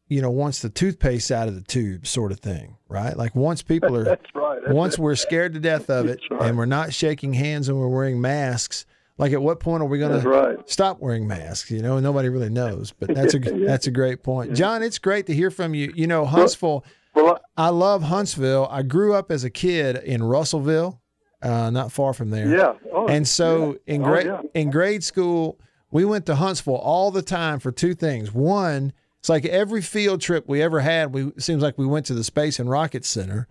you 0.08 0.22
know 0.22 0.30
once 0.30 0.60
the 0.62 0.70
toothpaste 0.70 1.32
out 1.32 1.48
of 1.48 1.56
the 1.56 1.62
tube, 1.62 2.06
sort 2.08 2.32
of 2.32 2.40
thing, 2.40 2.78
right? 2.88 3.16
Like 3.18 3.36
once 3.36 3.62
people 3.62 3.96
are 3.98 4.04
That's 4.04 4.26
right. 4.36 4.60
That's 4.62 4.74
once 4.76 4.94
it. 4.96 5.00
we're 5.00 5.16
scared 5.16 5.54
to 5.54 5.60
death 5.60 5.90
of 5.90 6.08
it, 6.08 6.20
and 6.40 6.58
we're 6.58 6.66
not 6.66 6.94
shaking 6.94 7.34
hands 7.34 7.70
and 7.70 7.78
we're 7.80 7.88
wearing 7.90 8.20
masks. 8.22 8.86
Like 9.18 9.32
at 9.32 9.42
what 9.42 9.62
point 9.62 9.82
are 9.82 9.86
we 9.86 9.98
going 9.98 10.22
to 10.22 10.28
right. 10.28 10.70
stop 10.70 11.00
wearing 11.00 11.26
masks? 11.26 11.72
You 11.72 11.82
know, 11.82 12.02
nobody 12.02 12.28
really 12.28 12.50
knows. 12.50 12.92
But 13.00 13.14
that's 13.16 13.34
a 13.34 13.40
Yeah. 13.40 13.66
that's 13.66 13.88
a 13.88 13.92
great 13.92 14.24
point, 14.24 14.54
John. 14.54 14.84
It's 14.84 15.00
great 15.00 15.26
to 15.28 15.34
hear 15.34 15.50
from 15.50 15.74
you. 15.74 15.92
You 15.96 16.06
know, 16.08 16.26
Huntsville. 16.26 16.84
Well, 17.14 17.40
I 17.56 17.70
love 17.70 18.04
Huntsville. 18.04 18.68
I 18.70 18.84
grew 18.84 19.14
up 19.14 19.32
as 19.32 19.46
a 19.46 19.50
kid 19.50 19.96
in 20.04 20.22
Russellville, 20.22 21.00
uh, 21.42 21.70
not 21.70 21.94
far 21.94 22.12
from 22.14 22.30
there. 22.30 22.50
Yeah. 22.58 22.74
Oh, 22.94 23.08
and 23.08 23.26
so 23.26 23.78
yeah. 23.88 23.96
in 23.96 24.02
Oh, 24.04 24.06
grade 24.06 24.26
yeah. 24.26 24.42
in 24.54 24.70
grade 24.70 25.02
school, 25.02 25.58
we 25.96 26.04
went 26.04 26.26
to 26.26 26.36
Huntsville 26.36 26.76
all 26.76 27.10
the 27.10 27.22
time 27.22 27.60
for 27.60 27.72
two 27.72 27.94
things. 27.94 28.34
One, 28.34 28.92
it's 29.20 29.30
like 29.30 29.46
every 29.46 29.82
field 29.82 30.20
trip 30.20 30.44
we 30.46 30.62
ever 30.62 30.82
had, 30.82 31.14
we 31.14 31.32
seems 31.38 31.64
like 31.64 31.78
we 31.78 31.86
went 31.86 32.06
to 32.08 32.14
the 32.14 32.24
Space 32.24 32.60
and 32.60 32.70
Rocket 32.70 33.06
Center. 33.06 33.48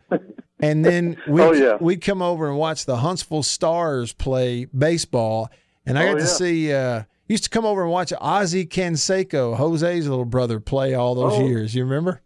And 0.61 0.84
then 0.84 1.16
we 1.26 1.40
Oh, 1.40 1.53
yeah. 1.53 1.78
we'd 1.80 2.03
come 2.03 2.20
over 2.20 2.47
and 2.49 2.59
watch 2.59 2.84
the 2.84 2.97
Huntsville 2.99 3.42
Stars 3.42 4.12
play 4.12 4.66
baseball. 4.66 5.49
And 5.86 5.99
I 5.99 6.05
Oh, 6.07 6.12
got 6.12 6.18
to 6.18 6.24
yeah. 6.26 6.26
see 6.26 6.72
uh 6.74 7.03
used 7.28 7.45
to 7.45 7.51
come 7.51 7.64
over 7.64 7.80
and 7.82 7.90
watch 7.90 8.12
Ozzie 8.20 8.66
Canseco, 8.66 9.57
Jose's 9.57 10.07
little 10.07 10.26
brother, 10.26 10.61
play 10.61 10.92
all 10.92 11.14
those 11.14 11.32
Oh. 11.38 11.47
years. 11.47 11.74
You 11.74 11.84
remember? 11.84 12.20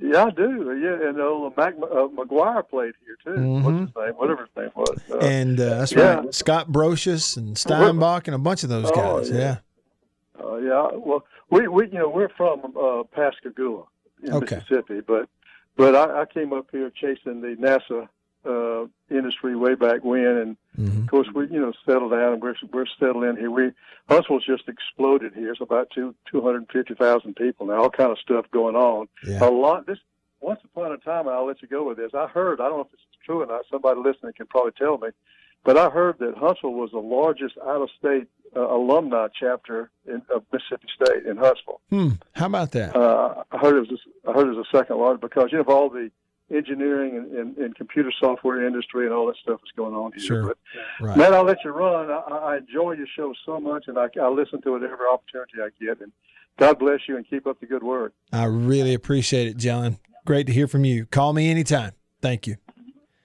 Yeah, 0.00 0.24
I 0.26 0.30
do. 0.30 0.78
Yeah, 0.80 1.08
and 1.08 1.20
uh, 1.20 1.50
Mac 1.56 1.74
uh, 1.74 2.06
McGwire 2.08 2.68
played 2.68 2.94
here 3.04 3.16
too. 3.24 3.40
What's 3.60 3.78
his 3.78 3.96
name? 3.96 4.14
Whatever 4.14 4.42
his 4.46 4.56
name 4.56 4.70
was. 4.76 4.90
Uh, 5.10 5.14
Mm-hmm. 5.14 5.24
and 5.24 5.60
uh, 5.60 5.78
that's 5.78 5.92
yeah. 5.92 6.14
right. 6.14 6.34
Scott 6.34 6.70
Brosius 6.70 7.36
and 7.36 7.56
Steinbach 7.58 8.28
and 8.28 8.34
a 8.34 8.38
bunch 8.38 8.62
of 8.62 8.68
those 8.68 8.90
Oh, 8.90 8.94
guys. 8.94 9.30
yeah. 9.30 9.38
yeah. 10.38 10.44
Uh, 10.44 10.56
yeah. 10.56 10.88
Well, 10.94 11.24
we 11.50 11.66
we 11.66 11.86
you 11.88 11.98
know 11.98 12.08
we're 12.08 12.28
from 12.30 12.60
uh, 12.80 13.02
Pascagoula 13.12 13.84
in 14.22 14.32
Okay. 14.34 14.56
Mississippi, 14.56 15.00
but 15.00 15.28
but 15.76 15.94
I, 15.96 16.22
I 16.22 16.24
came 16.26 16.52
up 16.52 16.68
here 16.70 16.90
chasing 16.90 17.40
the 17.40 17.56
NASA 17.58 18.08
uh, 18.48 18.86
industry 19.14 19.54
way 19.56 19.74
back 19.74 20.02
when, 20.04 20.24
and 20.26 20.56
Mm-hmm. 20.78 21.00
of 21.02 21.06
course 21.10 21.26
we 21.34 21.42
you 21.48 21.60
know 21.60 21.72
settled 21.84 22.12
down 22.12 22.34
and 22.34 22.42
we're 22.42 22.54
we're 22.72 22.86
settled 23.00 23.24
in 23.24 23.36
here. 23.36 23.50
We 23.50 23.72
Huntsville's 24.08 24.46
just 24.46 24.68
exploded 24.68 25.34
here. 25.34 25.50
It's 25.50 25.60
about 25.60 25.88
two 25.92 26.14
two 26.30 26.40
hundred 26.40 26.58
and 26.58 26.68
fifty 26.72 26.94
thousand 26.94 27.34
people 27.34 27.66
now. 27.66 27.82
All 27.82 27.90
kind 27.90 28.12
of 28.12 28.18
stuff 28.20 28.46
going 28.52 28.76
on. 28.76 29.08
Yeah. 29.26 29.44
A 29.44 29.50
lot. 29.50 29.86
This 29.88 29.98
once 30.40 30.60
upon 30.64 30.92
a 30.92 30.98
time, 30.98 31.26
I'll 31.28 31.46
let 31.48 31.60
you 31.62 31.66
go 31.68 31.82
with 31.88 31.96
this. 31.96 32.12
I 32.14 32.28
heard. 32.28 32.60
I 32.60 32.68
don't 32.68 32.76
know 32.78 32.80
if 32.82 32.92
it's 32.92 33.02
true 33.26 33.42
or 33.42 33.46
not. 33.46 33.62
Somebody 33.68 33.98
listening 34.00 34.34
can 34.36 34.46
probably 34.46 34.70
tell 34.78 34.98
me. 34.98 35.08
But 35.64 35.76
I 35.76 35.90
heard 35.90 36.20
that 36.20 36.36
Huntsville 36.38 36.74
was 36.74 36.92
the 36.92 37.00
largest 37.00 37.56
out-of-state 37.66 38.28
uh, 38.54 38.60
alumni 38.60 39.26
chapter 39.38 39.90
in, 40.06 40.22
of 40.32 40.44
Mississippi 40.52 40.86
State 40.94 41.26
in 41.26 41.36
Huntsville. 41.38 41.80
Hmm. 41.90 42.10
How 42.34 42.46
about 42.46 42.70
that? 42.70 42.94
Uh, 42.94 43.42
I 43.50 43.58
heard 43.58 43.76
it 43.78 43.90
was 43.90 44.00
I 44.28 44.32
heard 44.32 44.46
it 44.46 44.54
was 44.56 44.64
the 44.70 44.78
second 44.78 44.98
largest 44.98 45.22
because 45.22 45.48
you 45.50 45.58
know 45.58 45.62
of 45.62 45.68
all 45.68 45.90
the 45.90 46.12
engineering 46.50 47.16
and, 47.16 47.32
and, 47.32 47.56
and 47.58 47.74
computer 47.76 48.10
software 48.18 48.66
industry 48.66 49.04
and 49.04 49.14
all 49.14 49.26
that 49.26 49.36
stuff 49.36 49.60
that's 49.62 49.76
going 49.76 49.94
on 49.94 50.12
here. 50.12 50.24
Sure. 50.24 50.46
But 50.46 50.58
Right. 51.00 51.16
Matt, 51.16 51.34
I'll 51.34 51.44
let 51.44 51.58
you 51.64 51.70
run. 51.70 52.10
I, 52.10 52.16
I 52.16 52.56
enjoy 52.58 52.92
your 52.92 53.06
show 53.14 53.34
so 53.44 53.60
much, 53.60 53.84
and 53.86 53.98
I, 53.98 54.08
I 54.20 54.28
listen 54.28 54.60
to 54.62 54.76
it 54.76 54.82
every 54.82 55.06
opportunity 55.12 55.52
I 55.62 55.68
get. 55.84 56.00
And 56.00 56.12
God 56.58 56.78
bless 56.78 57.00
you, 57.08 57.16
and 57.16 57.28
keep 57.28 57.46
up 57.46 57.60
the 57.60 57.66
good 57.66 57.82
work. 57.82 58.12
I 58.32 58.44
really 58.44 58.94
appreciate 58.94 59.48
it, 59.48 59.56
John. 59.56 59.98
Great 60.24 60.46
to 60.46 60.52
hear 60.52 60.66
from 60.66 60.84
you. 60.84 61.06
Call 61.06 61.32
me 61.32 61.50
anytime. 61.50 61.92
Thank 62.20 62.46
you. 62.46 62.56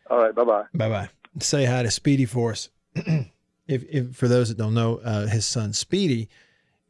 All 0.10 0.20
right, 0.20 0.36
bye 0.36 0.44
bye. 0.44 0.64
Bye 0.74 0.90
bye. 0.90 1.10
Say 1.40 1.66
hi 1.66 1.82
to 1.84 1.90
Speedy 1.92 2.26
for 2.26 2.52
us. 2.52 2.70
if, 2.96 3.26
if 3.68 4.16
for 4.16 4.28
those 4.28 4.50
that 4.50 4.58
don't 4.58 4.74
know, 4.74 4.98
uh, 5.04 5.26
his 5.28 5.46
son 5.46 5.74
Speedy 5.74 6.30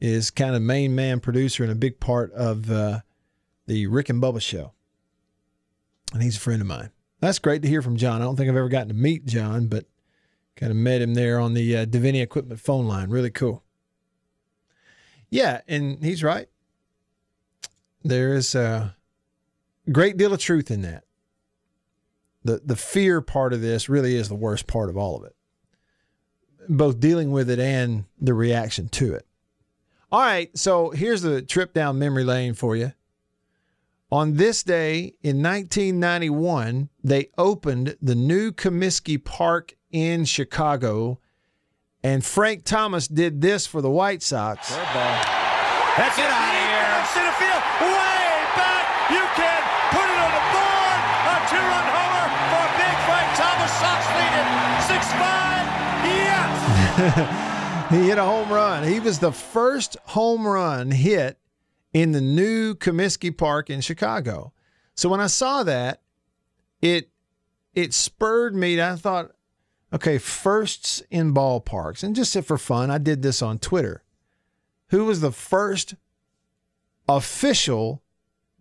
is 0.01 0.31
kind 0.31 0.55
of 0.55 0.61
main 0.61 0.93
man 0.93 1.19
producer 1.21 1.63
and 1.63 1.71
a 1.71 1.75
big 1.75 1.99
part 1.99 2.33
of 2.33 2.69
uh, 2.69 2.99
the 3.67 3.87
Rick 3.87 4.09
and 4.09 4.21
Bubba 4.21 4.41
show, 4.41 4.73
and 6.13 6.23
he's 6.23 6.37
a 6.37 6.39
friend 6.39 6.61
of 6.61 6.67
mine. 6.67 6.91
That's 7.19 7.39
great 7.39 7.61
to 7.61 7.67
hear 7.67 7.81
from 7.81 7.97
John. 7.97 8.21
I 8.21 8.25
don't 8.25 8.35
think 8.35 8.49
I've 8.49 8.55
ever 8.55 8.69
gotten 8.69 8.89
to 8.89 8.93
meet 8.93 9.25
John, 9.25 9.67
but 9.67 9.85
kind 10.55 10.71
of 10.71 10.77
met 10.77 11.01
him 11.01 11.13
there 11.13 11.39
on 11.39 11.53
the 11.53 11.77
uh, 11.77 11.85
Davini 11.85 12.21
Equipment 12.21 12.59
phone 12.59 12.87
line. 12.87 13.09
Really 13.09 13.31
cool. 13.31 13.63
Yeah, 15.29 15.61
and 15.67 16.03
he's 16.03 16.23
right. 16.23 16.47
There 18.03 18.33
is 18.33 18.53
a 18.55 18.95
great 19.91 20.17
deal 20.17 20.33
of 20.33 20.39
truth 20.39 20.69
in 20.69 20.81
that 20.83 21.03
the 22.43 22.61
the 22.63 22.75
fear 22.75 23.21
part 23.21 23.53
of 23.53 23.61
this 23.61 23.89
really 23.89 24.15
is 24.15 24.29
the 24.29 24.35
worst 24.35 24.67
part 24.67 24.89
of 24.89 24.97
all 24.97 25.17
of 25.17 25.23
it 25.23 25.35
both 26.69 26.99
dealing 26.99 27.31
with 27.31 27.49
it 27.49 27.59
and 27.59 28.05
the 28.21 28.33
reaction 28.33 28.87
to 28.87 29.13
it 29.13 29.25
all 30.11 30.21
right 30.21 30.57
so 30.57 30.91
here's 30.91 31.21
the 31.21 31.41
trip 31.41 31.73
down 31.73 31.99
memory 31.99 32.23
lane 32.23 32.53
for 32.53 32.75
you 32.75 32.93
on 34.13 34.35
this 34.35 34.61
day 34.61 35.15
in 35.23 35.41
1991 35.41 36.87
they 37.03 37.27
opened 37.35 37.97
the 37.99 38.13
new 38.13 38.51
comiskey 38.51 39.17
park 39.17 39.73
in 39.89 40.23
chicago 40.23 41.19
and 42.03 42.23
frank 42.23 42.63
thomas 42.63 43.07
did 43.07 43.41
this 43.41 43.65
for 43.65 43.81
the 43.81 43.89
white 43.89 44.21
sox 44.21 44.69
That's 45.95 46.17
it 46.17 46.25
out 46.25 46.41
of 46.41 46.57
here. 46.57 47.05
Center 47.13 47.35
field, 47.37 47.63
way 47.85 48.25
back. 48.57 48.85
You 49.13 49.21
can 49.37 49.61
put 49.93 50.01
it 50.09 50.19
on 50.25 50.31
the 50.33 50.45
board. 50.49 50.99
A 51.29 51.37
two-run 51.53 51.85
homer 51.93 52.27
for 52.49 52.65
Big 52.81 52.97
Frank 53.05 53.29
Thomas. 53.37 53.69
Sox 53.77 54.01
lead 54.17 54.33
it 54.41 54.47
six-five. 54.89 55.65
Yes. 56.17 57.89
he 57.91 58.09
hit 58.09 58.17
a 58.17 58.23
home 58.23 58.51
run. 58.51 58.81
He 58.83 58.99
was 58.99 59.19
the 59.19 59.31
first 59.31 59.97
home 60.05 60.47
run 60.47 60.89
hit 60.89 61.37
in 61.93 62.11
the 62.11 62.21
new 62.21 62.73
Comiskey 62.73 63.35
Park 63.35 63.69
in 63.69 63.81
Chicago. 63.81 64.51
So 64.95 65.09
when 65.09 65.19
I 65.19 65.27
saw 65.27 65.63
that, 65.63 66.01
it 66.81 67.09
it 67.73 67.93
spurred 67.93 68.55
me. 68.55 68.81
I 68.81 68.95
thought, 68.95 69.31
okay, 69.93 70.17
firsts 70.17 71.01
in 71.09 71.33
ballparks, 71.33 72.03
and 72.03 72.15
just 72.15 72.37
for 72.43 72.57
fun, 72.57 72.91
I 72.91 72.97
did 72.97 73.21
this 73.21 73.41
on 73.41 73.59
Twitter. 73.59 74.03
Who 74.89 75.05
was 75.05 75.21
the 75.21 75.31
first 75.31 75.95
official 77.07 78.03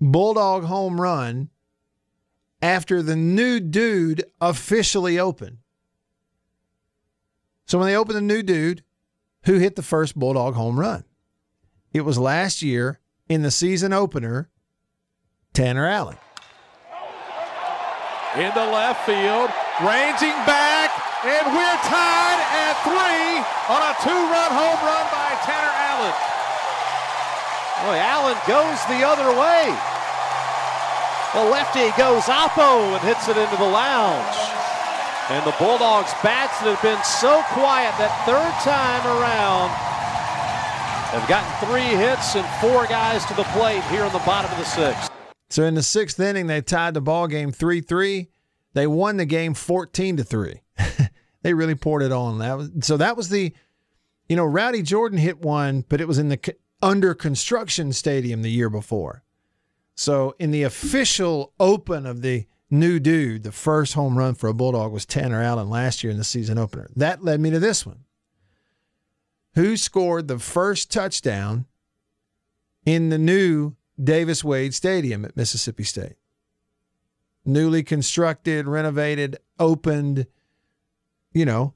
Bulldog 0.01 0.65
home 0.65 1.01
run 1.01 1.51
after 2.63 3.03
the 3.03 3.17
new 3.17 3.61
dude 3.61 4.25
officially 4.41 5.19
opened? 5.19 5.59
So 7.67 7.79
when 7.79 7.87
they 7.87 7.97
opened 7.97 8.17
the 8.17 8.23
new 8.23 8.43
dude, 8.43 8.83
who 9.45 9.55
hit 9.55 9.77
the 9.77 9.83
first 9.83 10.19
Bulldog 10.19 10.55
home 10.55 10.79
run? 10.79 11.05
It 11.93 12.03
was 12.03 12.19
last 12.19 12.63
year 12.63 13.01
in 13.33 13.43
the 13.43 13.51
season 13.51 13.93
opener, 13.93 14.51
Tanner 15.55 15.87
Allen. 15.87 16.17
In 18.37 18.53
the 18.53 18.69
left 18.69 19.05
field, 19.05 19.49
ranging 19.81 20.37
back, 20.45 20.93
and 21.25 21.45
we're 21.53 21.79
tied 21.85 22.41
at 22.41 22.77
three 22.85 23.41
on 23.73 23.81
a 23.81 23.93
two-run 24.05 24.51
home 24.53 24.81
run 24.85 25.07
by 25.13 25.33
Tanner 25.45 25.75
Allen. 25.93 26.17
Boy, 27.85 27.99
Allen 28.01 28.39
goes 28.49 28.79
the 28.89 29.05
other 29.05 29.29
way. 29.37 29.73
The 31.35 31.45
lefty 31.49 31.89
goes 31.97 32.25
oppo 32.29 32.93
and 32.93 33.01
hits 33.01 33.29
it 33.29 33.37
into 33.37 33.57
the 33.57 33.69
lounge. 33.69 34.37
And 35.31 35.45
the 35.47 35.57
Bulldogs 35.57 36.13
bats 36.23 36.61
that 36.61 36.77
have 36.77 36.85
been 36.85 37.01
so 37.05 37.41
quiet 37.57 37.97
that 37.97 38.13
third 38.29 38.53
time 38.61 39.05
around 39.17 39.73
have 41.13 41.29
gotten 41.29 41.69
three 41.69 41.83
hits 41.83 42.35
and 42.37 42.47
four 42.61 42.87
guys 42.87 43.25
to 43.27 43.35
the 43.35 43.45
plate 43.45 43.83
here 43.85 44.05
in 44.05 44.13
the 44.13 44.19
bottom 44.21 44.51
of 44.51 44.59
the 44.59 44.65
sixth. 44.65 45.11
So 45.51 45.65
in 45.65 45.75
the 45.75 45.83
sixth 45.83 46.19
inning, 46.19 46.47
they 46.47 46.63
tied 46.63 46.95
the 46.95 47.01
ball 47.01 47.27
game 47.27 47.53
three 47.53 47.83
three. 47.83 48.29
They 48.73 48.87
won 48.87 49.19
the 49.19 49.27
game 49.27 49.53
fourteen 49.53 50.17
to 50.17 50.25
three. 50.25 50.63
they 51.43 51.53
really 51.53 51.75
poured 51.75 52.03
it 52.03 52.13
on. 52.13 52.39
That 52.39 52.57
was 52.57 52.71
so. 52.81 52.97
That 52.97 53.17
was 53.17 53.29
the, 53.29 53.53
you 54.29 54.37
know, 54.37 54.45
Rowdy 54.47 54.83
Jordan 54.83 55.19
hit 55.19 55.41
one, 55.43 55.85
but 55.89 56.01
it 56.01 56.09
was 56.09 56.19
in 56.19 56.31
the 56.31 56.55
under 56.81 57.15
construction 57.15 57.93
stadium 57.93 58.41
the 58.41 58.51
year 58.51 58.71
before. 58.71 59.23
So 59.95 60.35
in 60.39 60.51
the 60.51 60.63
official 60.63 61.53
open 61.61 62.07
of 62.07 62.23
the 62.23 62.47
new 62.71 62.99
dude, 62.99 63.43
the 63.43 63.53
first 63.53 63.93
home 63.93 64.17
run 64.17 64.35
for 64.35 64.49
a 64.49 64.55
Bulldog 64.55 64.93
was 64.93 65.05
Tanner 65.05 65.43
Allen 65.43 65.69
last 65.69 66.03
year 66.03 66.11
in 66.11 66.17
the 66.17 66.25
season 66.25 66.57
opener. 66.57 66.89
That 66.97 67.23
led 67.23 67.41
me 67.41 67.51
to 67.51 67.61
this 67.61 67.85
one. 67.85 68.05
Who 69.55 69.77
scored 69.77 70.29
the 70.29 70.39
first 70.39 70.91
touchdown 70.91 71.67
in 72.87 73.11
the 73.11 73.19
new 73.19 73.75
Davis 74.03 74.43
Wade 74.43 74.75
Stadium 74.75 75.25
at 75.25 75.37
Mississippi 75.37 75.85
State? 75.85 76.17
Newly 77.45 77.83
constructed, 77.83 78.67
renovated, 78.67 79.37
opened, 79.59 80.27
you 81.33 81.45
know, 81.45 81.75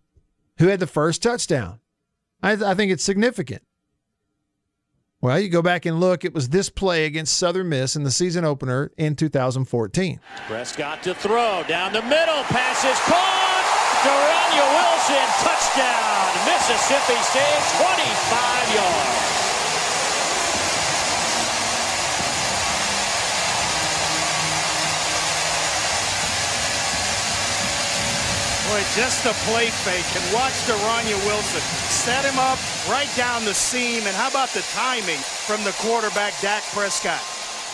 who 0.58 0.68
had 0.68 0.80
the 0.80 0.86
first 0.86 1.22
touchdown? 1.22 1.80
I, 2.42 2.52
I 2.52 2.74
think 2.74 2.92
it's 2.92 3.04
significant. 3.04 3.62
Well, 5.20 5.40
you 5.40 5.48
go 5.48 5.62
back 5.62 5.86
and 5.86 5.98
look, 5.98 6.24
it 6.24 6.34
was 6.34 6.50
this 6.50 6.70
play 6.70 7.04
against 7.04 7.36
Southern 7.36 7.68
Miss 7.70 7.96
in 7.96 8.04
the 8.04 8.10
season 8.10 8.44
opener 8.44 8.92
in 8.96 9.16
2014. 9.16 10.20
Prescott 10.46 11.02
to 11.02 11.14
throw 11.14 11.64
down 11.66 11.92
the 11.92 12.02
middle. 12.02 12.42
Pass 12.44 12.84
is 12.84 12.98
caught. 13.06 13.45
De'Runnya 14.06 14.66
Wilson, 14.70 15.26
touchdown. 15.42 16.30
Mississippi 16.46 17.18
State, 17.26 17.62
25 17.82 18.74
yards. 18.78 19.36
Boy, 28.70 28.82
just 28.94 29.26
a 29.26 29.32
play 29.50 29.70
fake. 29.70 30.06
And 30.14 30.34
watch 30.34 30.54
De'Runnya 30.66 31.18
Wilson 31.26 31.60
set 31.90 32.24
him 32.24 32.38
up 32.38 32.58
right 32.88 33.10
down 33.16 33.44
the 33.44 33.54
seam. 33.54 34.06
And 34.06 34.14
how 34.14 34.28
about 34.28 34.50
the 34.50 34.62
timing 34.72 35.18
from 35.18 35.64
the 35.64 35.72
quarterback, 35.80 36.32
Dak 36.40 36.62
Prescott? 36.74 37.22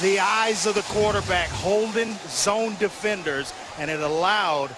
The 0.01 0.19
eyes 0.19 0.65
of 0.65 0.77
the 0.77 0.83
quarterback 0.95 1.49
holding 1.51 2.17
zone 2.29 2.77
defenders, 2.79 3.53
and 3.79 3.91
it 3.91 4.01
allowed 4.01 4.71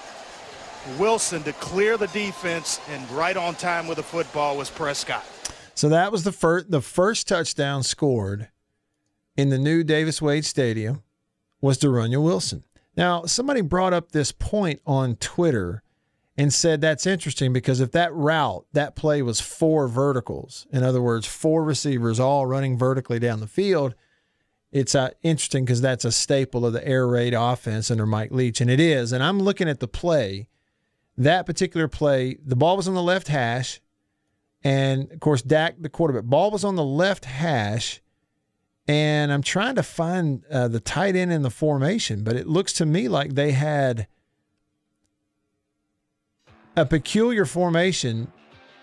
Wilson 0.98 1.42
to 1.44 1.52
clear 1.54 1.96
the 1.96 2.08
defense. 2.08 2.80
And 2.90 3.08
right 3.10 3.36
on 3.36 3.54
time 3.54 3.86
with 3.86 3.96
the 3.96 4.02
football 4.02 4.56
was 4.56 4.70
Prescott. 4.70 5.24
So 5.74 5.88
that 5.88 6.12
was 6.12 6.24
the 6.24 6.32
first 6.32 6.70
the 6.70 6.80
first 6.80 7.26
touchdown 7.28 7.82
scored 7.82 8.48
in 9.36 9.50
the 9.50 9.58
new 9.58 9.82
Davis 9.82 10.22
Wade 10.22 10.44
Stadium 10.44 11.02
was 11.60 11.78
De'Runnya 11.78 12.22
Wilson. 12.22 12.64
Now, 12.96 13.24
somebody 13.24 13.60
brought 13.60 13.92
up 13.92 14.12
this 14.12 14.30
point 14.30 14.80
on 14.86 15.16
Twitter 15.16 15.82
and 16.36 16.52
said 16.52 16.80
that's 16.80 17.06
interesting 17.06 17.52
because 17.52 17.80
if 17.80 17.92
that 17.92 18.12
route, 18.12 18.66
that 18.72 18.96
play 18.96 19.22
was 19.22 19.40
four 19.40 19.88
verticals, 19.88 20.66
in 20.72 20.82
other 20.82 21.00
words, 21.00 21.26
four 21.26 21.64
receivers 21.64 22.20
all 22.20 22.46
running 22.46 22.76
vertically 22.76 23.18
down 23.18 23.40
the 23.40 23.46
field, 23.46 23.94
it's 24.72 24.94
uh, 24.94 25.10
interesting 25.22 25.64
because 25.64 25.80
that's 25.80 26.04
a 26.04 26.10
staple 26.10 26.66
of 26.66 26.72
the 26.72 26.86
air 26.86 27.06
raid 27.06 27.32
offense 27.32 27.90
under 27.90 28.06
Mike 28.06 28.32
Leach, 28.32 28.60
and 28.60 28.68
it 28.68 28.80
is. 28.80 29.12
And 29.12 29.22
I'm 29.22 29.40
looking 29.40 29.68
at 29.68 29.78
the 29.78 29.86
play, 29.86 30.48
that 31.16 31.46
particular 31.46 31.88
play, 31.88 32.38
the 32.44 32.56
ball 32.56 32.76
was 32.76 32.88
on 32.88 32.94
the 32.94 33.02
left 33.02 33.28
hash, 33.28 33.80
and 34.62 35.10
of 35.12 35.20
course, 35.20 35.42
Dak, 35.42 35.76
the 35.78 35.88
quarterback, 35.88 36.24
ball 36.24 36.50
was 36.50 36.64
on 36.64 36.74
the 36.74 36.84
left 36.84 37.26
hash. 37.26 38.00
And 38.86 39.32
I'm 39.32 39.42
trying 39.42 39.76
to 39.76 39.82
find 39.82 40.44
uh, 40.50 40.68
the 40.68 40.80
tight 40.80 41.16
end 41.16 41.32
in 41.32 41.40
the 41.40 41.50
formation, 41.50 42.22
but 42.22 42.36
it 42.36 42.46
looks 42.46 42.72
to 42.74 42.86
me 42.86 43.08
like 43.08 43.34
they 43.34 43.52
had 43.52 44.06
a 46.76 46.84
peculiar 46.84 47.46
formation. 47.46 48.30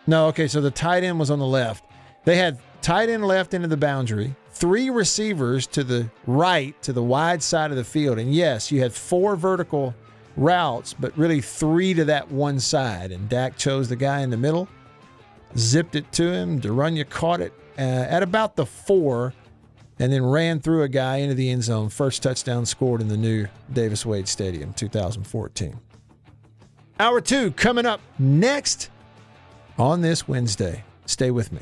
No, 0.07 0.27
okay, 0.27 0.47
so 0.47 0.59
the 0.59 0.71
tight 0.71 1.03
end 1.03 1.19
was 1.19 1.29
on 1.29 1.37
the 1.37 1.45
left. 1.45 1.83
They 2.25 2.35
had 2.35 2.59
tight 2.81 3.09
end 3.09 3.25
left 3.27 3.53
into 3.53 3.67
the 3.67 3.77
boundary, 3.77 4.35
three 4.49 4.89
receivers 4.89 5.67
to 5.67 5.83
the 5.83 6.09
right, 6.25 6.79
to 6.81 6.93
the 6.93 7.03
wide 7.03 7.43
side 7.43 7.69
of 7.69 7.77
the 7.77 7.83
field. 7.83 8.17
And 8.17 8.33
yes, 8.33 8.71
you 8.71 8.81
had 8.81 8.93
four 8.93 9.35
vertical 9.35 9.93
routes, 10.37 10.93
but 10.93 11.17
really 11.17 11.41
three 11.41 11.93
to 11.93 12.05
that 12.05 12.31
one 12.31 12.59
side. 12.59 13.11
And 13.11 13.27
Dak 13.29 13.57
chose 13.57 13.89
the 13.89 13.95
guy 13.95 14.21
in 14.21 14.29
the 14.29 14.37
middle, 14.37 14.67
zipped 15.57 15.95
it 15.95 16.11
to 16.13 16.31
him. 16.31 16.59
De'Runnya 16.59 17.09
caught 17.09 17.41
it 17.41 17.53
uh, 17.77 17.81
at 17.81 18.23
about 18.23 18.55
the 18.55 18.65
four, 18.65 19.33
and 19.99 20.11
then 20.11 20.25
ran 20.25 20.59
through 20.59 20.83
a 20.83 20.89
guy 20.89 21.17
into 21.17 21.35
the 21.35 21.49
end 21.49 21.63
zone. 21.63 21.89
First 21.89 22.23
touchdown 22.23 22.65
scored 22.65 23.01
in 23.01 23.07
the 23.07 23.17
new 23.17 23.47
Davis 23.71 24.05
Wade 24.05 24.27
Stadium, 24.27 24.73
2014. 24.73 25.79
Hour 26.99 27.21
two 27.21 27.51
coming 27.51 27.85
up 27.85 28.01
next 28.19 28.89
on 29.77 30.01
this 30.01 30.27
Wednesday. 30.27 30.83
Stay 31.05 31.31
with 31.31 31.51
me. 31.51 31.61